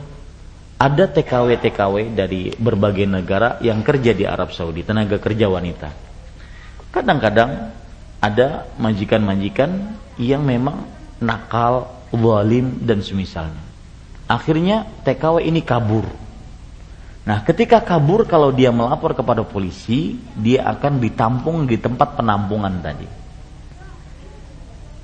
ada 0.80 1.12
TKW-TKW 1.12 2.16
dari 2.16 2.56
berbagai 2.56 3.04
negara 3.04 3.60
yang 3.60 3.84
kerja 3.84 4.16
di 4.16 4.24
Arab 4.24 4.56
Saudi, 4.56 4.80
tenaga 4.88 5.20
kerja 5.20 5.52
wanita. 5.52 5.92
Kadang-kadang 6.96 7.76
ada 8.24 8.64
majikan-majikan 8.80 10.00
yang 10.16 10.40
memang 10.48 10.88
nakal, 11.20 12.00
zalim 12.16 12.80
dan 12.80 13.04
semisalnya. 13.04 13.60
Akhirnya 14.32 14.88
TKW 15.04 15.44
ini 15.52 15.60
kabur. 15.60 16.08
Nah, 17.28 17.44
ketika 17.44 17.84
kabur 17.84 18.24
kalau 18.24 18.56
dia 18.56 18.72
melapor 18.72 19.12
kepada 19.12 19.44
polisi, 19.44 20.16
dia 20.40 20.64
akan 20.64 21.04
ditampung 21.04 21.68
di 21.68 21.76
tempat 21.76 22.16
penampungan 22.16 22.80
tadi. 22.80 23.20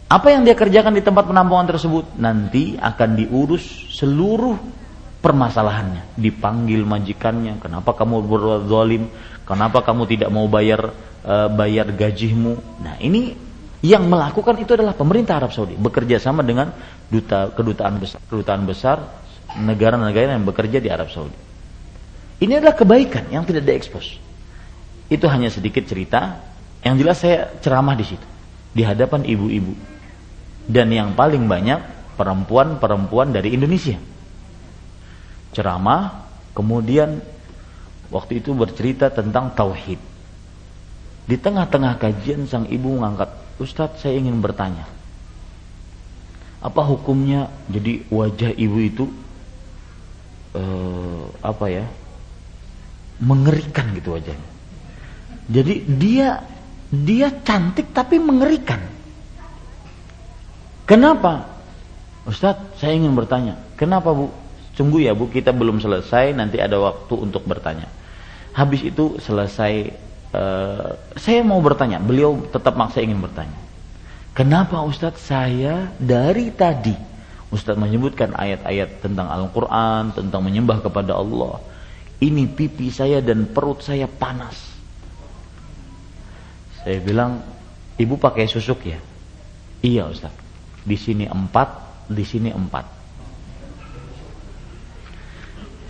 Apa 0.07 0.31
yang 0.31 0.47
dia 0.47 0.55
kerjakan 0.55 0.95
di 0.95 1.03
tempat 1.03 1.27
penampungan 1.27 1.67
tersebut 1.67 2.15
nanti 2.15 2.79
akan 2.79 3.09
diurus 3.19 3.91
seluruh 3.91 4.84
permasalahannya. 5.25 6.13
Dipanggil 6.13 6.85
majikannya, 6.85 7.57
kenapa 7.57 7.97
kamu 7.97 8.21
berbuat 8.29 8.69
zalim? 8.69 9.09
Kenapa 9.49 9.81
kamu 9.81 10.05
tidak 10.05 10.29
mau 10.29 10.45
bayar 10.45 10.93
uh, 11.25 11.49
bayar 11.49 11.89
gajimu. 11.89 12.61
Nah, 12.85 12.95
ini 13.01 13.33
yang 13.81 14.05
melakukan 14.05 14.57
itu 14.61 14.77
adalah 14.77 14.93
pemerintah 14.93 15.41
Arab 15.41 15.53
Saudi 15.53 15.73
bekerja 15.77 16.21
sama 16.21 16.45
dengan 16.45 16.73
duta 17.09 17.53
kedutaan 17.53 18.01
besar 18.01 18.17
kedutaan 18.25 18.65
besar 18.65 18.97
negara-negara 19.61 20.33
yang 20.37 20.45
bekerja 20.45 20.77
di 20.77 20.89
Arab 20.89 21.09
Saudi. 21.09 21.37
Ini 22.41 22.61
adalah 22.61 22.77
kebaikan 22.77 23.29
yang 23.33 23.45
tidak 23.45 23.65
diekspos. 23.65 24.21
Itu 25.09 25.25
hanya 25.29 25.49
sedikit 25.49 25.85
cerita. 25.85 26.53
Yang 26.85 26.95
jelas 27.01 27.17
saya 27.17 27.39
ceramah 27.65 27.97
di 27.97 28.05
situ 28.05 28.27
di 28.69 28.85
hadapan 28.85 29.25
ibu-ibu 29.25 29.73
dan 30.69 30.93
yang 30.93 31.17
paling 31.17 31.49
banyak 31.49 31.81
perempuan-perempuan 32.13 33.33
dari 33.33 33.57
Indonesia. 33.57 33.97
Ceramah, 35.55 36.27
kemudian 36.51 37.23
waktu 38.11 38.43
itu 38.43 38.51
bercerita 38.51 39.07
tentang 39.07 39.55
tauhid 39.55 39.97
di 41.25 41.35
tengah-tengah 41.41 41.97
kajian 41.97 42.45
sang 42.45 42.69
ibu 42.69 43.01
mengangkat, 43.01 43.33
Ustadz 43.57 44.05
saya 44.05 44.21
ingin 44.21 44.37
bertanya. 44.45 44.85
Apa 46.61 46.85
hukumnya 46.85 47.49
jadi 47.65 48.05
wajah 48.13 48.53
ibu 48.53 48.77
itu 48.77 49.05
eh, 50.53 51.23
apa 51.41 51.65
ya? 51.71 51.85
Mengerikan 53.25 53.95
gitu 53.97 54.13
wajahnya. 54.13 54.49
Jadi 55.49 55.75
dia 55.97 56.45
dia 56.93 57.33
cantik 57.41 57.89
tapi 57.89 58.21
mengerikan. 58.21 58.81
Kenapa? 60.85 61.49
Ustadz, 62.29 62.77
saya 62.77 62.93
ingin 62.93 63.17
bertanya. 63.17 63.57
Kenapa 63.77 64.13
bu? 64.13 64.29
Tunggu 64.75 64.99
ya 64.99 65.15
bu, 65.15 65.31
kita 65.31 65.55
belum 65.55 65.79
selesai. 65.79 66.35
Nanti 66.35 66.59
ada 66.59 66.75
waktu 66.77 67.15
untuk 67.15 67.47
bertanya. 67.47 67.87
Habis 68.55 68.87
itu 68.87 69.19
selesai 69.19 70.05
Eh, 70.35 70.91
saya 71.15 71.41
mau 71.47 71.63
bertanya, 71.63 72.01
beliau 72.01 72.35
tetap 72.51 72.75
maksa 72.75 72.99
ingin 72.99 73.23
bertanya. 73.23 73.55
Kenapa 74.35 74.83
Ustadz 74.83 75.31
saya 75.31 75.95
dari 75.95 76.51
tadi 76.51 76.91
Ustadz 77.55 77.79
menyebutkan 77.79 78.35
ayat-ayat 78.35 78.99
tentang 78.99 79.31
Al-Quran, 79.31 80.11
tentang 80.11 80.41
menyembah 80.43 80.83
kepada 80.83 81.15
Allah. 81.15 81.63
Ini 82.19 82.51
pipi 82.51 82.91
saya 82.91 83.23
dan 83.23 83.47
perut 83.47 83.79
saya 83.79 84.11
panas. 84.11 84.59
Saya 86.83 86.99
bilang, 86.99 87.39
ibu 87.95 88.19
pakai 88.19 88.51
susuk 88.51 88.83
ya? 88.83 88.99
Iya 89.79 90.11
Ustadz. 90.11 90.43
Di 90.83 90.99
sini 90.99 91.31
empat, 91.31 91.69
di 92.11 92.27
sini 92.27 92.51
empat. 92.51 92.94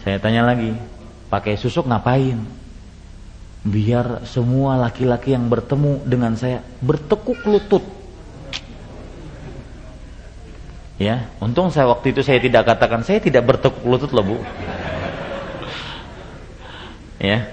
Saya 0.06 0.22
tanya 0.22 0.46
lagi, 0.46 0.78
pakai 1.34 1.58
susuk 1.58 1.90
ngapain? 1.90 2.38
biar 3.66 4.22
semua 4.30 4.78
laki-laki 4.78 5.34
yang 5.34 5.50
bertemu 5.50 6.06
dengan 6.06 6.38
saya 6.38 6.62
bertekuk 6.86 7.42
lutut. 7.50 7.82
Ya, 11.02 11.28
untung 11.42 11.74
saya 11.74 11.92
waktu 11.92 12.16
itu 12.16 12.22
saya 12.22 12.40
tidak 12.40 12.64
katakan 12.70 13.02
saya 13.02 13.20
tidak 13.20 13.44
bertekuk 13.44 13.84
lutut 13.84 14.14
loh 14.14 14.24
bu. 14.24 14.38
Ya, 17.18 17.50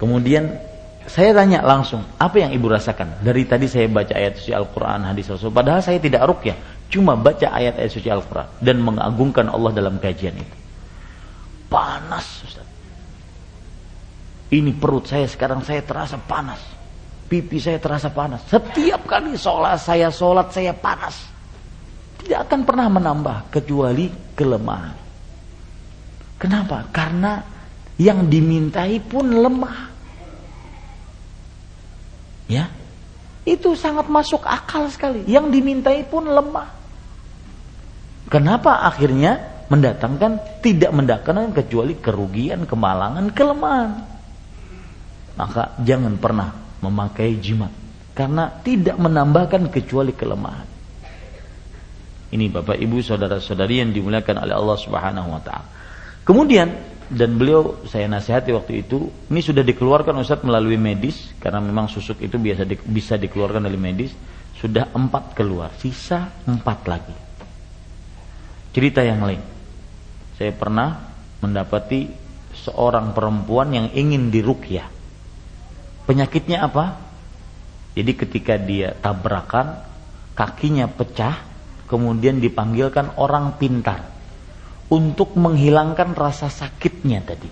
kemudian 0.00 0.56
saya 1.04 1.36
tanya 1.36 1.60
langsung 1.60 2.00
apa 2.16 2.40
yang 2.40 2.56
ibu 2.56 2.64
rasakan 2.72 3.20
dari 3.20 3.44
tadi 3.44 3.68
saya 3.68 3.84
baca 3.92 4.16
ayat 4.16 4.40
suci 4.40 4.56
Al-Quran 4.56 5.04
hadis 5.04 5.28
Rasul 5.28 5.52
padahal 5.52 5.84
saya 5.84 6.00
tidak 6.00 6.24
rukyah 6.24 6.56
cuma 6.88 7.12
baca 7.12 7.44
ayat-ayat 7.44 7.92
suci 7.92 8.08
Al-Quran 8.08 8.48
dan 8.64 8.80
mengagungkan 8.80 9.52
Allah 9.52 9.76
dalam 9.76 10.00
kajian 10.00 10.32
itu 10.32 10.63
panas 11.74 12.46
Ustaz 12.46 12.74
ini 14.54 14.70
perut 14.70 15.10
saya 15.10 15.26
sekarang 15.26 15.66
saya 15.66 15.82
terasa 15.82 16.14
panas. 16.14 16.62
Pipi 17.26 17.58
saya 17.58 17.82
terasa 17.82 18.12
panas. 18.12 18.46
Setiap 18.46 19.02
kali 19.08 19.34
sholat 19.34 19.82
saya 19.82 20.12
sholat 20.14 20.54
saya 20.54 20.70
panas. 20.70 21.16
Tidak 22.22 22.38
akan 22.46 22.60
pernah 22.62 22.86
menambah 22.86 23.50
kecuali 23.50 24.06
kelemahan. 24.38 24.94
Kenapa? 26.38 26.86
Karena 26.94 27.42
yang 27.98 28.30
dimintai 28.30 29.00
pun 29.02 29.26
lemah. 29.26 29.78
Ya, 32.44 32.68
itu 33.48 33.72
sangat 33.72 34.06
masuk 34.06 34.44
akal 34.44 34.86
sekali. 34.92 35.24
Yang 35.24 35.50
dimintai 35.50 36.04
pun 36.04 36.28
lemah. 36.28 36.68
Kenapa 38.28 38.84
akhirnya 38.84 39.53
mendatangkan 39.70 40.60
tidak 40.60 40.92
mendatangkan 40.92 41.52
kecuali 41.56 41.96
kerugian, 41.96 42.68
kemalangan, 42.68 43.32
kelemahan 43.32 44.14
maka 45.34 45.74
jangan 45.82 46.14
pernah 46.18 46.54
memakai 46.78 47.38
jimat 47.42 47.70
karena 48.14 48.50
tidak 48.62 48.94
menambahkan 48.94 49.66
kecuali 49.70 50.14
kelemahan. 50.14 50.68
Ini 52.34 52.50
Bapak 52.50 52.78
Ibu 52.78 53.02
saudara-saudari 53.02 53.82
yang 53.82 53.90
dimuliakan 53.94 54.42
oleh 54.42 54.54
Allah 54.54 54.78
Subhanahu 54.78 55.28
wa 55.30 55.42
taala. 55.42 55.66
Kemudian 56.26 56.94
dan 57.04 57.36
beliau 57.36 57.84
saya 57.84 58.08
nasihati 58.08 58.50
waktu 58.54 58.86
itu 58.86 59.12
ini 59.28 59.44
sudah 59.44 59.60
dikeluarkan 59.60 60.16
Ustaz 60.24 60.40
melalui 60.40 60.80
medis 60.80 61.36
karena 61.36 61.60
memang 61.60 61.86
susuk 61.86 62.16
itu 62.24 62.40
biasa 62.40 62.64
di, 62.64 62.80
bisa 62.80 63.20
dikeluarkan 63.20 63.68
dari 63.68 63.76
medis 63.76 64.16
sudah 64.56 64.88
empat 64.88 65.36
keluar 65.36 65.68
sisa 65.76 66.32
empat 66.48 66.78
lagi 66.88 67.12
cerita 68.72 69.04
yang 69.04 69.20
lain 69.20 69.53
saya 70.38 70.50
pernah 70.54 71.14
mendapati 71.42 72.10
seorang 72.54 73.12
perempuan 73.12 73.74
yang 73.74 73.86
ingin 73.92 74.30
dirukyah 74.30 74.86
penyakitnya 76.06 76.64
apa 76.64 76.98
jadi 77.94 78.12
ketika 78.14 78.54
dia 78.58 78.94
tabrakan 78.98 79.78
kakinya 80.34 80.90
pecah 80.90 81.38
kemudian 81.86 82.42
dipanggilkan 82.42 83.14
orang 83.20 83.54
pintar 83.54 84.14
untuk 84.92 85.34
menghilangkan 85.38 86.12
rasa 86.12 86.52
sakitnya 86.52 87.24
tadi. 87.24 87.48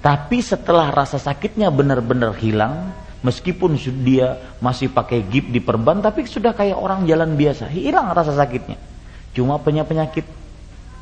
Tapi 0.00 0.38
setelah 0.38 0.94
rasa 0.94 1.18
sakitnya 1.18 1.72
benar-benar 1.72 2.36
hilang, 2.38 2.94
meskipun 3.26 3.74
dia 4.06 4.38
masih 4.62 4.92
pakai 4.92 5.26
gip 5.26 5.50
di 5.50 5.58
perban, 5.58 5.98
tapi 5.98 6.28
sudah 6.28 6.54
kayak 6.54 6.78
orang 6.78 7.08
jalan 7.10 7.34
biasa, 7.34 7.66
hilang 7.66 8.14
rasa 8.14 8.36
sakitnya. 8.38 8.78
Cuma 9.34 9.58
punya 9.58 9.82
penyakit 9.82 10.24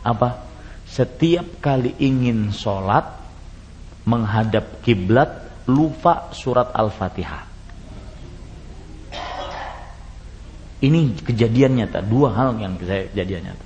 apa? 0.05 0.45
Setiap 0.85 1.65
kali 1.65 1.97
ingin 1.99 2.53
sholat 2.53 3.09
menghadap 4.05 4.85
kiblat 4.85 5.49
lupa 5.65 6.29
surat 6.37 6.71
al-fatihah. 6.77 7.49
Ini 10.85 11.17
kejadiannya 11.25 11.89
tak 11.89 12.05
dua 12.13 12.37
hal 12.37 12.61
yang 12.61 12.77
saya 12.85 13.09
kejadiannya. 13.09 13.57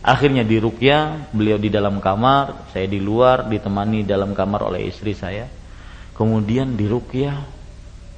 Akhirnya 0.00 0.40
di 0.40 0.56
Rukyah, 0.56 1.28
beliau 1.36 1.60
di 1.60 1.68
dalam 1.68 2.00
kamar, 2.00 2.72
saya 2.72 2.88
di 2.88 2.96
luar, 2.96 3.44
ditemani 3.44 4.08
dalam 4.08 4.32
kamar 4.32 4.64
oleh 4.64 4.88
istri 4.88 5.12
saya. 5.12 5.44
Kemudian 6.16 6.80
di 6.80 6.88
Rukyah, 6.88 7.36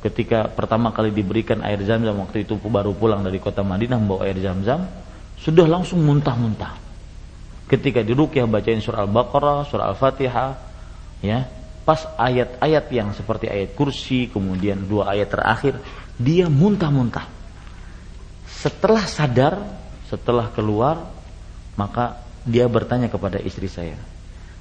ketika 0.06 0.46
pertama 0.46 0.94
kali 0.94 1.10
diberikan 1.10 1.66
air 1.66 1.82
zam-zam, 1.82 2.14
waktu 2.22 2.46
itu 2.46 2.54
baru 2.62 2.94
pulang 2.94 3.26
dari 3.26 3.42
kota 3.42 3.66
Madinah 3.66 3.98
membawa 3.98 4.28
air 4.28 4.38
zam-zam, 4.38 4.86
sudah 5.40 5.66
langsung 5.66 6.04
muntah-muntah. 6.06 6.89
Ketika 7.70 8.02
di 8.02 8.10
Rukyah 8.10 8.50
bacain 8.50 8.82
surah 8.82 9.06
Al-Baqarah, 9.06 9.62
surah 9.70 9.94
Al-Fatihah, 9.94 10.50
ya, 11.22 11.46
pas 11.86 12.02
ayat-ayat 12.18 12.90
yang 12.90 13.14
seperti 13.14 13.46
ayat 13.46 13.78
kursi, 13.78 14.26
kemudian 14.26 14.90
dua 14.90 15.14
ayat 15.14 15.30
terakhir, 15.30 15.78
dia 16.18 16.50
muntah-muntah. 16.50 17.30
Setelah 18.50 19.06
sadar, 19.06 19.54
setelah 20.10 20.50
keluar, 20.50 20.98
maka 21.78 22.26
dia 22.42 22.66
bertanya 22.66 23.06
kepada 23.06 23.38
istri 23.38 23.70
saya, 23.70 23.94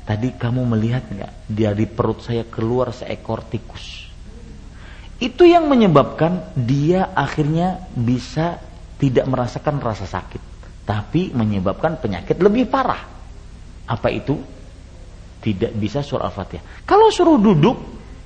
tadi 0.06 0.30
kamu 0.30 0.70
melihat 0.78 1.10
nggak 1.10 1.34
dari 1.50 1.90
perut 1.90 2.22
saya 2.22 2.46
keluar 2.46 2.94
seekor 2.94 3.42
tikus? 3.50 4.06
Itu 5.20 5.44
yang 5.44 5.68
menyebabkan 5.68 6.56
dia 6.56 7.12
akhirnya 7.12 7.90
bisa 7.92 8.62
tidak 9.02 9.28
merasakan 9.28 9.82
rasa 9.84 10.08
sakit, 10.08 10.40
tapi 10.90 11.30
menyebabkan 11.38 12.02
penyakit 12.02 12.42
lebih 12.42 12.66
parah. 12.66 13.06
Apa 13.86 14.10
itu? 14.10 14.42
Tidak 15.38 15.78
bisa 15.78 16.02
surah 16.02 16.34
Al-Fatihah. 16.34 16.82
Kalau 16.82 17.14
suruh 17.14 17.38
duduk, 17.38 17.78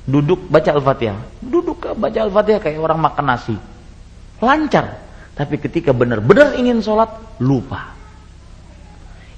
duduk 0.07 0.47
baca 0.47 0.72
Al-Fatihah. 0.72 1.43
Duduk 1.43 1.84
baca 1.91 2.20
Al-Fatihah 2.24 2.64
kayak 2.64 2.80
orang 2.80 3.03
makan 3.03 3.26
nasi. 3.28 3.55
Lancar. 4.39 5.03
Tapi 5.36 5.59
ketika 5.59 5.91
benar-benar 5.91 6.55
ingin 6.55 6.80
sholat, 6.80 7.11
lupa. 7.43 7.91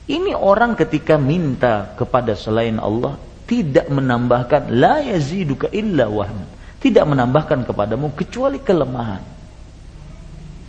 Ini 0.06 0.38
orang 0.38 0.78
ketika 0.78 1.18
minta 1.18 1.98
kepada 1.98 2.38
selain 2.38 2.78
Allah 2.78 3.18
tidak 3.50 3.90
menambahkan 3.90 4.70
la 4.70 5.02
yaziduka 5.02 5.74
illa 5.74 6.06
wahn. 6.06 6.46
Tidak 6.78 7.02
menambahkan 7.02 7.66
kepadamu 7.66 8.14
kecuali 8.14 8.62
kelemahan. 8.62 9.26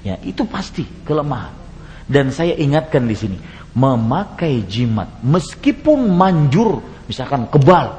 Ya, 0.01 0.17
itu 0.25 0.49
pasti 0.49 0.89
kelemahan. 1.05 1.66
Dan 2.07 2.31
saya 2.31 2.55
ingatkan 2.55 3.03
di 3.07 3.17
sini, 3.19 3.39
memakai 3.75 4.63
jimat 4.65 5.11
meskipun 5.27 6.07
manjur, 6.15 6.79
misalkan 7.11 7.51
kebal, 7.51 7.99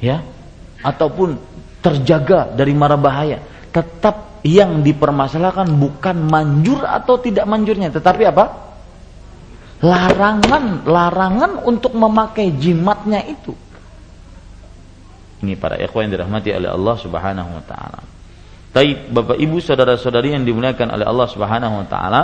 ya, 0.00 0.24
ataupun 0.80 1.36
terjaga 1.84 2.48
dari 2.56 2.72
mara 2.72 2.96
bahaya, 2.96 3.44
tetap 3.68 4.40
yang 4.40 4.80
dipermasalahkan 4.80 5.68
bukan 5.68 6.16
manjur 6.26 6.80
atau 6.80 7.20
tidak 7.20 7.44
manjurnya, 7.44 7.92
tetapi 7.92 8.24
apa? 8.28 8.46
larangan 9.80 10.84
larangan 10.84 11.64
untuk 11.64 11.96
memakai 11.96 12.52
jimatnya 12.52 13.24
itu 13.24 13.56
ini 15.40 15.56
para 15.56 15.80
ikhwan 15.80 16.08
yang 16.08 16.20
dirahmati 16.20 16.52
oleh 16.52 16.68
Allah 16.68 16.96
Subhanahu 17.00 17.50
wa 17.50 17.64
taala. 17.64 18.00
Taib 18.70 19.10
Bapak 19.10 19.40
Ibu 19.40 19.58
saudara-saudari 19.58 20.36
yang 20.36 20.44
dimuliakan 20.44 20.94
oleh 20.94 21.06
Allah 21.08 21.26
Subhanahu 21.26 21.74
wa 21.80 21.86
taala. 21.88 22.22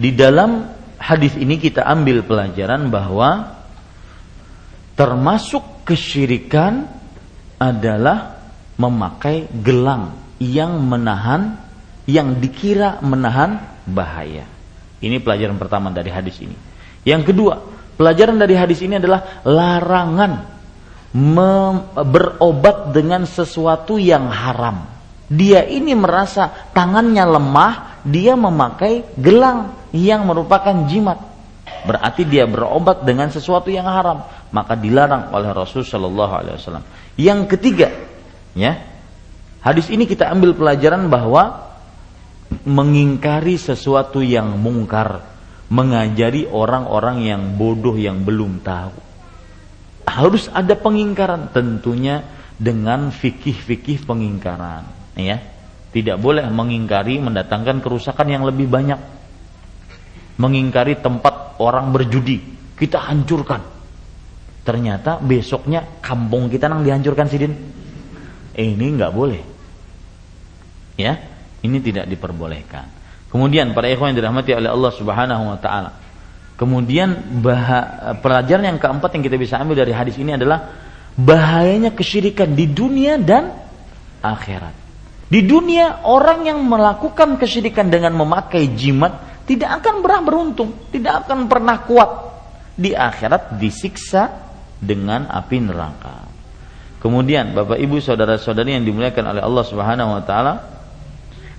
Di 0.00 0.16
dalam 0.16 0.64
hadis 0.96 1.36
ini 1.36 1.60
kita 1.60 1.84
ambil 1.84 2.24
pelajaran 2.24 2.88
bahwa 2.88 3.52
termasuk 4.96 5.84
kesyirikan 5.84 6.88
adalah 7.60 8.40
memakai 8.80 9.44
gelang 9.60 10.16
yang 10.40 10.80
menahan 10.80 11.60
yang 12.08 12.40
dikira 12.40 12.96
menahan 13.04 13.60
bahaya. 13.84 14.48
Ini 15.04 15.20
pelajaran 15.20 15.60
pertama 15.60 15.92
dari 15.92 16.08
hadis 16.08 16.40
ini. 16.40 16.56
Yang 17.04 17.36
kedua, 17.36 17.60
pelajaran 18.00 18.40
dari 18.40 18.56
hadis 18.56 18.80
ini 18.80 18.96
adalah 18.96 19.44
larangan 19.44 20.32
berobat 21.92 22.96
dengan 22.96 23.28
sesuatu 23.28 24.00
yang 24.00 24.32
haram. 24.32 24.88
Dia 25.28 25.60
ini 25.68 25.92
merasa 25.92 26.72
tangannya 26.72 27.24
lemah, 27.28 28.00
dia 28.08 28.32
memakai 28.32 29.04
gelang 29.20 29.79
yang 29.90 30.26
merupakan 30.26 30.74
jimat. 30.86 31.18
Berarti 31.80 32.28
dia 32.28 32.44
berobat 32.44 33.08
dengan 33.08 33.32
sesuatu 33.32 33.72
yang 33.72 33.88
haram, 33.88 34.26
maka 34.52 34.76
dilarang 34.76 35.32
oleh 35.32 35.50
Rasul 35.54 35.80
Shallallahu 35.80 36.32
Alaihi 36.34 36.54
Wasallam. 36.60 36.84
Yang 37.16 37.40
ketiga, 37.56 37.88
ya, 38.52 38.84
hadis 39.64 39.88
ini 39.88 40.04
kita 40.04 40.28
ambil 40.28 40.52
pelajaran 40.52 41.08
bahwa 41.08 41.72
mengingkari 42.68 43.56
sesuatu 43.56 44.20
yang 44.20 44.60
mungkar, 44.60 45.24
mengajari 45.72 46.44
orang-orang 46.50 47.24
yang 47.24 47.42
bodoh 47.56 47.96
yang 47.96 48.26
belum 48.28 48.60
tahu. 48.60 48.98
Harus 50.04 50.50
ada 50.52 50.74
pengingkaran 50.74 51.54
tentunya 51.54 52.26
dengan 52.60 53.08
fikih-fikih 53.08 54.04
pengingkaran, 54.04 54.84
ya. 55.16 55.38
Tidak 55.90 56.22
boleh 56.22 56.46
mengingkari 56.46 57.18
mendatangkan 57.18 57.82
kerusakan 57.82 58.26
yang 58.30 58.44
lebih 58.46 58.70
banyak. 58.70 59.19
Mengingkari 60.40 60.96
tempat 61.04 61.60
orang 61.60 61.92
berjudi, 61.92 62.40
kita 62.80 62.96
hancurkan. 62.96 63.60
Ternyata 64.64 65.20
besoknya 65.20 65.84
kampung 66.00 66.48
kita 66.48 66.64
nang 66.72 66.80
dihancurkan 66.80 67.28
sidin. 67.28 67.52
Ini 68.56 68.86
nggak 68.96 69.12
boleh. 69.12 69.42
Ya, 70.96 71.20
ini 71.60 71.76
tidak 71.84 72.08
diperbolehkan. 72.08 72.88
Kemudian 73.28 73.76
para 73.76 73.86
ikhwan 73.86 74.16
yang 74.16 74.24
dirahmati 74.24 74.56
oleh 74.56 74.70
Allah 74.72 74.92
Subhanahu 74.96 75.44
wa 75.54 75.58
taala. 75.60 75.90
Kemudian 76.58 77.40
bah- 77.40 78.18
pelajaran 78.20 78.74
yang 78.74 78.78
keempat 78.80 79.16
yang 79.16 79.22
kita 79.24 79.36
bisa 79.40 79.56
ambil 79.56 79.80
dari 79.80 79.92
hadis 79.96 80.18
ini 80.20 80.36
adalah 80.36 80.76
bahayanya 81.16 81.94
kesyirikan 81.94 82.52
di 82.52 82.68
dunia 82.68 83.16
dan 83.16 83.54
akhirat. 84.20 84.76
Di 85.30 85.46
dunia 85.46 86.02
orang 86.04 86.42
yang 86.42 86.58
melakukan 86.66 87.38
kesyirikan 87.38 87.86
dengan 87.86 88.18
memakai 88.18 88.66
jimat 88.74 89.29
tidak 89.50 89.82
akan 89.82 89.98
pernah 89.98 90.22
beruntung, 90.22 90.70
tidak 90.94 91.26
akan 91.26 91.50
pernah 91.50 91.82
kuat. 91.82 92.10
Di 92.78 92.94
akhirat 92.94 93.58
disiksa 93.58 94.30
dengan 94.78 95.26
api 95.26 95.58
neraka. 95.58 96.30
Kemudian 97.02 97.50
Bapak 97.50 97.82
Ibu 97.82 97.98
saudara-saudari 97.98 98.78
yang 98.78 98.86
dimuliakan 98.86 99.26
oleh 99.26 99.42
Allah 99.42 99.64
Subhanahu 99.66 100.10
wa 100.14 100.22
taala, 100.22 100.54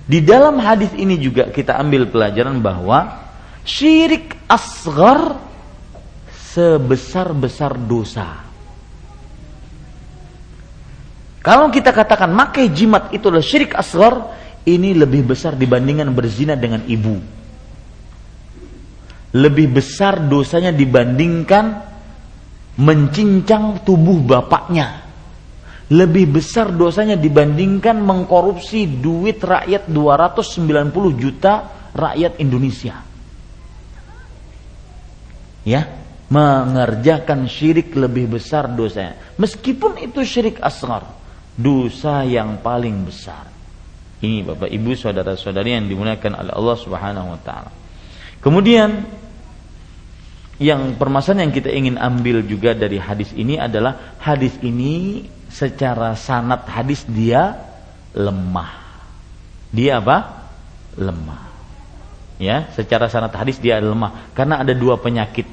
di 0.08 0.24
dalam 0.24 0.56
hadis 0.56 0.88
ini 0.96 1.20
juga 1.20 1.52
kita 1.52 1.76
ambil 1.76 2.08
pelajaran 2.08 2.64
bahwa 2.64 3.28
syirik 3.60 4.40
asgar 4.48 5.36
sebesar-besar 6.56 7.76
dosa. 7.76 8.40
Kalau 11.44 11.68
kita 11.68 11.92
katakan 11.92 12.32
makai 12.32 12.72
jimat 12.72 13.12
itu 13.12 13.28
adalah 13.28 13.44
syirik 13.44 13.76
asgar, 13.76 14.32
ini 14.64 14.96
lebih 14.96 15.28
besar 15.28 15.54
dibandingkan 15.60 16.08
berzina 16.16 16.56
dengan 16.56 16.82
ibu. 16.88 17.41
Lebih 19.32 19.80
besar 19.80 20.20
dosanya 20.28 20.72
dibandingkan 20.72 21.64
mencincang 22.76 23.80
tubuh 23.84 24.20
bapaknya 24.20 25.02
lebih 25.92 26.40
besar 26.40 26.72
dosanya 26.72 27.20
dibandingkan 27.20 28.00
mengkorupsi 28.00 28.88
duit 28.88 29.44
rakyat 29.44 29.92
290 29.92 31.20
juta 31.20 31.68
rakyat 31.92 32.40
Indonesia. 32.40 32.96
Ya, 35.68 35.84
mengerjakan 36.32 37.44
syirik 37.44 37.92
lebih 37.92 38.40
besar 38.40 38.72
dosanya. 38.72 39.20
Meskipun 39.36 40.00
itu 40.00 40.24
syirik 40.24 40.64
asgar, 40.64 41.04
dosa 41.60 42.24
yang 42.24 42.56
paling 42.64 43.04
besar. 43.04 43.52
Ini 44.24 44.48
Bapak 44.48 44.72
Ibu 44.72 44.96
saudara-saudari 44.96 45.76
yang 45.76 45.86
dimuliakan 45.92 46.40
oleh 46.40 46.52
Allah 46.56 46.76
Subhanahu 46.80 47.28
wa 47.36 47.40
taala. 47.44 47.70
Kemudian 48.40 49.04
yang 50.62 50.94
permasalahan 50.94 51.50
yang 51.50 51.54
kita 51.54 51.70
ingin 51.74 51.98
ambil 51.98 52.46
juga 52.46 52.70
dari 52.70 53.02
hadis 53.02 53.34
ini 53.34 53.58
adalah 53.58 54.14
hadis 54.22 54.54
ini 54.62 55.26
secara 55.50 56.14
sanat 56.14 56.70
hadis 56.70 57.02
dia 57.10 57.58
lemah. 58.14 58.70
Dia 59.74 59.98
apa? 59.98 60.46
Lemah. 60.94 61.50
Ya, 62.38 62.70
secara 62.78 63.10
sanat 63.10 63.34
hadis 63.34 63.58
dia 63.58 63.82
lemah 63.82 64.30
karena 64.38 64.62
ada 64.62 64.70
dua 64.70 65.02
penyakit. 65.02 65.50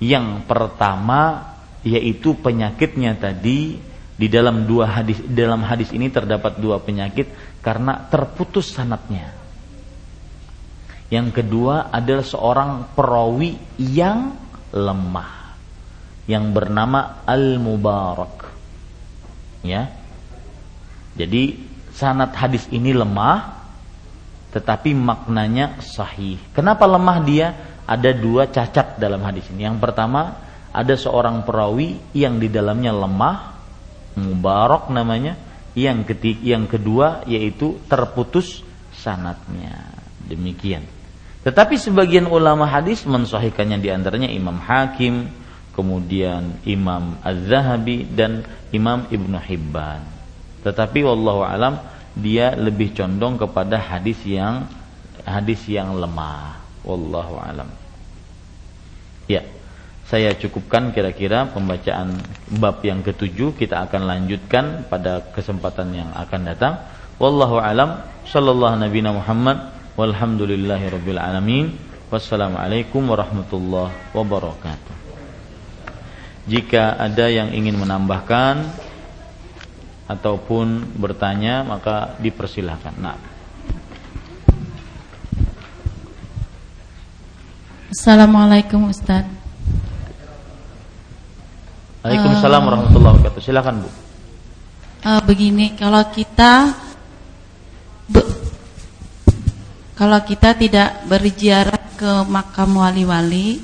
Yang 0.00 0.48
pertama 0.48 1.52
yaitu 1.84 2.32
penyakitnya 2.32 3.20
tadi 3.20 3.76
di 4.16 4.26
dalam 4.28 4.68
dua 4.68 5.00
hadis 5.00 5.20
dalam 5.28 5.64
hadis 5.64 5.92
ini 5.96 6.12
terdapat 6.12 6.60
dua 6.60 6.80
penyakit 6.80 7.28
karena 7.60 8.08
terputus 8.08 8.72
sanatnya. 8.72 9.39
Yang 11.10 11.42
kedua 11.42 11.90
adalah 11.90 12.22
seorang 12.22 12.70
perawi 12.94 13.58
yang 13.82 14.38
lemah 14.70 15.40
yang 16.30 16.54
bernama 16.54 17.26
Al-Mubarak. 17.26 18.46
Ya. 19.66 19.90
Jadi 21.18 21.58
sanad 21.90 22.30
hadis 22.38 22.70
ini 22.70 22.94
lemah 22.94 23.58
tetapi 24.54 24.94
maknanya 24.94 25.82
sahih. 25.82 26.38
Kenapa 26.54 26.86
lemah 26.86 27.18
dia? 27.26 27.48
Ada 27.90 28.14
dua 28.14 28.46
cacat 28.46 29.02
dalam 29.02 29.22
hadis 29.26 29.50
ini. 29.50 29.66
Yang 29.66 29.82
pertama, 29.82 30.38
ada 30.70 30.94
seorang 30.94 31.42
perawi 31.42 31.98
yang 32.14 32.38
di 32.38 32.46
dalamnya 32.46 32.94
lemah, 32.94 33.58
Mubarak 34.14 34.90
namanya. 34.94 35.34
Yang 35.74 36.14
ketiga, 36.14 36.54
yang 36.54 36.64
kedua 36.70 37.26
yaitu 37.26 37.78
terputus 37.90 38.62
sanatnya. 38.94 39.90
Demikian. 40.26 40.99
Tetapi 41.40 41.80
sebagian 41.80 42.28
ulama 42.28 42.68
hadis 42.68 43.08
mensahihkannya 43.08 43.80
di 43.80 43.88
antaranya 43.88 44.28
Imam 44.28 44.60
Hakim, 44.60 45.32
kemudian 45.72 46.60
Imam 46.68 47.16
Az-Zahabi 47.24 48.04
dan 48.12 48.44
Imam 48.68 49.08
Ibnu 49.08 49.40
Hibban. 49.40 50.04
Tetapi 50.60 51.00
wallahu 51.00 51.40
alam 51.40 51.80
dia 52.12 52.52
lebih 52.52 52.92
condong 52.92 53.40
kepada 53.40 53.80
hadis 53.80 54.20
yang 54.28 54.68
hadis 55.24 55.64
yang 55.64 55.96
lemah. 55.96 56.60
Wallahu 56.84 57.40
alam. 57.40 57.68
Ya, 59.24 59.44
saya 60.10 60.36
cukupkan 60.36 60.92
kira-kira 60.92 61.48
pembacaan 61.48 62.20
bab 62.60 62.84
yang 62.84 63.00
ketujuh 63.00 63.56
kita 63.56 63.80
akan 63.88 64.04
lanjutkan 64.04 64.84
pada 64.92 65.24
kesempatan 65.32 65.96
yang 65.96 66.10
akan 66.12 66.40
datang. 66.44 66.74
Wallahu 67.16 67.56
alam. 67.56 68.04
Sallallahu 68.28 68.84
Nabi 68.84 69.00
Muhammad 69.00 69.79
Walhamdulillahi 70.00 70.96
Rabbil 70.96 71.20
Alamin. 71.20 71.76
Wassalamualaikum 72.08 73.04
warahmatullahi 73.04 73.92
wabarakatuh. 74.16 74.96
Jika 76.48 76.96
ada 76.96 77.28
yang 77.28 77.52
ingin 77.52 77.76
menambahkan 77.76 78.64
Ataupun 80.08 80.96
bertanya 80.96 81.62
Maka 81.68 82.16
dipersilahkan. 82.16 82.96
Nah. 82.96 83.20
Assalamualaikum 87.92 88.88
Ustaz. 88.88 89.28
Waalaikumsalam 92.00 92.62
uh, 92.64 92.66
warahmatullahi 92.72 93.12
wabarakatuh. 93.20 93.42
Silakan 93.44 93.84
Bu. 93.84 93.88
Uh, 95.04 95.20
Begini 95.28 95.76
Kalau 95.76 96.00
kita 96.08 96.79
kalau 100.00 100.16
kita 100.24 100.56
tidak 100.56 101.04
berziarah 101.04 101.76
ke 102.00 102.24
makam 102.24 102.72
wali-wali, 102.80 103.60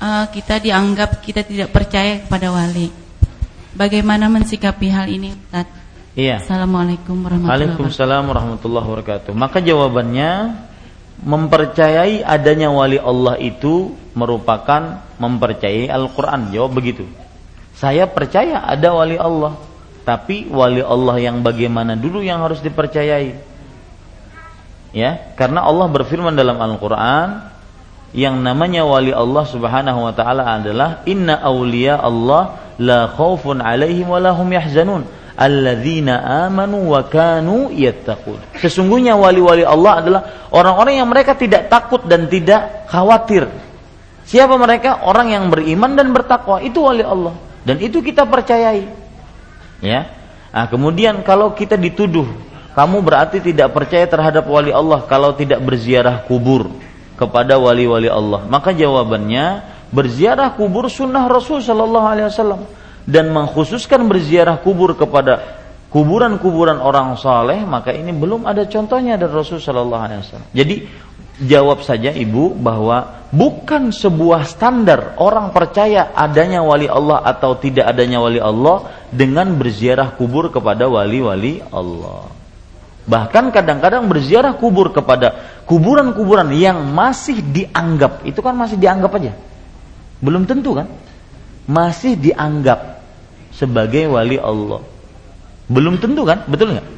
uh, 0.00 0.24
kita 0.32 0.56
dianggap 0.56 1.20
kita 1.20 1.44
tidak 1.44 1.68
percaya 1.68 2.24
kepada 2.24 2.48
wali. 2.48 2.88
Bagaimana 3.76 4.32
mensikapi 4.32 4.88
hal 4.88 5.12
ini, 5.12 5.36
Ustaz? 5.36 5.68
Iya. 6.16 6.40
Assalamualaikum 6.40 7.28
warahmatullahi 7.28 7.44
wabarakatuh. 7.44 7.76
Waalaikumsalam 7.76 8.22
warahmatullahi 8.24 8.86
wabarakatuh. 8.88 9.32
Maka 9.36 9.58
jawabannya 9.60 10.30
mempercayai 11.28 12.24
adanya 12.24 12.72
wali 12.72 12.96
Allah 12.96 13.36
itu 13.36 13.92
merupakan 14.16 14.96
mempercayai 15.20 15.92
Al-Qur'an. 15.92 16.48
Jawab 16.56 16.72
begitu. 16.72 17.04
Saya 17.76 18.08
percaya 18.08 18.64
ada 18.64 18.96
wali 18.96 19.20
Allah, 19.20 19.60
tapi 20.08 20.48
wali 20.48 20.80
Allah 20.80 21.20
yang 21.20 21.44
bagaimana 21.44 22.00
dulu 22.00 22.24
yang 22.24 22.40
harus 22.40 22.64
dipercayai? 22.64 23.51
Ya 24.92 25.34
karena 25.34 25.64
Allah 25.64 25.88
berfirman 25.88 26.36
dalam 26.36 26.60
Al-Qur'an 26.60 27.52
yang 28.12 28.44
namanya 28.44 28.84
wali 28.84 29.10
Allah 29.10 29.44
Subhanahu 29.48 30.04
wa 30.04 30.12
taala 30.12 30.44
adalah 30.44 31.00
inna 31.08 31.40
auliya 31.40 31.96
Allah 31.96 32.76
la 32.76 33.08
khaufun 33.08 33.64
alaihim 33.64 34.12
wa 34.12 34.20
lahum 34.20 34.44
yahzanun 34.52 35.08
alladzina 35.32 36.44
amanu 36.46 36.92
wa 36.92 37.08
kanu 37.08 37.72
yattaqun. 37.72 38.60
Sesungguhnya 38.60 39.16
wali-wali 39.16 39.64
Allah 39.64 39.92
adalah 40.04 40.20
orang-orang 40.52 41.00
yang 41.00 41.08
mereka 41.08 41.32
tidak 41.34 41.72
takut 41.72 42.04
dan 42.04 42.28
tidak 42.28 42.84
khawatir. 42.92 43.48
Siapa 44.28 44.54
mereka? 44.60 45.02
Orang 45.08 45.32
yang 45.32 45.48
beriman 45.48 45.96
dan 45.96 46.12
bertakwa. 46.12 46.60
Itu 46.60 46.84
wali 46.84 47.00
Allah 47.00 47.32
dan 47.64 47.80
itu 47.80 48.02
kita 48.02 48.26
percayai. 48.26 48.84
Ya. 49.82 50.10
Nah, 50.52 50.68
kemudian 50.68 51.24
kalau 51.24 51.56
kita 51.56 51.80
dituduh 51.80 52.28
kamu 52.72 53.04
berarti 53.04 53.44
tidak 53.44 53.76
percaya 53.76 54.08
terhadap 54.08 54.48
wali 54.48 54.72
Allah 54.72 55.04
kalau 55.04 55.36
tidak 55.36 55.60
berziarah 55.60 56.24
kubur 56.24 56.72
kepada 57.20 57.60
wali-wali 57.60 58.08
Allah. 58.08 58.48
Maka 58.48 58.72
jawabannya 58.72 59.60
berziarah 59.92 60.56
kubur 60.56 60.88
sunnah 60.88 61.28
Rasul 61.28 61.60
Shallallahu 61.60 62.06
Alaihi 62.08 62.26
Wasallam 62.32 62.64
dan 63.04 63.28
mengkhususkan 63.28 64.08
berziarah 64.08 64.56
kubur 64.64 64.96
kepada 64.96 65.60
kuburan-kuburan 65.92 66.80
orang 66.80 67.12
saleh 67.20 67.60
maka 67.68 67.92
ini 67.92 68.16
belum 68.16 68.48
ada 68.48 68.64
contohnya 68.64 69.20
dari 69.20 69.32
Rasul 69.36 69.60
Shallallahu 69.60 70.02
Alaihi 70.02 70.20
Wasallam. 70.24 70.48
Jadi 70.56 70.76
jawab 71.44 71.84
saja 71.84 72.08
ibu 72.08 72.56
bahwa 72.56 73.28
bukan 73.28 73.92
sebuah 73.92 74.48
standar 74.48 75.20
orang 75.20 75.52
percaya 75.52 76.16
adanya 76.16 76.64
wali 76.64 76.88
Allah 76.88 77.20
atau 77.20 77.52
tidak 77.60 77.92
adanya 77.92 78.16
wali 78.24 78.40
Allah 78.40 78.88
dengan 79.12 79.52
berziarah 79.60 80.16
kubur 80.16 80.48
kepada 80.48 80.88
wali-wali 80.88 81.60
Allah. 81.68 82.41
Bahkan 83.02 83.50
kadang-kadang 83.50 84.06
berziarah 84.06 84.54
kubur 84.54 84.94
kepada 84.94 85.34
kuburan-kuburan 85.66 86.54
yang 86.54 86.86
masih 86.94 87.42
dianggap, 87.42 88.22
itu 88.22 88.38
kan 88.38 88.54
masih 88.54 88.78
dianggap 88.78 89.10
aja. 89.18 89.34
Belum 90.22 90.46
tentu 90.46 90.78
kan? 90.78 90.86
Masih 91.66 92.14
dianggap 92.14 93.02
sebagai 93.50 94.06
wali 94.06 94.38
Allah. 94.38 94.86
Belum 95.66 95.98
tentu 95.98 96.22
kan? 96.22 96.46
Betul 96.46 96.78
nggak? 96.78 96.88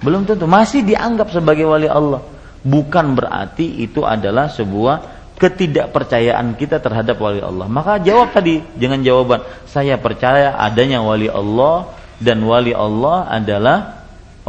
Belum 0.00 0.24
tentu. 0.24 0.48
Masih 0.48 0.80
dianggap 0.80 1.28
sebagai 1.36 1.68
wali 1.68 1.84
Allah. 1.84 2.24
Bukan 2.64 3.16
berarti 3.16 3.84
itu 3.84 4.04
adalah 4.04 4.48
sebuah 4.48 5.20
ketidakpercayaan 5.36 6.56
kita 6.56 6.80
terhadap 6.80 7.16
wali 7.20 7.40
Allah. 7.40 7.68
Maka 7.68 8.00
jawab 8.00 8.32
tadi 8.32 8.60
dengan 8.76 9.00
jawaban 9.00 9.44
saya 9.68 9.96
percaya 9.96 10.56
adanya 10.60 11.00
wali 11.00 11.28
Allah 11.28 11.92
dan 12.20 12.44
wali 12.44 12.76
Allah 12.76 13.28
adalah 13.28 13.99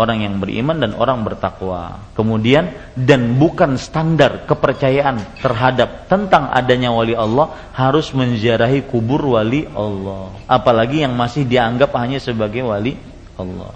orang 0.02 0.26
yang 0.26 0.42
beriman 0.42 0.82
dan 0.82 0.98
orang 0.98 1.22
bertakwa. 1.22 2.02
Kemudian 2.18 2.74
dan 2.98 3.38
bukan 3.38 3.78
standar 3.78 4.50
kepercayaan 4.50 5.22
terhadap 5.46 6.10
tentang 6.10 6.50
adanya 6.50 6.90
wali 6.90 7.14
Allah 7.14 7.54
harus 7.78 8.10
menziarahi 8.18 8.90
kubur 8.90 9.38
wali 9.38 9.70
Allah. 9.78 10.34
Apalagi 10.50 11.06
yang 11.06 11.14
masih 11.14 11.46
dianggap 11.46 11.94
hanya 12.02 12.18
sebagai 12.18 12.66
wali 12.66 12.98
Allah. 13.38 13.70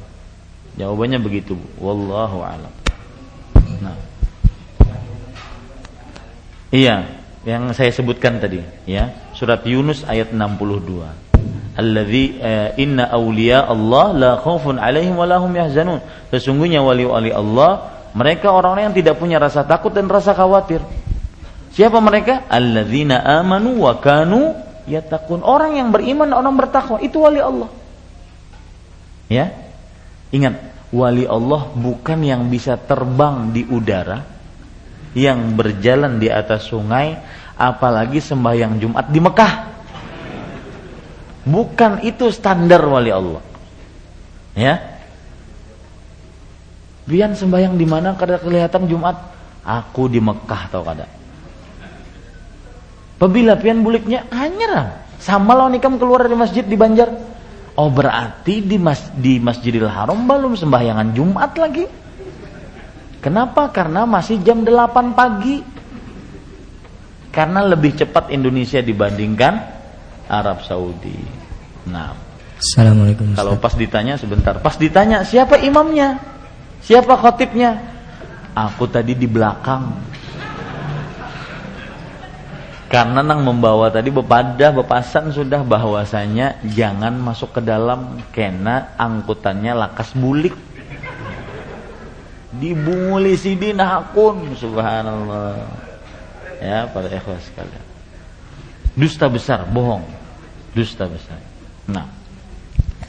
Jawabannya 0.76 1.22
begitu, 1.22 1.54
wallahu 1.78 2.42
alam. 2.42 2.74
Nah. 3.80 3.96
Iya, 6.74 7.08
yang 7.48 7.72
saya 7.72 7.94
sebutkan 7.94 8.42
tadi, 8.42 8.60
ya. 8.84 9.14
Surat 9.32 9.64
Yunus 9.64 10.04
ayat 10.04 10.36
62 10.36 11.25
alladzi 11.76 12.40
uh, 12.40 12.74
inna 12.80 13.12
awliya 13.12 13.68
Allah 13.68 14.06
la 14.16 14.32
khaufun 14.40 14.80
alaihim 14.80 15.20
wa 15.20 15.28
lahum 15.28 15.52
yahzanun. 15.52 16.00
Sesungguhnya 16.32 16.80
wali-wali 16.82 17.36
Allah 17.36 17.96
mereka 18.16 18.56
orang-orang 18.56 18.90
yang 18.90 18.98
tidak 18.98 19.20
punya 19.20 19.36
rasa 19.44 19.68
takut 19.68 19.92
dan 19.92 20.08
rasa 20.08 20.32
khawatir. 20.32 20.80
Siapa 21.76 22.00
mereka? 22.00 22.48
Alladzina 22.48 23.20
amanu 23.20 23.84
wa 23.84 24.00
kanu 24.00 24.56
yattaqun. 24.88 25.44
Orang 25.44 25.76
yang 25.76 25.92
beriman, 25.92 26.32
orang 26.32 26.56
bertakwa, 26.56 27.04
itu 27.04 27.20
wali 27.20 27.44
Allah. 27.44 27.68
Ya. 29.28 29.52
Ingat, 30.32 30.56
wali 30.96 31.28
Allah 31.28 31.68
bukan 31.76 32.24
yang 32.24 32.48
bisa 32.48 32.80
terbang 32.80 33.52
di 33.52 33.68
udara, 33.68 34.24
yang 35.12 35.52
berjalan 35.60 36.16
di 36.16 36.32
atas 36.32 36.72
sungai 36.72 37.20
apalagi 37.60 38.24
sembahyang 38.24 38.80
Jumat 38.80 39.12
di 39.12 39.20
Mekah. 39.20 39.75
Bukan 41.46 42.02
itu 42.02 42.34
standar 42.34 42.82
wali 42.82 43.14
Allah. 43.14 43.42
Ya. 44.58 44.82
Biar 47.06 47.38
sembahyang 47.38 47.78
di 47.78 47.86
mana 47.86 48.18
kada 48.18 48.42
kelihatan 48.42 48.90
Jumat? 48.90 49.14
Aku 49.62 50.10
di 50.10 50.18
Mekah 50.18 50.62
tau 50.74 50.82
kada. 50.82 51.06
Pebila 53.22 53.56
pian 53.62 53.86
buliknya 53.86 54.26
hanya 54.34 55.06
sama 55.22 55.54
lawan 55.54 55.78
ikam 55.78 56.02
keluar 56.02 56.26
dari 56.26 56.34
masjid 56.38 56.66
di 56.66 56.74
Banjar. 56.74 57.14
Oh 57.76 57.94
berarti 57.94 58.64
di 58.66 58.78
mas 58.80 59.12
di 59.14 59.38
Masjidil 59.38 59.90
Haram 59.90 60.26
belum 60.26 60.58
sembahyangan 60.58 61.14
Jumat 61.14 61.52
lagi. 61.60 61.86
Kenapa? 63.22 63.70
Karena 63.74 64.06
masih 64.06 64.42
jam 64.42 64.62
8 64.62 65.18
pagi. 65.18 65.62
Karena 67.34 67.68
lebih 67.68 68.00
cepat 68.00 68.32
Indonesia 68.32 68.80
dibandingkan 68.80 69.75
Arab 70.30 70.62
Saudi. 70.66 71.18
Nah, 71.86 72.14
Assalamualaikum. 72.56 73.36
Kalau 73.36 73.60
pas 73.60 73.76
ditanya 73.76 74.16
sebentar, 74.16 74.56
pas 74.64 74.76
ditanya 74.80 75.28
siapa 75.28 75.60
imamnya, 75.60 76.18
siapa 76.80 77.20
khotibnya, 77.20 77.78
aku 78.56 78.88
tadi 78.88 79.12
di 79.12 79.28
belakang. 79.28 79.92
Karena 82.88 83.20
nang 83.20 83.44
membawa 83.44 83.92
tadi 83.92 84.08
bepada 84.08 84.72
bepasan 84.72 85.36
sudah 85.36 85.68
bahwasanya 85.68 86.64
jangan 86.64 87.18
masuk 87.20 87.60
ke 87.60 87.62
dalam 87.62 88.24
kena 88.32 88.96
angkutannya 88.96 89.76
lakas 89.76 90.16
bulik. 90.16 90.56
Dibunguli 92.56 93.36
sidin 93.36 93.84
hakun 93.84 94.56
subhanallah 94.56 95.60
ya 96.64 96.88
para 96.88 97.12
ikhlas 97.12 97.52
sekalian 97.52 97.85
dusta 98.96 99.28
besar 99.28 99.68
bohong. 99.70 100.04
Dusta 100.72 101.08
besar. 101.08 101.40
Nah. 101.88 102.08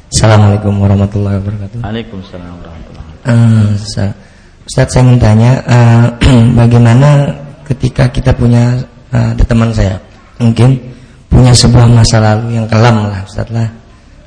Assalamualaikum 0.07 0.75
warahmatullahi 0.79 1.39
wabarakatuh. 1.43 1.79
Waalaikumsalam 1.83 2.53
warahmatullahi 2.63 3.07
wabarakatuh. 3.11 3.27
Uh, 3.27 4.15
Ustaz 4.67 4.87
saya 4.91 5.03
ingin 5.03 5.19
tanya 5.19 5.53
uh, 5.67 6.07
bagaimana 6.61 7.31
ketika 7.67 8.11
kita 8.11 8.35
punya 8.35 8.83
uh, 9.15 9.35
ada 9.35 9.45
teman 9.47 9.71
saya 9.71 9.99
mungkin 10.43 10.79
punya 11.27 11.55
sebuah 11.55 11.87
masa 11.91 12.23
lalu 12.23 12.59
yang 12.59 12.67
kelam 12.71 13.07
lah 13.07 13.23
Ustaz 13.27 13.51
lah. 13.51 13.71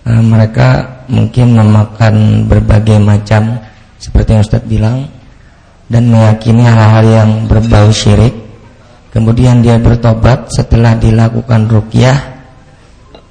Uh, 0.08 0.24
mereka 0.24 1.04
mungkin 1.12 1.56
memakan 1.56 2.48
berbagai 2.48 3.00
macam 3.00 3.60
seperti 4.00 4.36
yang 4.36 4.44
Ustaz 4.44 4.64
bilang 4.64 5.08
dan 5.92 6.08
meyakini 6.08 6.64
hal-hal 6.64 7.06
yang 7.08 7.30
berbau 7.48 7.92
syirik 7.92 8.39
Kemudian 9.20 9.60
dia 9.60 9.76
bertobat 9.76 10.48
setelah 10.48 10.96
dilakukan 10.96 11.68
rukyah. 11.68 12.40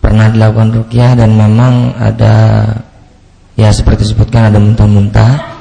Pernah 0.04 0.28
dilakukan 0.28 0.76
rukyah 0.76 1.16
dan 1.16 1.32
memang 1.32 1.96
ada 1.96 2.36
Ya 3.58 3.74
seperti 3.74 4.06
disebutkan 4.06 4.54
ada 4.54 4.60
muntah-muntah. 4.62 5.56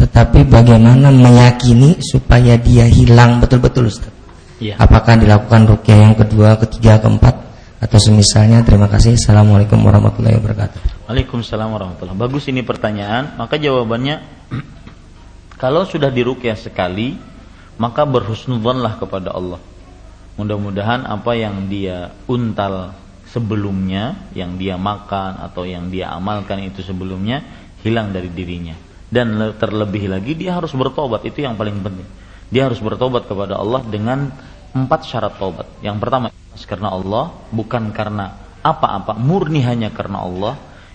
Tetapi 0.00 0.48
bagaimana 0.48 1.12
meyakini 1.12 2.00
supaya 2.00 2.56
dia 2.56 2.88
hilang? 2.88 3.42
Betul-betul 3.44 3.92
Ustaz. 3.92 4.08
Ya. 4.56 4.80
Apakah 4.80 5.20
dilakukan 5.20 5.68
rukyah 5.68 5.98
yang 6.00 6.14
kedua, 6.16 6.56
ketiga, 6.64 6.96
keempat? 6.96 7.36
Atau 7.76 8.00
semisalnya 8.00 8.64
terima 8.64 8.88
kasih. 8.88 9.20
Assalamualaikum 9.20 9.76
warahmatullahi 9.84 10.40
wabarakatuh. 10.40 11.10
Waalaikumsalam 11.12 11.68
warahmatullahi 11.76 12.16
wabarakatuh. 12.16 12.32
Bagus 12.40 12.48
ini 12.48 12.64
pertanyaan. 12.64 13.36
Maka 13.36 13.60
jawabannya 13.60 14.16
Kalau 15.60 15.84
sudah 15.88 16.08
dirukyah 16.08 16.56
sekali 16.56 17.35
maka 17.76 18.02
berhusnudzonlah 18.08 19.00
kepada 19.00 19.32
Allah. 19.32 19.60
Mudah-mudahan 20.36 21.08
apa 21.08 21.32
yang 21.32 21.68
dia 21.68 22.12
untal 22.28 22.92
sebelumnya, 23.28 24.28
yang 24.36 24.60
dia 24.60 24.76
makan 24.76 25.40
atau 25.40 25.64
yang 25.64 25.88
dia 25.88 26.12
amalkan 26.12 26.60
itu 26.64 26.84
sebelumnya 26.84 27.40
hilang 27.80 28.12
dari 28.12 28.28
dirinya. 28.28 28.76
Dan 29.06 29.38
terlebih 29.56 30.10
lagi 30.10 30.36
dia 30.36 30.56
harus 30.58 30.74
bertobat, 30.76 31.24
itu 31.24 31.44
yang 31.44 31.56
paling 31.56 31.80
penting. 31.80 32.08
Dia 32.52 32.68
harus 32.68 32.78
bertobat 32.82 33.26
kepada 33.26 33.58
Allah 33.58 33.80
dengan 33.86 34.28
empat 34.76 35.00
syarat 35.08 35.40
tobat. 35.40 35.66
Yang 35.80 35.96
pertama 36.02 36.26
karena 36.66 36.88
Allah, 36.92 37.24
bukan 37.52 37.92
karena 37.92 38.32
apa-apa, 38.60 39.14
murni 39.16 39.62
hanya 39.62 39.92
karena 39.92 40.24
Allah. 40.24 40.54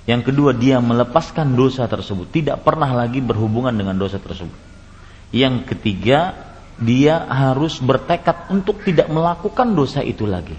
Yang 0.10 0.34
kedua 0.34 0.52
dia 0.58 0.82
melepaskan 0.82 1.54
dosa 1.54 1.86
tersebut, 1.86 2.34
tidak 2.34 2.66
pernah 2.66 2.90
lagi 2.90 3.22
berhubungan 3.22 3.72
dengan 3.72 3.94
dosa 3.96 4.18
tersebut. 4.18 4.58
Yang 5.32 5.72
ketiga 5.72 6.51
dia 6.82 7.30
harus 7.30 7.78
bertekad 7.78 8.50
untuk 8.50 8.82
tidak 8.82 9.06
melakukan 9.14 9.78
dosa 9.78 10.02
itu 10.02 10.26
lagi. 10.26 10.58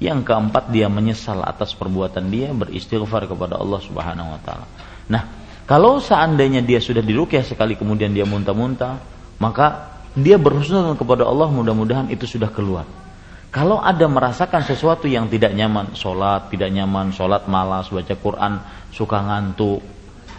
Yang 0.00 0.26
keempat 0.26 0.72
dia 0.72 0.88
menyesal 0.88 1.44
atas 1.44 1.76
perbuatan 1.76 2.32
dia 2.32 2.50
beristighfar 2.50 3.28
kepada 3.28 3.60
Allah 3.60 3.80
Subhanahu 3.84 4.32
wa 4.32 4.40
taala. 4.40 4.66
Nah, 5.12 5.22
kalau 5.68 6.00
seandainya 6.00 6.64
dia 6.64 6.80
sudah 6.80 7.04
dirukyah 7.04 7.44
sekali 7.44 7.76
kemudian 7.76 8.10
dia 8.10 8.24
muntah-muntah, 8.26 8.98
maka 9.38 9.92
dia 10.16 10.40
berhusnuzon 10.40 10.96
kepada 10.96 11.28
Allah 11.28 11.52
mudah-mudahan 11.52 12.08
itu 12.08 12.24
sudah 12.24 12.50
keluar. 12.50 12.88
Kalau 13.52 13.76
ada 13.84 14.08
merasakan 14.08 14.64
sesuatu 14.64 15.04
yang 15.04 15.28
tidak 15.28 15.52
nyaman, 15.52 15.92
sholat 15.92 16.48
tidak 16.48 16.72
nyaman, 16.72 17.12
sholat 17.12 17.44
malas, 17.44 17.92
baca 17.92 18.16
Quran 18.16 18.64
suka 18.88 19.20
ngantuk, 19.20 19.84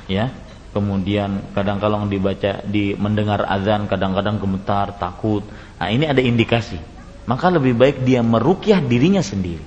ya 0.10 0.34
kemudian 0.74 1.54
kadang-kadang 1.54 2.10
dibaca 2.10 2.66
di 2.66 2.98
mendengar 2.98 3.46
azan 3.46 3.86
kadang-kadang 3.86 4.42
gemetar 4.42 4.98
takut. 4.98 5.46
Nah 5.78 5.88
ini 5.94 6.10
ada 6.10 6.20
indikasi. 6.20 6.82
Maka 7.24 7.48
lebih 7.54 7.78
baik 7.78 8.04
dia 8.04 8.20
merukyah 8.20 8.84
dirinya 8.84 9.24
sendiri. 9.24 9.64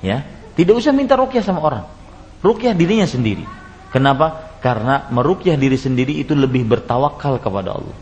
Ya 0.00 0.24
tidak 0.54 0.78
usah 0.78 0.94
minta 0.94 1.18
rukyah 1.18 1.42
sama 1.42 1.60
orang. 1.60 1.84
Rukyah 2.40 2.72
dirinya 2.72 3.04
sendiri. 3.04 3.42
Kenapa? 3.90 4.56
Karena 4.62 5.10
merukyah 5.10 5.58
diri 5.58 5.76
sendiri 5.76 6.22
itu 6.22 6.32
lebih 6.32 6.64
bertawakal 6.64 7.42
kepada 7.42 7.76
Allah. 7.76 7.96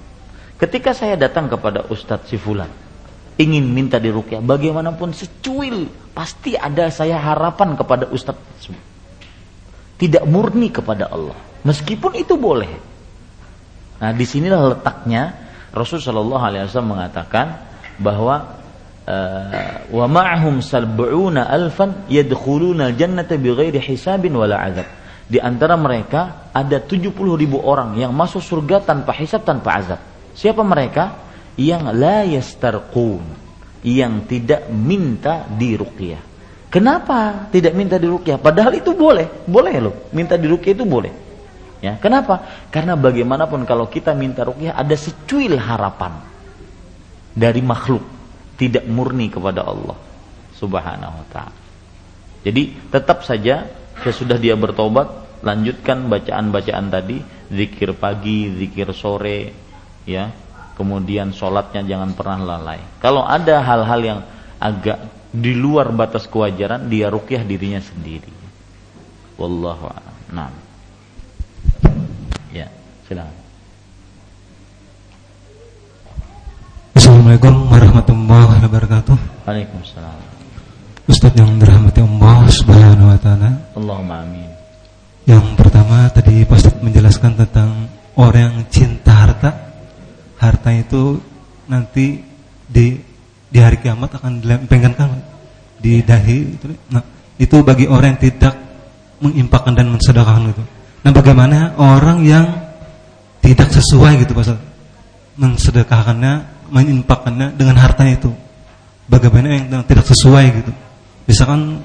Ketika 0.61 0.95
saya 0.95 1.19
datang 1.19 1.51
kepada 1.51 1.89
Ustadz 1.91 2.31
Sifulan 2.31 2.71
ingin 3.41 3.65
minta 3.67 3.97
dirukyah 3.97 4.45
bagaimanapun 4.45 5.17
secuil 5.17 5.89
pasti 6.13 6.55
ada 6.55 6.93
saya 6.93 7.17
harapan 7.17 7.75
kepada 7.75 8.13
Ustadz 8.13 8.69
tidak 10.03 10.27
murni 10.27 10.75
kepada 10.75 11.07
Allah 11.07 11.53
Meskipun 11.63 12.19
itu 12.19 12.35
boleh. 12.35 12.71
Nah, 14.03 14.11
di 14.11 14.27
sinilah 14.27 14.75
letaknya 14.75 15.31
Rasul 15.71 16.03
Shallallahu 16.03 16.43
Alaihi 16.43 16.67
Wasallam 16.67 16.99
mengatakan 16.99 17.47
bahwa 18.03 18.59
eh, 19.07 19.87
wa 19.95 20.07
ma'hum 20.11 20.59
sab'una 20.59 21.47
alfan 21.47 22.11
yadkhuluna 22.11 22.99
jannata 22.99 23.39
bighairi 23.39 23.79
hisabin 23.79 24.35
wala 24.35 24.59
azab. 24.59 24.91
Di 25.31 25.39
antara 25.39 25.79
mereka 25.79 26.51
ada 26.51 26.83
70 26.83 27.15
ribu 27.15 27.63
orang 27.63 27.95
yang 27.95 28.11
masuk 28.11 28.43
surga 28.43 28.83
tanpa 28.83 29.15
hisab 29.15 29.47
tanpa 29.47 29.79
azab. 29.79 30.01
Siapa 30.35 30.67
mereka? 30.67 31.31
Yang 31.55 31.85
la 31.95 32.19
yastarqun, 32.27 33.23
yang 33.87 34.27
tidak 34.27 34.67
minta 34.73 35.47
diruqyah. 35.47 36.32
Kenapa 36.73 37.53
tidak 37.53 37.77
minta 37.77 38.01
diruqyah? 38.01 38.41
Padahal 38.41 38.73
itu 38.81 38.97
boleh, 38.97 39.45
boleh 39.45 39.77
loh. 39.77 39.95
Minta 40.17 40.41
diruqyah 40.41 40.73
itu 40.73 40.89
boleh. 40.89 41.13
Ya, 41.85 42.01
kenapa? 42.01 42.65
Karena 42.73 42.97
bagaimanapun 42.97 43.69
kalau 43.69 43.91
kita 43.93 44.17
minta 44.17 44.47
rukyah 44.47 44.73
ada 44.73 44.95
secuil 44.97 45.59
harapan 45.59 46.17
dari 47.37 47.61
makhluk 47.61 48.01
tidak 48.55 48.87
murni 48.87 49.29
kepada 49.29 49.67
Allah 49.67 49.99
Subhanahu 50.57 51.15
wa 51.21 51.27
taala. 51.29 51.59
Jadi 52.47 52.89
tetap 52.89 53.27
saja 53.27 53.67
sesudah 54.01 54.39
dia 54.39 54.55
bertobat 54.55 55.11
lanjutkan 55.43 56.07
bacaan-bacaan 56.07 56.87
tadi, 56.89 57.19
zikir 57.51 57.99
pagi, 57.99 58.49
zikir 58.57 58.95
sore, 58.95 59.53
ya. 60.07 60.31
Kemudian 60.73 61.37
sholatnya 61.37 61.85
jangan 61.85 62.17
pernah 62.17 62.57
lalai. 62.57 62.81
Kalau 63.03 63.27
ada 63.27 63.61
hal-hal 63.61 64.01
yang 64.01 64.21
agak 64.57 65.03
di 65.33 65.53
luar 65.57 65.89
batas 65.97 66.29
kewajaran, 66.29 66.93
dia 66.93 67.09
rukyah 67.09 67.43
dirinya 67.43 67.81
sendiri. 67.81 68.31
Wallahu 69.41 69.89
a'lam. 69.89 70.17
Nah. 70.33 70.53
Silakan. 73.13 73.35
Assalamualaikum 76.97 77.69
warahmatullahi 77.69 78.63
wabarakatuh. 78.63 79.17
Waalaikumsalam. 79.45 80.17
Ustadz 81.11 81.37
yang 81.37 81.61
dirahmati 81.61 82.01
Allah 82.01 82.39
Subhanahu 82.49 83.13
wa 83.13 83.19
taala. 83.21 83.51
Allahumma 83.77 84.25
amin. 84.25 84.49
Yang 85.29 85.45
pertama 85.61 86.09
tadi 86.15 86.47
Pak 86.47 86.57
Ustadz 86.57 86.81
menjelaskan 86.81 87.37
tentang 87.37 87.91
orang 88.17 88.41
yang 88.49 88.59
cinta 88.73 89.13
harta. 89.13 89.51
Harta 90.41 90.71
itu 90.73 91.21
nanti 91.69 92.23
di 92.65 92.97
di 93.53 93.59
hari 93.61 93.77
kiamat 93.85 94.17
akan 94.17 94.41
dilempengkan 94.41 95.21
di 95.77 96.01
dahi 96.01 96.57
itu. 96.57 96.73
Nah, 96.89 97.05
itu 97.37 97.61
bagi 97.61 97.85
orang 97.85 98.17
yang 98.17 98.21
tidak 98.33 98.55
mengimpakkan 99.21 99.77
dan 99.77 99.93
mensedekahkan 99.93 100.49
itu. 100.49 100.65
Nah, 101.05 101.13
bagaimana 101.13 101.77
orang 101.77 102.25
yang 102.25 102.47
tidak 103.45 103.69
sesuai 103.75 104.25
gitu 104.25 104.33
Pak 104.33 104.57
mensedekahkannya, 105.37 106.33
menginfakkannya 106.73 107.59
dengan 107.59 107.77
hartanya 107.77 108.17
itu. 108.17 108.31
Bagaimana 109.11 109.47
yang 109.53 109.85
tidak 109.85 110.09
sesuai 110.09 110.63
gitu. 110.63 110.73
Misalkan 111.29 111.85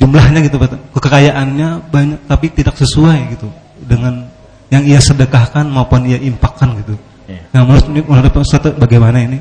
jumlahnya 0.00 0.40
gitu, 0.46 0.56
kekayaannya 0.94 1.92
banyak 1.92 2.20
tapi 2.30 2.46
tidak 2.54 2.78
sesuai 2.78 3.36
gitu 3.36 3.48
dengan 3.84 4.24
yang 4.72 4.82
ia 4.86 4.98
sedekahkan 5.02 5.68
maupun 5.68 6.08
ia 6.08 6.16
infakkan 6.18 6.74
gitu. 6.80 6.94
Yeah. 7.28 7.44
Nah 7.52 7.60
menurut 7.68 7.86
menurut 7.90 8.32
Ustaz 8.40 8.64
bagaimana 8.74 9.22
ini? 9.22 9.38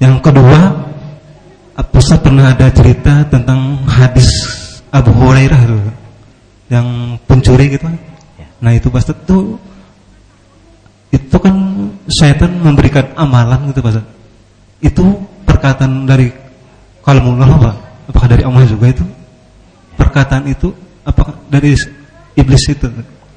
Yang 0.00 0.24
kedua, 0.24 0.89
Ustaz 1.88 2.20
pernah 2.20 2.52
ada 2.52 2.68
cerita 2.68 3.24
tentang 3.32 3.88
hadis 3.88 4.28
Abu 4.92 5.16
Hurairah 5.16 5.64
yang 6.68 7.16
pencuri 7.24 7.72
gitu. 7.72 7.88
Yeah. 8.36 8.50
Nah 8.60 8.72
itu 8.76 8.92
Ustaz 8.92 9.16
itu 9.16 9.56
itu 11.10 11.36
kan 11.40 11.56
setan 12.06 12.60
memberikan 12.60 13.08
amalan 13.16 13.72
gitu 13.72 13.80
Pak. 13.80 14.04
Itu 14.84 15.04
perkataan 15.48 16.04
dari 16.04 16.28
kalamullah 17.00 17.48
apa? 17.48 17.72
Apakah 18.12 18.28
dari 18.28 18.42
Allah 18.44 18.64
juga 18.68 18.86
itu? 18.92 19.04
Perkataan 19.96 20.44
itu 20.52 20.72
apakah 21.04 21.34
dari 21.48 21.72
iblis 22.36 22.64
itu? 22.68 22.86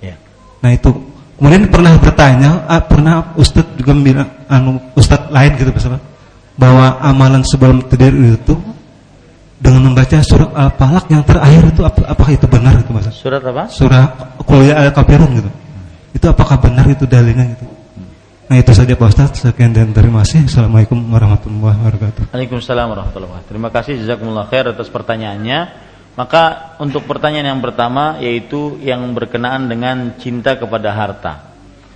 Ya. 0.03 0.19
Nah 0.59 0.75
itu 0.75 0.91
kemudian 1.39 1.67
pernah 1.71 1.95
bertanya, 1.95 2.63
ah, 2.67 2.83
pernah 2.83 3.33
Ustadz 3.39 3.75
juga 3.79 3.95
bilang, 3.97 4.29
anu 4.47 4.79
Ustadz 4.95 5.31
lain 5.31 5.51
gitu 5.59 5.71
Pak, 5.73 6.12
bahwa 6.57 7.01
amalan 7.01 7.41
sebelum 7.41 7.85
tidur 7.89 8.13
itu 8.13 8.55
dengan 9.63 9.89
membaca 9.89 10.19
surat 10.19 10.51
Al-Falaq 10.51 11.05
yang 11.07 11.23
terakhir 11.23 11.71
itu 11.71 11.81
apakah 11.87 12.31
itu 12.35 12.45
benar 12.51 12.83
itu 12.83 12.91
Mas? 12.91 13.07
Surat 13.15 13.39
apa? 13.39 13.71
Surat 13.71 14.35
Qul 14.43 14.69
Al-Kafirun 14.69 15.29
gitu. 15.39 15.49
Itu 16.13 16.25
apakah 16.29 16.59
benar 16.59 16.85
itu 16.91 17.07
dalilnya 17.07 17.55
gitu? 17.55 17.65
Nah 18.51 18.59
itu 18.59 18.75
saja 18.75 18.93
Pak 18.93 19.07
Ustaz. 19.07 19.39
Sekian 19.39 19.71
dan 19.71 19.95
terima 19.95 20.21
kasih. 20.21 20.45
Assalamualaikum 20.45 20.99
warahmatullahi 21.09 21.79
wabarakatuh. 21.79 22.35
Waalaikumsalam 22.35 22.85
warahmatullahi 22.91 23.29
wabarakatuh. 23.31 23.49
Terima 23.55 23.69
kasih 23.71 23.93
jazakumullah 24.03 24.45
khair 24.51 24.67
atas 24.67 24.91
pertanyaannya. 24.91 25.59
Maka 26.13 26.75
untuk 26.77 27.09
pertanyaan 27.09 27.57
yang 27.57 27.61
pertama 27.63 28.21
yaitu 28.21 28.77
yang 28.83 29.01
berkenaan 29.15 29.65
dengan 29.65 30.13
cinta 30.19 30.59
kepada 30.59 30.93
harta. 30.93 31.52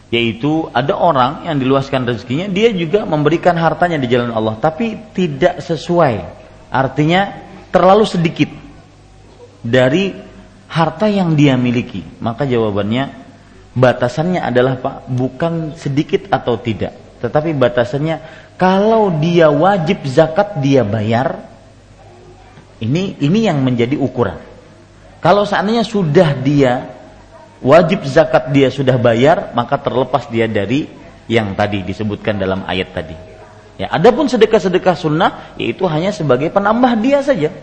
Yaitu 0.08 0.72
ada 0.72 0.96
orang 0.96 1.44
yang 1.44 1.60
diluaskan 1.60 2.08
rezekinya, 2.08 2.48
dia 2.48 2.72
juga 2.72 3.04
memberikan 3.04 3.60
hartanya 3.60 4.00
di 4.00 4.08
jalan 4.08 4.32
Allah, 4.32 4.56
tapi 4.56 4.96
tidak 5.12 5.60
sesuai. 5.60 6.24
Artinya 6.72 7.44
terlalu 7.76 8.08
sedikit 8.08 8.48
dari 9.60 10.16
harta 10.72 11.12
yang 11.12 11.36
dia 11.36 11.60
miliki. 11.60 12.04
Maka 12.24 12.48
jawabannya 12.48 13.12
batasannya 13.76 14.40
adalah 14.40 14.80
Pak 14.80 15.12
bukan 15.12 15.76
sedikit 15.76 16.32
atau 16.32 16.56
tidak, 16.56 16.96
tetapi 17.20 17.52
batasannya 17.52 18.24
kalau 18.56 19.12
dia 19.20 19.52
wajib 19.52 20.08
zakat 20.08 20.60
dia 20.64 20.88
bayar. 20.88 21.44
Ini 22.78 23.18
ini 23.26 23.40
yang 23.42 23.66
menjadi 23.66 23.98
ukuran. 23.98 24.38
Kalau 25.18 25.50
seandainya 25.50 25.82
sudah 25.82 26.38
dia 26.38 26.97
wajib 27.62 28.06
zakat 28.06 28.50
dia 28.54 28.70
sudah 28.70 28.96
bayar, 28.98 29.52
maka 29.54 29.78
terlepas 29.80 30.30
dia 30.30 30.46
dari 30.46 30.90
yang 31.28 31.54
tadi 31.54 31.84
disebutkan 31.84 32.40
dalam 32.40 32.64
ayat 32.64 32.90
tadi. 32.96 33.18
Ya, 33.78 33.94
adapun 33.94 34.26
sedekah-sedekah 34.26 34.96
sunnah 34.98 35.54
yaitu 35.62 35.86
hanya 35.86 36.10
sebagai 36.10 36.50
penambah 36.50 36.98
dia 36.98 37.22
saja. 37.22 37.54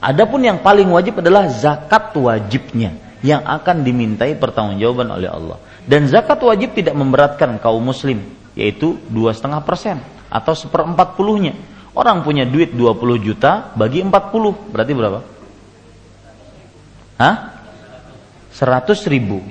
Adapun 0.00 0.40
yang 0.44 0.60
paling 0.60 0.88
wajib 0.88 1.20
adalah 1.20 1.48
zakat 1.52 2.12
wajibnya 2.16 2.96
yang 3.24 3.40
akan 3.44 3.84
dimintai 3.84 4.36
pertanggungjawaban 4.36 5.08
oleh 5.12 5.28
Allah. 5.28 5.58
Dan 5.84 6.08
zakat 6.08 6.40
wajib 6.40 6.72
tidak 6.76 6.96
memberatkan 6.96 7.60
kaum 7.60 7.80
muslim, 7.80 8.24
yaitu 8.56 8.96
dua 9.12 9.36
setengah 9.36 9.60
persen 9.64 10.00
atau 10.32 10.56
seperempat 10.56 11.16
puluhnya. 11.16 11.56
Orang 11.94 12.26
punya 12.26 12.42
duit 12.42 12.74
20 12.74 13.22
juta 13.22 13.70
bagi 13.78 14.02
40 14.02 14.74
berarti 14.74 14.92
berapa? 14.98 15.20
Hah? 17.22 17.53
100 18.54 19.10
ribu 19.10 19.42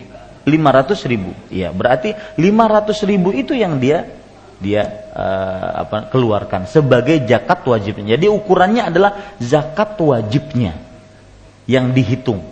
500 0.48 1.12
ribu 1.12 1.32
ya 1.52 1.70
berarti 1.76 2.16
500 2.40 3.10
ribu 3.10 3.30
itu 3.36 3.54
yang 3.56 3.78
dia 3.78 4.08
dia 4.64 4.88
uh, 5.12 5.84
apa 5.84 6.08
keluarkan 6.08 6.66
sebagai 6.66 7.20
zakat 7.28 7.64
wajibnya 7.68 8.16
jadi 8.16 8.32
ukurannya 8.32 8.88
adalah 8.88 9.36
zakat 9.40 10.00
wajibnya 10.00 10.80
yang 11.68 11.92
dihitung 11.92 12.44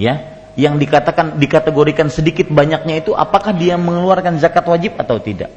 ya 0.00 0.40
yang 0.58 0.76
dikatakan 0.76 1.40
dikategorikan 1.40 2.12
sedikit 2.12 2.50
banyaknya 2.52 3.00
itu 3.00 3.14
apakah 3.14 3.56
dia 3.56 3.78
mengeluarkan 3.80 4.36
zakat 4.36 4.68
wajib 4.68 4.98
atau 4.98 5.16
tidak. 5.22 5.48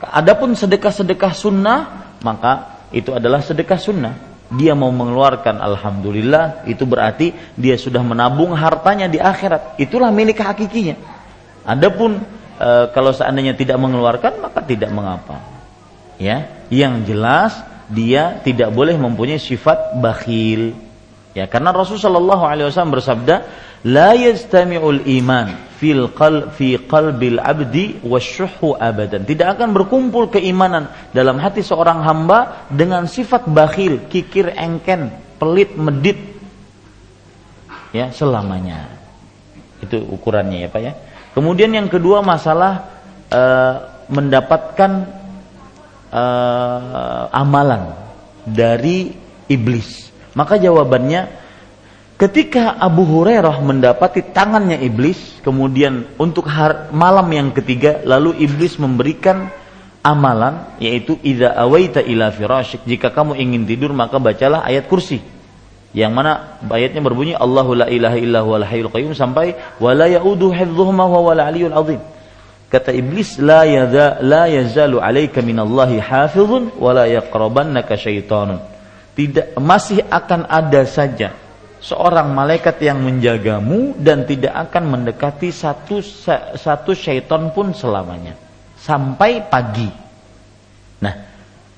Adapun 0.00 0.54
sedekah-sedekah 0.54 1.32
sunnah 1.32 1.78
maka 2.22 2.84
itu 2.94 3.10
adalah 3.10 3.42
sedekah 3.42 3.80
sunnah. 3.80 4.14
Dia 4.50 4.74
mau 4.74 4.90
mengeluarkan 4.90 5.62
alhamdulillah 5.62 6.66
itu 6.66 6.82
berarti 6.82 7.30
dia 7.54 7.78
sudah 7.78 8.02
menabung 8.02 8.50
hartanya 8.50 9.06
di 9.06 9.22
akhirat. 9.22 9.78
Itulah 9.78 10.10
milik 10.10 10.42
hakikinya. 10.42 10.98
Adapun 11.62 12.18
e, 12.58 12.70
kalau 12.90 13.14
seandainya 13.14 13.54
tidak 13.54 13.78
mengeluarkan 13.78 14.42
maka 14.42 14.58
tidak 14.66 14.90
mengapa. 14.90 15.38
Ya, 16.18 16.66
yang 16.66 17.06
jelas 17.06 17.54
dia 17.86 18.42
tidak 18.42 18.74
boleh 18.74 18.98
mempunyai 18.98 19.38
sifat 19.38 19.94
bakhil. 20.02 20.74
Ya, 21.30 21.46
karena 21.46 21.70
Rasulullah 21.70 22.40
wasallam 22.42 22.98
bersabda, 22.98 23.46
la 23.86 24.18
yastami'ul 24.18 25.06
iman 25.22 25.70
fil 25.78 26.10
qal 26.10 26.50
fi 26.50 26.74
qalbil 26.76 27.38
abdi 27.38 28.02
wasyuhu 28.02 28.74
abadan. 28.74 29.22
Tidak 29.22 29.46
akan 29.46 29.70
berkumpul 29.70 30.26
keimanan 30.28 30.90
dalam 31.14 31.38
hati 31.38 31.62
seorang 31.62 32.02
hamba 32.02 32.66
dengan 32.66 33.06
sifat 33.06 33.46
bakhil, 33.46 34.10
kikir 34.10 34.50
engken, 34.58 35.14
pelit, 35.38 35.78
medit. 35.78 36.18
Ya, 37.94 38.10
selamanya. 38.10 38.90
Itu 39.78 40.02
ukurannya 40.02 40.66
ya, 40.66 40.68
Pak 40.68 40.82
ya. 40.82 40.92
Kemudian 41.30 41.70
yang 41.70 41.86
kedua 41.86 42.26
masalah 42.26 42.90
uh, 43.30 43.74
mendapatkan 44.10 45.06
uh, 46.10 47.30
amalan 47.30 47.94
dari 48.42 49.14
iblis. 49.46 50.09
Maka 50.34 50.58
jawabannya 50.58 51.40
Ketika 52.20 52.76
Abu 52.76 53.08
Hurairah 53.08 53.64
mendapati 53.64 54.20
tangannya 54.20 54.76
iblis, 54.84 55.40
kemudian 55.40 56.04
untuk 56.20 56.52
har 56.52 56.92
malam 56.92 57.24
yang 57.32 57.48
ketiga, 57.48 58.04
lalu 58.04 58.36
iblis 58.44 58.76
memberikan 58.76 59.48
amalan, 60.04 60.68
yaitu 60.76 61.16
idza 61.24 61.48
awaita 61.56 62.04
ila 62.04 62.28
firasyik, 62.28 62.84
jika 62.84 63.08
kamu 63.08 63.40
ingin 63.40 63.64
tidur 63.64 63.96
maka 63.96 64.20
bacalah 64.20 64.60
ayat 64.68 64.84
kursi. 64.84 65.24
Yang 65.96 66.12
mana 66.12 66.60
ayatnya 66.68 67.00
berbunyi 67.00 67.32
Allahu 67.40 67.72
la 67.72 67.88
ilaha 67.88 68.20
illa 68.20 68.44
hayyul 68.44 68.92
qayyum 68.92 69.16
sampai 69.16 69.56
wala 69.80 70.04
yaudu 70.04 70.52
hifdhuhuma 70.52 71.08
wa 71.08 71.24
wal 71.24 71.40
aliyul 71.40 71.72
azim. 71.72 72.04
Kata 72.68 72.92
iblis 72.92 73.40
la 73.40 73.64
yadha 73.64 74.20
la 74.20 74.44
yazalu 74.44 75.00
alayka 75.00 75.40
minallahi 75.40 76.04
hafizun 76.04 76.68
wa 76.76 76.92
la 76.92 77.08
yaqrabannaka 77.08 77.96
syaitanun. 77.96 78.60
Tidak 79.14 79.58
masih 79.58 80.06
akan 80.06 80.46
ada 80.46 80.86
saja 80.86 81.34
seorang 81.80 82.36
malaikat 82.36 82.76
yang 82.84 83.00
menjagamu 83.00 83.96
dan 83.96 84.28
tidak 84.28 84.52
akan 84.68 85.00
mendekati 85.00 85.48
satu 85.48 86.04
satu 86.54 86.92
syaitan 86.92 87.48
pun 87.56 87.72
selamanya 87.72 88.36
sampai 88.76 89.44
pagi. 89.48 89.88
Nah, 91.00 91.14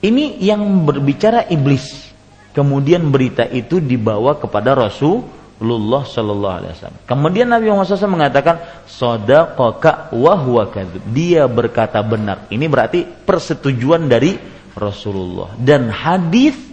ini 0.02 0.42
yang 0.42 0.62
berbicara 0.82 1.46
iblis. 1.50 2.10
Kemudian 2.52 3.08
berita 3.08 3.48
itu 3.48 3.80
dibawa 3.80 4.36
kepada 4.36 4.76
Rasulullah 4.76 6.04
Shallallahu 6.04 6.56
Alaihi 6.60 6.72
Wasallam. 6.76 7.00
Kemudian 7.08 7.48
Nabi 7.48 7.72
Muhammad 7.72 7.96
SAW 7.96 8.12
mengatakan, 8.12 8.60
"Sodaqaka 8.84 10.12
wa 10.12 10.34
huwa 10.36 10.68
Dia 11.08 11.48
berkata 11.48 12.04
benar. 12.04 12.44
Ini 12.52 12.68
berarti 12.68 13.08
persetujuan 13.08 14.04
dari 14.04 14.36
Rasulullah. 14.76 15.56
Dan 15.56 15.88
hadis 15.88 16.71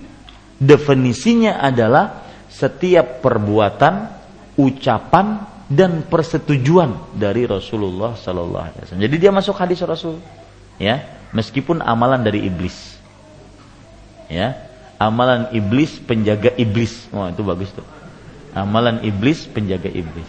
definisinya 0.60 1.64
adalah 1.64 2.27
setiap 2.52 3.23
perbuatan, 3.23 4.11
ucapan 4.60 5.48
dan 5.72 6.03
persetujuan 6.03 7.15
dari 7.15 7.48
Rasulullah 7.48 8.18
Sallallahu 8.19 8.65
Alaihi 8.68 8.81
Wasallam. 8.84 9.06
Jadi 9.07 9.15
dia 9.15 9.31
masuk 9.31 9.56
hadis 9.56 9.80
Rasul, 9.86 10.19
ya, 10.76 11.07
meskipun 11.31 11.80
amalan 11.80 12.19
dari 12.26 12.44
iblis, 12.44 12.99
ya, 14.27 14.60
amalan 14.99 15.48
iblis 15.56 15.95
penjaga 16.03 16.52
iblis, 16.60 17.07
wah 17.15 17.31
itu 17.31 17.45
bagus 17.45 17.72
tuh, 17.72 17.86
amalan 18.52 18.99
iblis 19.06 19.48
penjaga 19.48 19.88
iblis, 19.88 20.27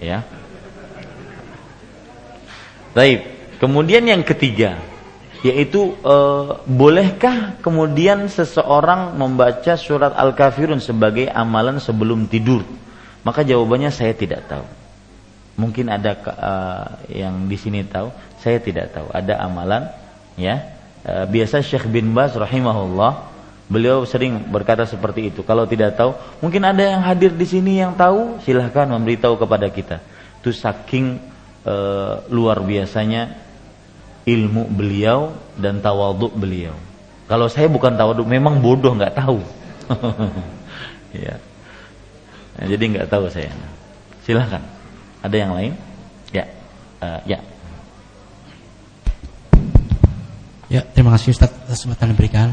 ya. 0.00 0.24
Baik, 2.94 3.24
kemudian 3.58 4.04
yang 4.06 4.22
ketiga, 4.22 4.78
yaitu 5.42 5.98
e, 6.00 6.16
bolehkah 6.66 7.58
kemudian 7.58 8.30
seseorang 8.30 9.18
membaca 9.18 9.74
surat 9.74 10.14
Al-Kafirun 10.14 10.78
sebagai 10.78 11.26
amalan 11.30 11.82
sebelum 11.82 12.30
tidur? 12.30 12.62
Maka 13.26 13.42
jawabannya 13.42 13.90
saya 13.90 14.14
tidak 14.14 14.46
tahu. 14.46 14.66
Mungkin 15.58 15.90
ada 15.90 16.14
e, 16.14 16.52
yang 17.22 17.50
di 17.50 17.58
sini 17.58 17.82
tahu, 17.82 18.10
saya 18.38 18.62
tidak 18.62 18.94
tahu. 18.94 19.10
Ada 19.10 19.42
amalan 19.42 20.02
Ya. 20.36 20.72
E, 21.02 21.12
biasa 21.28 21.60
Syekh 21.60 21.90
bin 21.90 22.14
Baz 22.14 22.32
rahimahullah 22.38 23.32
beliau 23.68 24.04
sering 24.04 24.38
berkata 24.52 24.84
seperti 24.84 25.32
itu. 25.32 25.40
Kalau 25.42 25.64
tidak 25.64 25.96
tahu, 25.96 26.16
mungkin 26.44 26.62
ada 26.62 26.82
yang 26.82 27.02
hadir 27.02 27.32
di 27.32 27.46
sini 27.48 27.80
yang 27.80 27.96
tahu, 27.96 28.40
silahkan 28.44 28.88
memberitahu 28.88 29.36
kepada 29.40 29.66
kita. 29.72 29.96
Itu 30.40 30.52
saking 30.52 31.18
e, 31.64 31.74
luar 32.30 32.62
biasanya 32.62 33.41
ilmu 34.26 34.70
beliau 34.70 35.34
dan 35.58 35.82
tawaduk 35.82 36.34
beliau. 36.38 36.74
Kalau 37.26 37.46
saya 37.48 37.66
bukan 37.66 37.96
tawaduk, 37.96 38.26
memang 38.26 38.60
bodoh 38.60 38.94
nggak 38.94 39.16
tahu. 39.16 39.40
ya. 41.16 41.40
Nah, 42.58 42.66
jadi 42.68 42.84
nggak 42.92 43.08
tahu 43.08 43.26
saya. 43.32 43.50
Silahkan. 44.22 44.62
Ada 45.22 45.36
yang 45.36 45.52
lain? 45.56 45.72
Ya. 46.30 46.44
Uh, 47.02 47.20
ya. 47.24 47.38
Ya, 50.72 50.80
terima 50.96 51.12
kasih 51.16 51.36
Ustaz 51.36 51.52
atas 51.52 51.84
kesempatan 51.84 52.16
diberikan. 52.16 52.48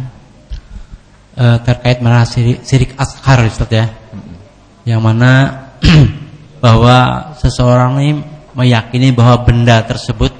Uh, 1.39 1.55
terkait 1.63 2.03
mana 2.03 2.27
sirik, 2.27 2.63
sirik 2.67 2.91
askar 2.99 3.43
Ustaz 3.47 3.69
ya. 3.71 3.87
Yang 4.83 5.01
mana 5.03 5.31
bahwa 6.63 7.31
seseorang 7.39 7.99
ini 7.99 8.13
meyakini 8.55 9.15
bahwa 9.15 9.43
benda 9.47 9.79
tersebut 9.83 10.38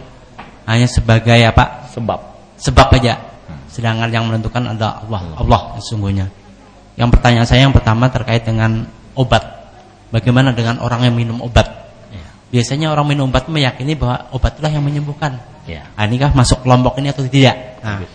hanya 0.70 0.86
sebagai 0.86 1.42
apa? 1.50 1.90
Sebab. 1.90 2.20
Sebab 2.62 2.88
aja. 2.94 3.18
Sedangkan 3.74 4.14
yang 4.14 4.30
menentukan 4.30 4.78
adalah 4.78 5.02
Allah, 5.02 5.22
Allah 5.42 5.62
sesungguhnya. 5.82 6.30
Yang 6.94 7.10
pertanyaan 7.18 7.48
saya 7.50 7.66
yang 7.66 7.74
pertama 7.74 8.06
terkait 8.14 8.46
dengan 8.46 8.86
obat. 9.18 9.42
Bagaimana 10.14 10.54
dengan 10.54 10.78
orang 10.86 11.10
yang 11.10 11.16
minum 11.18 11.42
obat? 11.42 11.66
Ya. 12.14 12.28
Biasanya 12.54 12.94
orang 12.94 13.18
minum 13.18 13.34
obat 13.34 13.50
meyakini 13.50 13.98
bahwa 13.98 14.30
obatlah 14.30 14.70
yang 14.70 14.86
menyembuhkan. 14.86 15.42
Ya. 15.66 15.90
Nah, 15.98 16.06
inikah 16.06 16.38
masuk 16.38 16.62
kelompok 16.62 17.02
ini 17.02 17.10
atau 17.10 17.26
tidak? 17.26 17.82
Nah, 17.82 18.06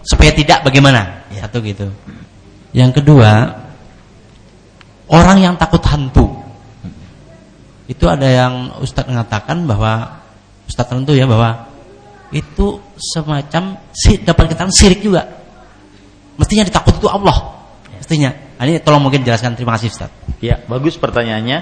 supaya 0.00 0.32
tidak 0.32 0.64
bagaimana? 0.64 1.28
Ya. 1.28 1.44
Satu 1.44 1.60
gitu. 1.60 1.92
Yang 2.72 3.02
kedua, 3.02 3.60
orang 5.10 5.38
yang 5.42 5.54
takut 5.60 5.84
hantu. 5.84 6.32
Itu 7.90 8.06
ada 8.06 8.24
yang 8.24 8.78
Ustadz 8.80 9.10
mengatakan 9.10 9.66
bahwa 9.66 10.22
Ustadz 10.70 10.94
tentu 10.94 11.12
ya 11.12 11.26
bahwa 11.26 11.69
itu 12.30 12.78
semacam 12.96 13.78
si, 13.90 14.22
dapat 14.22 14.54
kita 14.54 14.70
sirik 14.70 15.02
juga. 15.02 15.26
Mestinya 16.38 16.64
ditakut 16.66 16.96
itu 16.96 17.08
Allah. 17.10 17.36
Mestinya. 17.98 18.30
Nah, 18.32 18.64
ini 18.64 18.80
tolong 18.80 19.02
mungkin 19.02 19.26
jelaskan. 19.26 19.58
Terima 19.58 19.76
kasih 19.76 19.90
Ustaz. 19.90 20.10
Ya, 20.40 20.62
bagus 20.64 20.96
pertanyaannya 20.96 21.58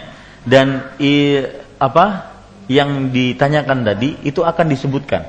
dan 0.46 0.94
i, 1.02 1.42
apa 1.80 2.36
yang 2.68 3.10
ditanyakan 3.10 3.82
tadi 3.82 4.22
itu 4.22 4.44
akan 4.44 4.66
disebutkan. 4.68 5.22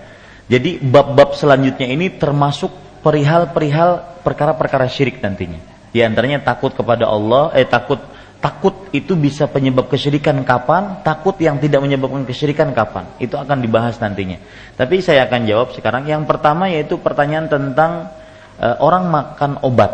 Jadi 0.49 0.81
bab-bab 0.81 1.37
selanjutnya 1.37 1.87
ini 1.87 2.19
termasuk 2.19 3.01
perihal-perihal 3.05 4.21
perkara-perkara 4.25 4.91
syirik 4.91 5.23
nantinya. 5.23 5.61
Di 5.89 6.03
antaranya 6.05 6.43
takut 6.43 6.75
kepada 6.75 7.09
Allah, 7.09 7.53
eh 7.55 7.65
takut 7.65 7.97
takut 8.39 8.87
itu 8.95 9.15
bisa 9.19 9.47
penyebab 9.51 9.91
kesyirikan 9.91 10.41
kapan, 10.47 11.03
takut 11.03 11.35
yang 11.39 11.59
tidak 11.59 11.83
menyebabkan 11.83 12.23
kesyirikan 12.23 12.71
kapan. 12.71 13.07
Itu 13.19 13.35
akan 13.35 13.59
dibahas 13.59 13.99
nantinya. 13.99 14.39
Tapi 14.79 15.03
saya 15.03 15.27
akan 15.27 15.45
jawab 15.45 15.75
sekarang. 15.75 16.07
Yang 16.07 16.23
pertama 16.27 16.71
yaitu 16.71 16.97
pertanyaan 16.99 17.51
tentang 17.51 18.11
uh, 18.57 18.75
orang 18.79 19.11
makan 19.11 19.59
obat, 19.63 19.91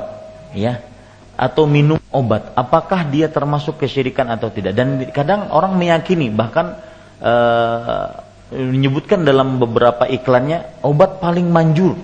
ya 0.54 0.82
atau 1.36 1.68
minum 1.68 2.00
obat, 2.16 2.56
apakah 2.56 3.12
dia 3.12 3.28
termasuk 3.28 3.76
kesyirikan 3.76 4.32
atau 4.32 4.48
tidak? 4.48 4.72
Dan 4.72 5.04
kadang 5.12 5.52
orang 5.52 5.76
meyakini 5.76 6.32
bahkan 6.32 6.80
uh, 7.20 8.24
menyebutkan 8.56 9.28
dalam 9.28 9.60
beberapa 9.60 10.08
iklannya 10.08 10.80
obat 10.80 11.20
paling 11.20 11.52
manjur 11.52 12.00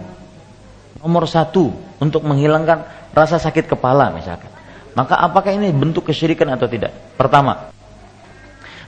nomor 0.99 1.23
satu 1.23 1.71
untuk 2.03 2.27
menghilangkan 2.27 2.83
rasa 3.15 3.39
sakit 3.39 3.71
kepala 3.71 4.11
misalkan 4.11 4.50
maka 4.97 5.15
apakah 5.19 5.55
ini 5.55 5.71
bentuk 5.71 6.07
kesyirikan 6.07 6.51
atau 6.51 6.67
tidak? 6.67 6.91
Pertama 7.15 7.71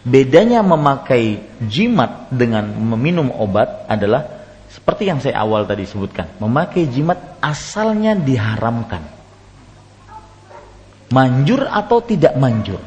bedanya 0.03 0.59
memakai 0.59 1.39
jimat 1.63 2.27
dengan 2.27 2.67
meminum 2.75 3.31
obat 3.31 3.87
adalah 3.87 4.43
seperti 4.67 5.07
yang 5.07 5.23
saya 5.23 5.39
awal 5.39 5.63
tadi 5.63 5.87
sebutkan. 5.87 6.27
Memakai 6.43 6.91
jimat 6.91 7.39
asalnya 7.39 8.17
diharamkan. 8.19 9.05
Manjur 11.13 11.69
atau 11.69 12.03
tidak 12.03 12.35
manjur. 12.35 12.81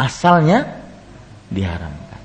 Asalnya 0.00 0.80
diharamkan. 1.52 2.20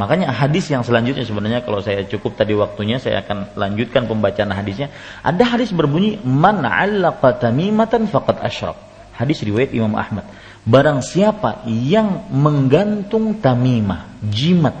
Makanya 0.00 0.32
hadis 0.32 0.64
yang 0.72 0.80
selanjutnya 0.80 1.28
sebenarnya 1.28 1.60
kalau 1.60 1.84
saya 1.84 2.08
cukup 2.08 2.32
tadi 2.32 2.56
waktunya 2.56 2.96
saya 2.96 3.20
akan 3.20 3.52
lanjutkan 3.52 4.08
pembacaan 4.08 4.48
hadisnya. 4.48 4.88
Ada 5.20 5.44
hadis 5.44 5.76
berbunyi 5.76 6.16
man 6.24 6.64
'allaqa 6.64 7.36
tamimatan 7.36 8.08
faqad 8.08 8.40
asyrak. 8.40 8.89
Hadis 9.20 9.44
riwayat 9.44 9.76
Imam 9.76 9.92
Ahmad. 10.00 10.24
Barang 10.64 11.04
siapa 11.04 11.68
yang 11.68 12.32
menggantung 12.32 13.36
tamimah, 13.36 14.08
jimat, 14.24 14.72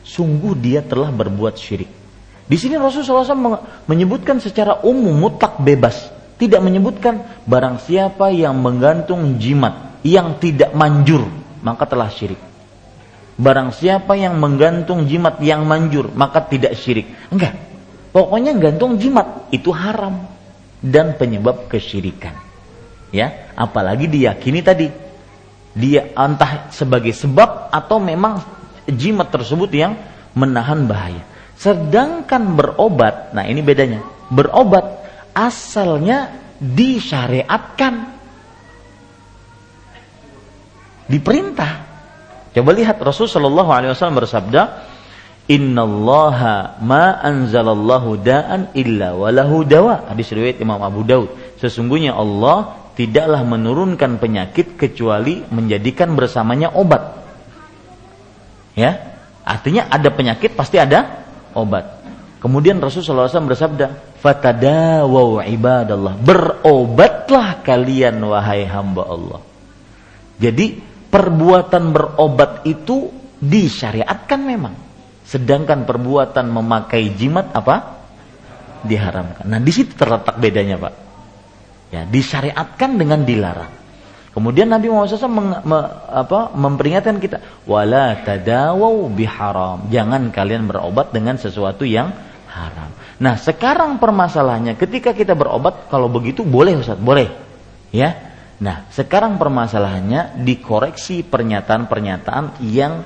sungguh 0.00 0.56
dia 0.56 0.80
telah 0.80 1.12
berbuat 1.12 1.60
syirik. 1.60 1.92
Di 2.48 2.56
sini 2.56 2.80
Rasulullah 2.80 3.28
SAW 3.28 3.84
menyebutkan 3.84 4.40
secara 4.40 4.80
umum 4.80 5.12
mutlak 5.12 5.60
bebas, 5.60 6.08
tidak 6.40 6.64
menyebutkan 6.64 7.44
barang 7.44 7.84
siapa 7.84 8.32
yang 8.32 8.56
menggantung 8.64 9.36
jimat 9.36 10.00
yang 10.00 10.40
tidak 10.40 10.72
manjur, 10.72 11.28
maka 11.60 11.84
telah 11.84 12.08
syirik. 12.08 12.40
Barang 13.36 13.76
siapa 13.76 14.16
yang 14.16 14.36
menggantung 14.40 15.04
jimat 15.04 15.36
yang 15.40 15.68
manjur, 15.68 16.08
maka 16.16 16.44
tidak 16.44 16.80
syirik. 16.80 17.08
Enggak. 17.28 17.56
Pokoknya 18.12 18.52
gantung 18.56 19.00
jimat 19.00 19.48
itu 19.48 19.72
haram 19.72 20.28
dan 20.84 21.16
penyebab 21.16 21.70
kesyirikan. 21.70 22.36
Ya, 23.12 23.52
apalagi 23.54 24.08
diyakini 24.08 24.64
tadi 24.64 24.88
dia 25.76 26.08
entah 26.16 26.72
sebagai 26.72 27.12
sebab 27.12 27.68
atau 27.68 28.00
memang 28.00 28.40
jimat 28.88 29.28
tersebut 29.28 29.68
yang 29.72 29.96
menahan 30.32 30.88
bahaya. 30.88 31.20
Sedangkan 31.60 32.56
berobat, 32.56 33.36
nah 33.36 33.44
ini 33.44 33.60
bedanya. 33.60 34.00
Berobat 34.32 35.04
asalnya 35.36 36.32
disyariatkan. 36.58 38.10
Diperintah 41.12 41.92
Coba 42.52 42.70
lihat 42.76 43.00
Rasul 43.00 43.32
Shallallahu 43.32 43.70
Alaihi 43.72 43.90
Wasallam 43.96 44.20
bersabda, 44.20 44.62
Innallaha 45.48 46.78
ma 46.84 47.18
anzalallahu 47.18 48.20
da'an 48.20 48.70
illa 48.76 49.16
walahu 49.16 49.64
dawa. 49.64 50.06
Hadis 50.12 50.30
riwayat 50.30 50.60
Imam 50.60 50.78
Abu 50.78 51.02
Daud. 51.02 51.32
Sesungguhnya 51.58 52.14
Allah 52.14 52.76
tidaklah 52.92 53.42
menurunkan 53.44 54.20
penyakit 54.20 54.76
kecuali 54.76 55.44
menjadikan 55.48 56.12
bersamanya 56.12 56.72
obat. 56.76 57.24
Ya, 58.72 59.20
artinya 59.44 59.88
ada 59.88 60.08
penyakit 60.12 60.56
pasti 60.56 60.80
ada 60.80 61.24
obat. 61.52 62.00
Kemudian 62.42 62.82
Rasulullah 62.82 63.30
SAW 63.30 63.54
bersabda, 63.54 64.18
"Fatadawau 64.18 65.38
ibadallah." 65.46 66.18
Berobatlah 66.18 67.62
kalian 67.62 68.18
wahai 68.18 68.66
hamba 68.66 69.02
Allah. 69.06 69.40
Jadi 70.42 70.74
perbuatan 71.06 71.94
berobat 71.94 72.66
itu 72.66 73.14
disyariatkan 73.38 74.40
memang. 74.42 74.74
Sedangkan 75.22 75.86
perbuatan 75.86 76.50
memakai 76.50 77.14
jimat 77.14 77.54
apa? 77.54 78.02
Diharamkan. 78.82 79.46
Nah, 79.46 79.62
di 79.62 79.70
situ 79.70 79.94
terletak 79.94 80.34
bedanya, 80.42 80.82
Pak. 80.82 81.11
Ya, 81.92 82.08
disyariatkan 82.08 82.96
dengan 82.96 83.28
dilarang. 83.28 83.68
Kemudian 84.32 84.72
Nabi 84.72 84.88
Muhammad 84.88 85.12
SAW 85.12 85.28
meng, 85.28 85.50
me, 85.60 85.78
apa, 86.08 86.56
memperingatkan 86.56 87.20
kita, 87.20 87.44
wala 87.68 88.16
tadawau 88.24 89.12
biharam. 89.12 89.92
Jangan 89.92 90.32
kalian 90.32 90.64
berobat 90.64 91.12
dengan 91.12 91.36
sesuatu 91.36 91.84
yang 91.84 92.08
haram. 92.48 92.96
Nah, 93.20 93.36
sekarang 93.36 94.00
permasalahannya 94.00 94.80
ketika 94.80 95.12
kita 95.12 95.36
berobat 95.36 95.92
kalau 95.92 96.08
begitu 96.08 96.48
boleh 96.48 96.80
Ustaz, 96.80 96.96
boleh. 96.96 97.28
Ya, 97.92 98.32
Nah, 98.62 98.86
sekarang 98.94 99.42
permasalahannya 99.42 100.38
dikoreksi 100.46 101.26
pernyataan-pernyataan 101.26 102.62
yang 102.62 103.02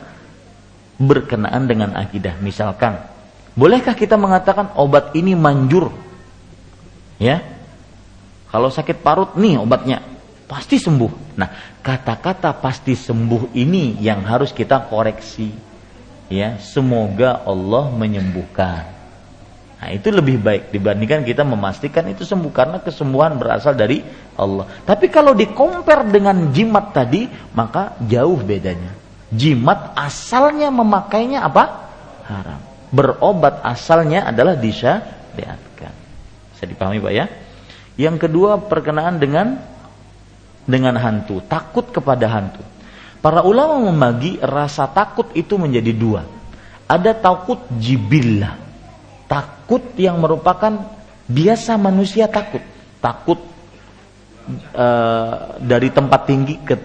berkenaan 1.00 1.64
dengan 1.64 1.96
akidah. 1.96 2.36
Misalkan, 2.44 3.00
bolehkah 3.56 3.96
kita 3.96 4.20
mengatakan 4.20 4.76
obat 4.76 5.16
ini 5.16 5.32
manjur? 5.32 5.88
Ya. 7.16 7.55
Kalau 8.56 8.72
sakit 8.72 9.04
parut 9.04 9.36
nih 9.36 9.60
obatnya 9.60 10.00
pasti 10.48 10.80
sembuh. 10.80 11.36
Nah, 11.36 11.76
kata-kata 11.84 12.56
pasti 12.56 12.96
sembuh 12.96 13.52
ini 13.52 14.00
yang 14.00 14.24
harus 14.24 14.56
kita 14.56 14.88
koreksi. 14.88 15.52
Ya, 16.32 16.56
semoga 16.56 17.44
Allah 17.44 17.92
menyembuhkan. 17.92 18.96
Nah, 19.76 19.92
itu 19.92 20.08
lebih 20.08 20.40
baik 20.40 20.72
dibandingkan 20.72 21.28
kita 21.28 21.44
memastikan 21.44 22.08
itu 22.08 22.24
sembuh 22.24 22.48
karena 22.48 22.80
kesembuhan 22.80 23.36
berasal 23.36 23.76
dari 23.76 24.00
Allah. 24.40 24.64
Tapi 24.88 25.12
kalau 25.12 25.36
dikompar 25.36 26.08
dengan 26.08 26.48
jimat 26.48 26.96
tadi, 26.96 27.28
maka 27.52 27.92
jauh 28.08 28.40
bedanya. 28.40 28.96
Jimat 29.28 29.92
asalnya 29.92 30.72
memakainya 30.72 31.44
apa? 31.44 31.92
Haram. 32.24 32.60
Berobat 32.88 33.60
asalnya 33.60 34.24
adalah 34.24 34.56
disya, 34.56 35.04
perlihatkan. 35.36 35.92
Bisa 36.56 36.64
dipahami 36.64 37.04
Pak 37.04 37.12
ya? 37.12 37.28
Yang 37.96 38.28
kedua 38.28 38.60
perkenaan 38.60 39.16
dengan 39.16 39.56
dengan 40.68 40.94
hantu, 41.00 41.40
takut 41.48 41.88
kepada 41.88 42.28
hantu. 42.28 42.60
Para 43.24 43.40
ulama 43.42 43.80
membagi 43.90 44.36
rasa 44.38 44.86
takut 44.92 45.32
itu 45.32 45.56
menjadi 45.56 45.92
dua. 45.96 46.22
Ada 46.86 47.16
takut 47.16 47.58
jibillah, 47.80 48.54
takut 49.26 49.82
yang 49.98 50.20
merupakan 50.22 50.86
biasa 51.26 51.74
manusia 51.80 52.30
takut, 52.30 52.62
takut 53.02 53.40
uh, 54.76 55.58
dari 55.58 55.90
tempat 55.90 56.20
tinggi 56.28 56.54
ke 56.62 56.76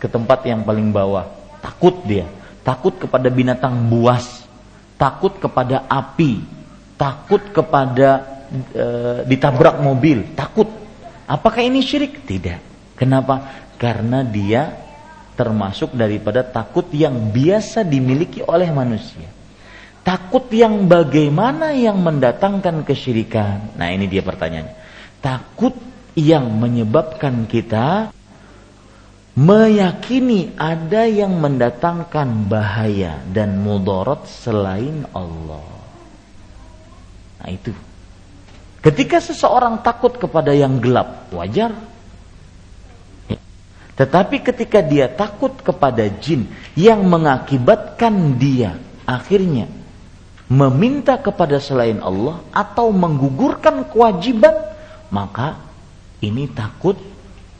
ke 0.00 0.08
tempat 0.08 0.48
yang 0.48 0.64
paling 0.64 0.88
bawah, 0.88 1.28
takut 1.60 1.92
dia, 2.08 2.24
takut 2.64 2.96
kepada 2.96 3.28
binatang 3.28 3.76
buas, 3.92 4.48
takut 4.96 5.36
kepada 5.36 5.84
api, 5.92 6.40
takut 6.96 7.44
kepada 7.52 8.39
uh, 8.50 9.22
ditabrak 9.24 9.78
mobil, 9.80 10.34
takut. 10.34 10.66
Apakah 11.30 11.62
ini 11.62 11.80
syirik? 11.80 12.26
Tidak. 12.26 12.58
Kenapa? 12.98 13.66
Karena 13.78 14.26
dia 14.26 14.76
termasuk 15.38 15.96
daripada 15.96 16.44
takut 16.44 16.84
yang 16.92 17.32
biasa 17.32 17.80
dimiliki 17.86 18.44
oleh 18.44 18.68
manusia. 18.68 19.24
Takut 20.04 20.48
yang 20.52 20.84
bagaimana 20.84 21.72
yang 21.72 22.00
mendatangkan 22.00 22.84
kesyirikan? 22.84 23.76
Nah, 23.76 23.88
ini 23.88 24.04
dia 24.04 24.20
pertanyaannya. 24.20 24.74
Takut 25.20 25.76
yang 26.16 26.48
menyebabkan 26.60 27.48
kita 27.48 28.12
meyakini 29.36 30.52
ada 30.60 31.08
yang 31.08 31.40
mendatangkan 31.40 32.48
bahaya 32.50 33.22
dan 33.32 33.60
mudorot 33.60 34.28
selain 34.28 35.08
Allah. 35.16 35.64
Nah, 37.40 37.48
itu. 37.48 37.72
Ketika 38.80 39.20
seseorang 39.20 39.84
takut 39.84 40.16
kepada 40.16 40.56
yang 40.56 40.80
gelap, 40.80 41.28
wajar 41.36 41.72
tetapi 44.00 44.40
ketika 44.40 44.80
dia 44.80 45.12
takut 45.12 45.52
kepada 45.60 46.08
jin 46.08 46.48
yang 46.72 47.04
mengakibatkan 47.04 48.40
dia 48.40 48.80
akhirnya 49.04 49.68
meminta 50.48 51.20
kepada 51.20 51.60
selain 51.60 52.00
Allah 52.00 52.40
atau 52.48 52.88
menggugurkan 52.96 53.84
kewajiban, 53.92 54.56
maka 55.12 55.60
ini 56.24 56.48
takut 56.48 56.96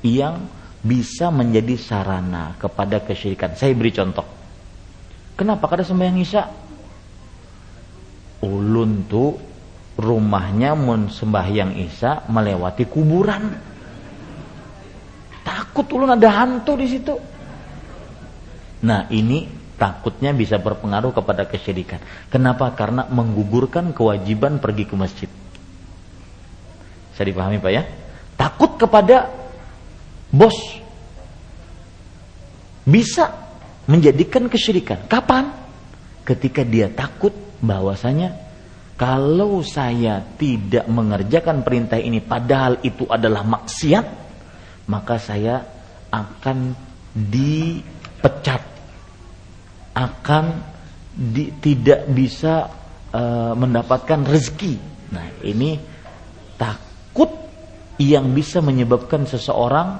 yang 0.00 0.48
bisa 0.80 1.28
menjadi 1.28 1.76
sarana 1.76 2.56
kepada 2.56 3.04
kesyirikan. 3.04 3.52
Saya 3.52 3.76
beri 3.76 3.92
contoh. 3.92 4.24
Kenapa 5.36 5.68
kada 5.68 5.84
sembahyang 5.84 6.24
Isya? 6.24 6.44
Ulun 8.48 9.04
tuh 9.12 9.36
rumahnya 10.00 10.72
mun 10.72 11.12
sembahyang 11.12 11.76
Isya 11.76 12.32
melewati 12.32 12.88
kuburan. 12.88 13.44
Takut 15.44 15.86
ulun 15.92 16.16
ada 16.16 16.28
hantu 16.40 16.72
di 16.80 16.86
situ. 16.88 17.14
Nah 18.80 19.04
ini 19.12 19.44
takutnya 19.76 20.32
bisa 20.32 20.56
berpengaruh 20.56 21.12
kepada 21.12 21.44
kesyirikan. 21.44 22.00
Kenapa? 22.32 22.72
Karena 22.72 23.04
menggugurkan 23.04 23.92
kewajiban 23.92 24.56
pergi 24.56 24.84
ke 24.88 24.94
masjid. 24.96 25.30
Saya 27.12 27.28
dipahami 27.28 27.60
Pak 27.60 27.72
ya? 27.72 27.84
Takut 28.40 28.80
kepada 28.80 29.28
bos. 30.32 30.56
Bisa 32.88 33.28
menjadikan 33.84 34.48
kesyirikan. 34.48 35.04
Kapan? 35.04 35.52
Ketika 36.24 36.64
dia 36.64 36.88
takut 36.88 37.32
bahwasanya 37.60 38.49
kalau 39.00 39.64
saya 39.64 40.20
tidak 40.36 40.84
mengerjakan 40.84 41.64
perintah 41.64 41.96
ini 41.96 42.20
padahal 42.20 42.84
itu 42.84 43.08
adalah 43.08 43.40
maksiat, 43.48 44.06
maka 44.92 45.16
saya 45.16 45.64
akan 46.12 46.76
dipecat, 47.16 48.60
akan 49.96 50.44
di, 51.16 51.48
tidak 51.64 52.12
bisa 52.12 52.68
uh, 53.16 53.56
mendapatkan 53.56 54.20
rezeki. 54.20 54.76
Nah, 55.16 55.32
ini 55.48 55.80
takut 56.60 57.32
yang 57.96 58.36
bisa 58.36 58.60
menyebabkan 58.60 59.24
seseorang 59.24 59.96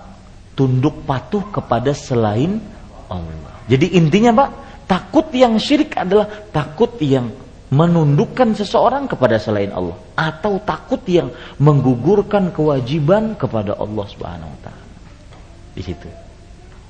tunduk 0.53 1.09
patuh 1.09 1.49
kepada 1.49 1.97
selain 1.97 2.61
Allah. 3.09 3.65
Jadi 3.65 3.97
intinya, 3.97 4.45
Pak, 4.45 4.51
takut 4.85 5.33
yang 5.33 5.57
syirik 5.57 5.97
adalah 5.97 6.29
takut 6.53 7.01
yang 7.01 7.33
menundukkan 7.71 8.59
seseorang 8.59 9.07
kepada 9.07 9.39
selain 9.39 9.71
Allah 9.71 9.95
atau 10.19 10.59
takut 10.59 10.99
yang 11.07 11.31
menggugurkan 11.63 12.51
kewajiban 12.51 13.39
kepada 13.39 13.79
Allah 13.79 14.07
Subhanahu 14.11 14.51
wa 14.51 14.61
taala. 14.61 14.87
Di 15.75 15.83
situ. 15.87 16.11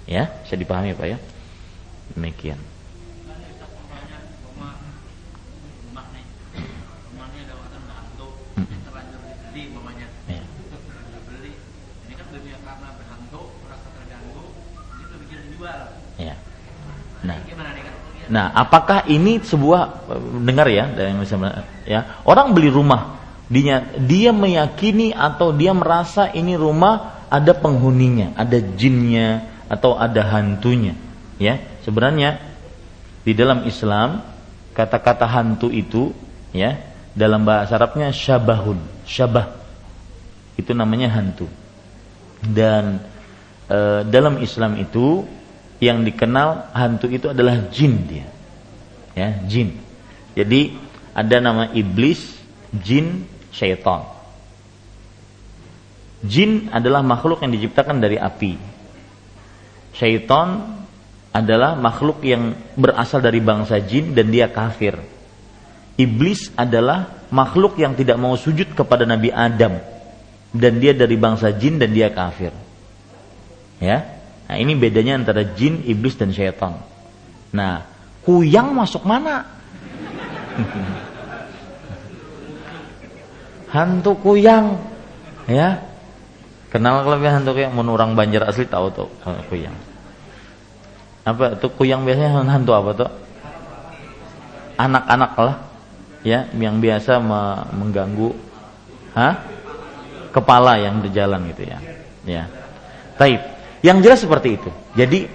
Ya, 0.08 0.32
bisa 0.42 0.56
dipahami 0.56 0.96
Pak 0.96 1.06
ya? 1.06 1.18
Demikian. 2.16 2.69
Nah, 18.30 18.54
apakah 18.54 19.10
ini 19.10 19.42
sebuah 19.42 20.06
dengar 20.46 20.70
ya 20.70 20.86
ya 21.82 22.22
orang 22.22 22.54
beli 22.54 22.70
rumah 22.70 23.18
dia 23.50 23.82
dia 23.98 24.30
meyakini 24.30 25.10
atau 25.10 25.50
dia 25.50 25.74
merasa 25.74 26.30
ini 26.30 26.54
rumah 26.54 27.26
ada 27.26 27.50
penghuninya, 27.54 28.34
ada 28.38 28.58
jinnya 28.58 29.46
atau 29.70 29.98
ada 29.98 30.22
hantunya, 30.22 30.94
ya. 31.38 31.58
Sebenarnya 31.82 32.38
di 33.22 33.32
dalam 33.34 33.66
Islam 33.66 34.22
kata-kata 34.74 35.26
hantu 35.26 35.70
itu 35.70 36.10
ya 36.50 36.78
dalam 37.14 37.42
bahasa 37.42 37.78
Arabnya 37.78 38.10
syabahun, 38.14 38.78
syabah. 39.06 39.50
Itu 40.58 40.74
namanya 40.74 41.10
hantu. 41.14 41.46
Dan 42.42 43.02
e, 43.66 43.78
dalam 44.10 44.38
Islam 44.42 44.78
itu 44.78 45.26
yang 45.80 46.04
dikenal 46.04 46.70
hantu 46.76 47.08
itu 47.08 47.32
adalah 47.32 47.72
jin 47.72 48.04
dia. 48.04 48.26
Ya, 49.16 49.34
jin. 49.48 49.74
Jadi 50.36 50.76
ada 51.16 51.36
nama 51.42 51.72
iblis, 51.74 52.20
jin, 52.70 53.26
syaitan. 53.50 54.06
Jin 56.20 56.68
adalah 56.68 57.00
makhluk 57.00 57.40
yang 57.40 57.52
diciptakan 57.56 57.98
dari 57.98 58.20
api. 58.20 58.54
Syaitan 59.96 60.78
adalah 61.32 61.74
makhluk 61.80 62.20
yang 62.22 62.54
berasal 62.76 63.24
dari 63.24 63.40
bangsa 63.40 63.80
jin 63.80 64.12
dan 64.12 64.28
dia 64.28 64.52
kafir. 64.52 65.00
Iblis 65.96 66.52
adalah 66.60 67.24
makhluk 67.32 67.80
yang 67.80 67.96
tidak 67.96 68.20
mau 68.20 68.36
sujud 68.36 68.76
kepada 68.76 69.08
Nabi 69.08 69.32
Adam 69.32 69.80
dan 70.52 70.72
dia 70.82 70.92
dari 70.92 71.16
bangsa 71.16 71.54
jin 71.56 71.80
dan 71.80 71.90
dia 71.94 72.12
kafir. 72.12 72.52
Ya, 73.80 74.19
Nah 74.50 74.58
ini 74.58 74.74
bedanya 74.74 75.14
antara 75.14 75.46
jin, 75.46 75.78
iblis 75.86 76.18
dan 76.18 76.34
syaitan. 76.34 76.82
Nah, 77.54 77.86
kuyang 78.26 78.74
masuk 78.74 79.06
mana? 79.06 79.46
hantu 83.74 84.18
kuyang, 84.18 84.74
ya. 85.46 85.78
Kenal 86.74 87.06
kelebihan 87.06 87.46
hantu 87.46 87.54
kuyang? 87.54 87.78
Menurang 87.78 88.18
banjir 88.18 88.42
asli 88.42 88.66
tahu 88.66 88.90
tuh 88.90 89.06
kuyang. 89.46 89.78
Apa 91.22 91.54
tuh 91.54 91.70
kuyang 91.70 92.02
biasanya 92.02 92.42
hantu 92.50 92.74
apa 92.74 92.90
tuh? 93.06 93.10
Anak-anak 94.82 95.32
lah, 95.38 95.56
ya, 96.26 96.50
yang 96.58 96.82
biasa 96.82 97.22
mengganggu, 97.70 98.34
hah? 99.14 99.46
Kepala 100.34 100.82
yang 100.82 100.98
berjalan 100.98 101.54
gitu 101.54 101.70
ya, 101.70 101.78
ya. 102.26 102.50
Taib. 103.14 103.59
Yang 103.80 103.98
jelas 104.04 104.18
seperti 104.20 104.48
itu. 104.60 104.70
Jadi 104.92 105.28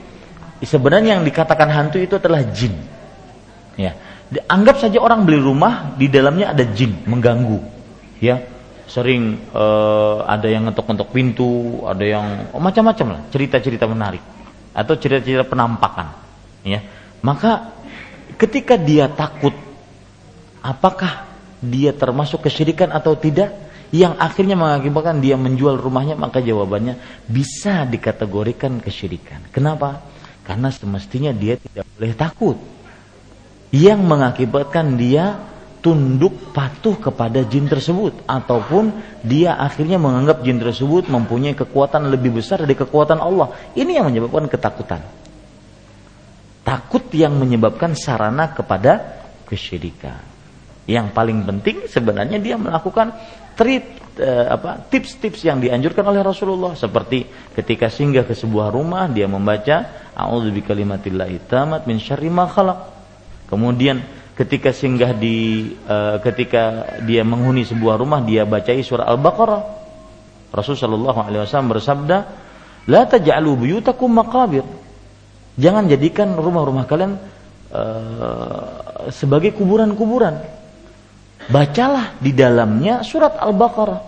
sebenarnya 0.62 1.18
yang 1.18 1.26
dikatakan 1.26 1.70
hantu 1.70 1.98
itu 1.98 2.18
adalah 2.18 2.46
jin. 2.46 2.74
Ya. 3.76 3.98
Anggap 4.50 4.82
saja 4.82 5.02
orang 5.02 5.26
beli 5.26 5.42
rumah 5.42 5.98
di 5.98 6.10
dalamnya 6.10 6.54
ada 6.54 6.64
jin 6.66 7.06
mengganggu. 7.06 7.60
Ya. 8.22 8.46
Sering 8.86 9.42
uh, 9.50 10.22
ada 10.30 10.46
yang 10.46 10.70
ngetok-ngetok 10.70 11.10
pintu, 11.10 11.82
ada 11.90 12.06
yang 12.06 12.54
oh, 12.54 12.62
macam-macam 12.62 13.18
lah, 13.18 13.22
cerita-cerita 13.34 13.90
menarik 13.90 14.22
atau 14.76 14.94
cerita-cerita 14.94 15.48
penampakan. 15.50 16.14
Ya. 16.62 16.86
Maka 17.26 17.74
ketika 18.38 18.78
dia 18.78 19.10
takut 19.10 19.58
apakah 20.62 21.26
dia 21.66 21.96
termasuk 21.98 22.46
kesyirikan 22.46 22.94
atau 22.94 23.18
tidak? 23.18 23.65
Yang 23.94 24.18
akhirnya 24.18 24.58
mengakibatkan 24.58 25.22
dia 25.22 25.38
menjual 25.38 25.78
rumahnya 25.78 26.18
maka 26.18 26.42
jawabannya 26.42 26.98
bisa 27.30 27.86
dikategorikan 27.86 28.82
kesyirikan. 28.82 29.46
Kenapa? 29.54 30.02
Karena 30.46 30.70
semestinya 30.70 31.34
dia 31.34 31.58
tidak 31.58 31.86
boleh 31.98 32.14
takut. 32.14 32.58
Yang 33.74 34.00
mengakibatkan 34.06 34.96
dia 34.96 35.38
tunduk 35.86 36.50
patuh 36.50 36.98
kepada 36.98 37.46
jin 37.46 37.70
tersebut 37.70 38.26
ataupun 38.26 38.90
dia 39.22 39.54
akhirnya 39.54 40.02
menganggap 40.02 40.42
jin 40.42 40.58
tersebut 40.58 41.06
mempunyai 41.06 41.54
kekuatan 41.54 42.10
lebih 42.10 42.42
besar 42.42 42.66
dari 42.66 42.74
kekuatan 42.74 43.22
Allah. 43.22 43.54
Ini 43.78 44.02
yang 44.02 44.10
menyebabkan 44.10 44.50
ketakutan. 44.50 45.06
Takut 46.66 47.06
yang 47.14 47.38
menyebabkan 47.38 47.94
sarana 47.94 48.50
kepada 48.50 49.22
kesyirikan. 49.46 50.18
Yang 50.90 51.14
paling 51.14 51.46
penting 51.46 51.86
sebenarnya 51.86 52.42
dia 52.42 52.58
melakukan 52.58 53.14
trip 53.56 53.84
eh, 54.20 54.48
apa 54.52 54.84
tips-tips 54.92 55.44
yang 55.48 55.64
dianjurkan 55.64 56.04
oleh 56.06 56.22
Rasulullah 56.22 56.76
seperti 56.76 57.26
ketika 57.56 57.88
singgah 57.88 58.28
ke 58.28 58.36
sebuah 58.36 58.72
rumah 58.72 59.08
dia 59.08 59.26
membaca 59.26 60.12
a'udzubikalimatillahi 60.16 61.48
tamat 61.48 61.88
min 61.88 61.98
syarri 62.00 62.32
ma 62.32 62.48
khalaq. 62.48 62.94
Kemudian 63.48 64.04
ketika 64.36 64.76
singgah 64.76 65.16
di 65.16 65.72
uh, 65.88 66.20
ketika 66.20 67.00
dia 67.08 67.24
menghuni 67.24 67.64
sebuah 67.64 67.96
rumah 67.96 68.20
dia 68.24 68.44
bacai 68.44 68.84
surah 68.84 69.08
Al-Baqarah. 69.08 69.64
Rasulullah 70.56 70.88
Shallallahu 70.88 71.20
alaihi 71.20 71.42
wasallam 71.44 71.72
bersabda, 71.72 72.18
"La 72.88 73.04
taj'alu 73.08 73.52
buyutakum 73.60 74.08
maqabir." 74.08 74.64
Jangan 75.56 75.88
jadikan 75.88 76.36
rumah-rumah 76.36 76.84
kalian 76.88 77.16
uh, 77.72 79.12
sebagai 79.12 79.56
kuburan-kuburan. 79.56 80.55
Bacalah 81.46 82.18
di 82.18 82.34
dalamnya 82.34 83.06
surat 83.06 83.38
Al-Baqarah. 83.38 84.02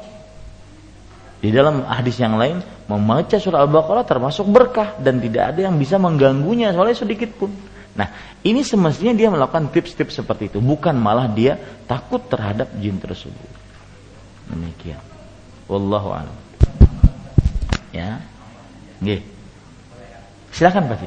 Di 1.38 1.54
dalam 1.54 1.86
hadis 1.86 2.18
yang 2.18 2.34
lain, 2.34 2.66
membaca 2.90 3.38
surat 3.38 3.62
Al-Baqarah 3.62 4.06
termasuk 4.10 4.50
berkah 4.50 4.98
dan 4.98 5.22
tidak 5.22 5.54
ada 5.54 5.70
yang 5.70 5.78
bisa 5.78 6.02
mengganggunya 6.02 6.74
soalnya 6.74 6.98
sedikit 6.98 7.30
pun. 7.38 7.54
Nah, 7.98 8.10
ini 8.42 8.62
semestinya 8.62 9.14
dia 9.14 9.30
melakukan 9.30 9.70
tips-tips 9.70 10.22
seperti 10.22 10.54
itu, 10.54 10.62
bukan 10.62 10.98
malah 10.98 11.30
dia 11.30 11.58
takut 11.86 12.22
terhadap 12.26 12.70
jin 12.78 12.98
tersebut. 12.98 13.50
Demikian. 14.50 15.02
Wallahu 15.70 16.14
a'lam. 16.14 16.38
Ya. 17.94 18.22
Nggih. 19.02 19.22
Silakan 20.54 20.90
Pak 20.90 21.06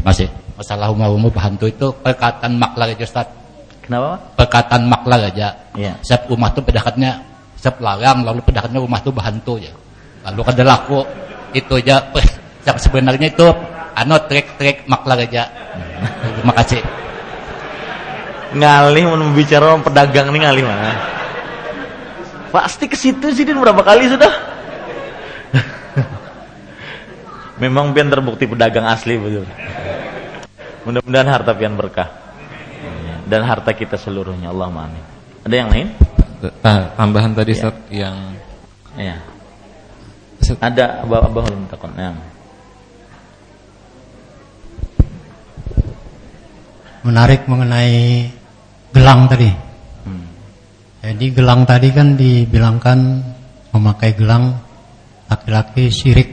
Masih. 0.00 0.28
Masalah 0.60 0.92
umum 0.92 1.32
hantu 1.40 1.72
itu 1.72 1.88
perkataan 2.04 2.60
maklar 2.60 2.92
aja 2.92 3.08
Ustaz. 3.08 3.32
Kenapa? 3.80 4.20
Perkataan 4.36 4.92
maklar 4.92 5.32
aja. 5.32 5.56
Ya. 5.72 5.96
Setiap 6.04 6.28
rumah 6.28 6.52
tuh 6.52 6.60
pedakatnya 6.60 7.16
setiap 7.56 7.80
larang 7.80 8.28
lalu 8.28 8.44
pedakatnya 8.44 8.76
rumah 8.76 9.00
tuh 9.00 9.08
berhantu 9.08 9.56
ya. 9.56 9.72
Lalu 10.28 10.40
kada 10.44 10.64
laku 10.68 11.00
itu 11.56 11.80
aja 11.80 12.04
sebenarnya 12.84 13.32
itu 13.32 13.48
anu 13.96 14.20
trik-trik 14.28 14.84
maklar 14.84 15.24
aja. 15.24 15.48
Terima 16.36 16.52
kasih. 16.60 16.84
Ngalih 18.52 19.02
mau 19.08 19.32
bicara 19.32 19.80
pedagang 19.80 20.28
nih 20.28 20.44
ngalih 20.44 20.64
mana? 20.68 20.92
Pasti 22.52 22.84
ke 22.84 23.00
situ 23.00 23.32
sih 23.32 23.48
berapa 23.48 23.80
kali 23.80 24.12
sudah. 24.12 24.32
Memang 27.64 27.96
pian 27.96 28.12
terbukti 28.12 28.44
pedagang 28.44 28.84
asli 28.84 29.16
betul. 29.16 29.48
Mudah-mudahan 30.86 31.28
harta 31.28 31.52
pian 31.52 31.76
berkah 31.76 32.08
dan 33.28 33.46
harta 33.46 33.70
kita 33.76 34.00
seluruhnya 34.00 34.50
Allah 34.50 34.72
amin. 34.72 35.04
Ada 35.46 35.54
yang 35.54 35.68
lain? 35.70 35.88
tambahan 36.96 37.36
tadi 37.36 37.52
ya. 37.52 37.70
yang 37.92 38.16
ya. 38.96 39.16
Ada 40.60 41.04
abah-abah 41.04 41.42
belum 41.46 41.68
takon. 41.68 41.92
Ya. 41.94 42.16
menarik 47.00 47.48
mengenai 47.48 48.28
gelang 48.92 49.24
tadi. 49.30 49.48
Hmm. 50.04 50.26
Jadi 51.00 51.26
gelang 51.32 51.64
tadi 51.64 51.88
kan 51.92 52.16
dibilangkan 52.16 52.98
memakai 53.72 54.12
gelang 54.16 54.60
laki-laki 55.30 55.88
syirik. 55.88 56.30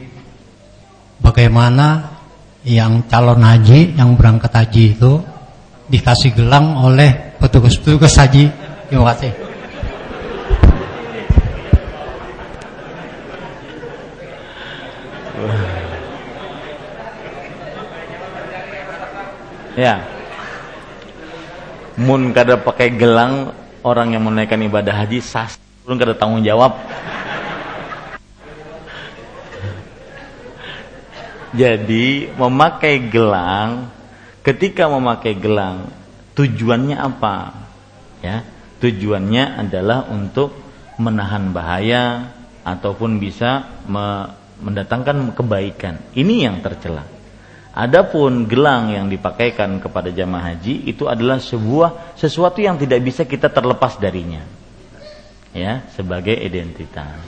Bagaimana 1.24 2.16
yang 2.68 3.07
calon 3.07 3.39
haji 3.39 3.95
yang 3.95 4.19
berangkat 4.19 4.52
haji 4.52 4.91
itu 4.91 5.23
dikasih 5.88 6.35
gelang 6.35 6.76
oleh 6.84 7.39
petugas-petugas 7.39 8.11
haji. 8.19 8.52
Terima 8.91 9.15
kasih. 9.15 9.31
Ya 19.77 20.02
mun 21.98 22.30
kada 22.30 22.61
pakai 22.61 22.94
gelang 22.94 23.53
orang 23.81 24.14
yang 24.14 24.22
menaikkan 24.22 24.61
ibadah 24.61 24.94
haji 25.06 25.18
sas 25.18 25.57
pun 25.81 25.98
kada 25.98 26.14
tanggung 26.14 26.45
jawab 26.45 26.77
jadi 31.57 32.31
memakai 32.38 33.09
gelang 33.09 33.89
ketika 34.45 34.85
memakai 34.85 35.34
gelang 35.34 35.89
tujuannya 36.38 36.95
apa 36.95 37.57
ya 38.21 38.45
tujuannya 38.77 39.65
adalah 39.65 40.05
untuk 40.13 40.53
menahan 41.01 41.49
bahaya 41.49 42.29
ataupun 42.61 43.17
bisa 43.17 43.81
mendatangkan 44.61 45.34
kebaikan 45.34 45.97
ini 46.13 46.45
yang 46.45 46.61
tercela 46.61 47.17
Adapun 47.77 48.49
gelang 48.49 48.89
yang 48.89 49.05
dipakaikan 49.05 49.77
kepada 49.77 50.09
jamaah 50.09 50.49
haji 50.57 50.89
itu 50.89 51.05
adalah 51.05 51.38
sebuah 51.38 52.17
sesuatu 52.17 52.57
yang 52.57 52.73
tidak 52.81 53.05
bisa 53.05 53.21
kita 53.21 53.53
terlepas 53.53 54.01
darinya. 54.01 54.41
Ya, 55.53 55.85
sebagai 55.93 56.34
identitas. 56.34 57.21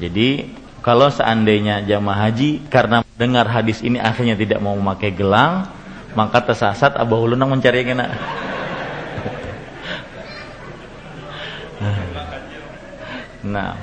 Jadi, 0.00 0.56
kalau 0.86 1.10
seandainya 1.10 1.82
jamaah 1.82 2.30
haji 2.30 2.70
karena 2.70 3.02
dengar 3.18 3.50
hadis 3.50 3.82
ini 3.82 3.98
akhirnya 3.98 4.38
tidak 4.38 4.62
mau 4.62 4.78
memakai 4.78 5.10
gelang, 5.10 5.66
maka 6.14 6.46
tersasat 6.46 6.94
Abah 6.94 7.18
Ulunang 7.18 7.50
mencari 7.50 7.82
yang 7.82 7.98
enak. 7.98 8.10
Nah, 13.46 13.78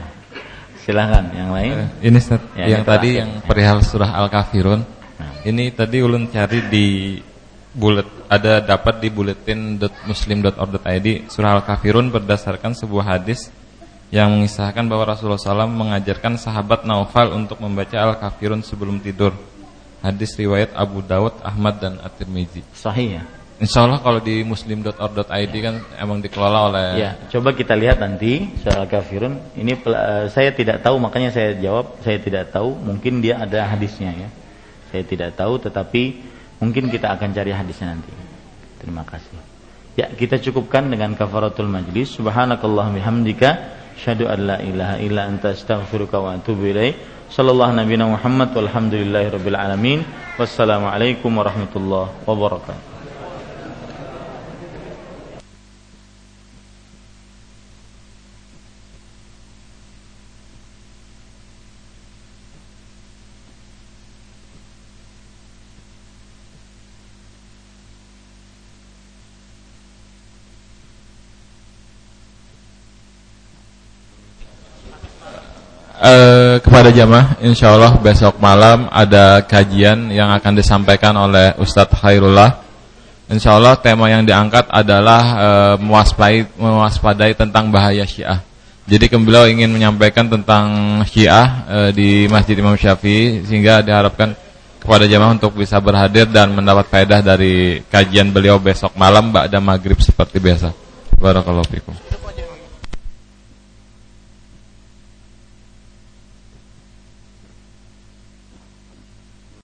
silahkan 0.84 1.23
yang 1.31 1.55
lain. 1.55 1.88
Ini 2.03 2.19
Ustaz, 2.19 2.43
ya, 2.51 2.67
yang 2.67 2.84
tadi 2.84 3.15
yang 3.15 3.39
perihal 3.47 3.80
surah 3.80 4.11
Al-Kafirun 4.11 4.84
ini 5.47 5.71
tadi 5.71 6.03
ulun 6.03 6.27
cari 6.27 6.67
di 6.67 7.15
bulet 7.71 8.27
ada 8.27 8.59
dapat 8.59 8.99
di 8.99 9.07
buletin.muslim.org.id 9.11 11.07
surah 11.31 11.51
Al-Kafirun 11.59 12.11
berdasarkan 12.11 12.75
sebuah 12.75 13.15
hadis 13.15 13.51
yang 14.14 14.30
mengisahkan 14.30 14.85
bahwa 14.85 15.10
Rasulullah 15.10 15.41
SAW 15.41 15.65
mengajarkan 15.73 16.38
sahabat 16.38 16.85
Naufal 16.85 17.34
untuk 17.34 17.57
membaca 17.57 17.98
Al-Kafirun 17.98 18.61
sebelum 18.61 19.02
tidur. 19.02 19.34
Hadis 20.06 20.38
riwayat 20.38 20.69
Abu 20.77 21.02
Dawud, 21.02 21.41
Ahmad 21.41 21.81
dan 21.81 21.98
At-Tirmizi. 21.98 22.61
Sahih 22.77 23.18
ya? 23.18 23.23
Insya 23.57 23.90
Allah 23.90 23.98
kalau 24.06 24.22
di 24.22 24.45
muslim.org.id 24.45 25.53
kan 25.65 25.76
emang 25.98 26.22
dikelola 26.22 26.60
oleh 26.69 26.85
Ya, 27.02 27.18
coba 27.34 27.57
kita 27.57 27.73
lihat 27.73 27.98
nanti 27.98 28.53
surah 28.61 28.85
Al-Kafirun. 28.85 29.57
Ini 29.57 29.81
uh, 29.81 30.30
saya 30.30 30.53
tidak 30.53 30.85
tahu 30.85 31.02
makanya 31.02 31.34
saya 31.34 31.57
jawab 31.57 31.98
saya 32.06 32.22
tidak 32.22 32.53
tahu. 32.53 32.69
Mungkin 32.69 33.18
dia 33.18 33.41
ada 33.41 33.65
hadisnya 33.65 34.14
ya. 34.14 34.30
Saya 34.94 35.10
tidak 35.10 35.34
tahu 35.34 35.57
tetapi 35.57 36.22
mungkin 36.61 36.94
kita 36.94 37.10
akan 37.18 37.34
cari 37.34 37.49
hadisnya 37.49 37.98
nanti. 37.98 38.14
Terima 38.77 39.02
kasih. 39.10 39.41
Ya, 39.98 40.06
kita 40.14 40.38
cukupkan 40.38 40.85
dengan 40.85 41.18
kafaratul 41.18 41.69
majlis. 41.69 42.14
Subhanakallahumma 42.14 43.02
hamdika 43.02 43.81
syadu 43.98 44.30
an 44.30 44.40
la 44.48 44.57
ilaha 44.61 44.95
illa 45.02 45.28
anta 45.28 45.52
astaghfiruka 45.52 46.22
wa 46.22 46.38
atubu 46.38 46.70
ilaik. 46.70 46.95
Sallallahu 47.34 47.74
nabiyana 47.74 48.14
Muhammad 48.14 48.53
walhamdulillahi 48.53 49.34
rabbil 49.34 49.57
alamin. 49.57 49.99
Wassalamualaikum 50.38 51.34
warahmatullahi 51.34 52.14
wabarakatuh. 52.30 52.93
Uh, 76.03 76.59
kepada 76.59 76.91
jamaah 76.91 77.39
insya 77.39 77.71
Allah 77.71 77.95
besok 77.95 78.38
malam 78.43 78.91
ada 78.91 79.39
kajian 79.47 80.11
yang 80.11 80.35
akan 80.35 80.59
disampaikan 80.59 81.15
oleh 81.15 81.55
Ustadz 81.57 81.95
Khairullah 81.95 82.59
Insya 83.23 83.55
Allah 83.55 83.80
tema 83.80 84.11
yang 84.11 84.27
diangkat 84.27 84.67
adalah 84.67 85.23
uh, 85.39 85.75
mewaspadai, 85.80 86.43
mewaspadai 86.59 87.31
tentang 87.34 87.71
bahaya 87.71 88.03
syiah 88.03 88.43
jadi 88.84 89.07
beliau 89.15 89.47
ingin 89.47 89.71
menyampaikan 89.71 90.27
tentang 90.27 90.99
syiah 91.07 91.63
uh, 91.71 91.89
di 91.95 92.27
Masjid 92.27 92.59
Imam 92.59 92.75
Syafi'i 92.75 93.47
sehingga 93.47 93.80
diharapkan 93.80 94.35
kepada 94.84 95.07
jamaah 95.07 95.39
untuk 95.39 95.55
bisa 95.55 95.80
berhadir 95.80 96.27
dan 96.27 96.51
mendapat 96.51 96.91
faedah 96.91 97.23
dari 97.23 97.80
kajian 97.88 98.35
beliau 98.35 98.59
besok 98.59 98.91
malam 98.99 99.31
Mbak 99.31 99.43
ada 99.47 99.59
maghrib 99.63 99.95
seperti 100.03 100.43
biasa. 100.43 100.75
Barakallahu 101.15 101.71
fikum. 101.71 101.95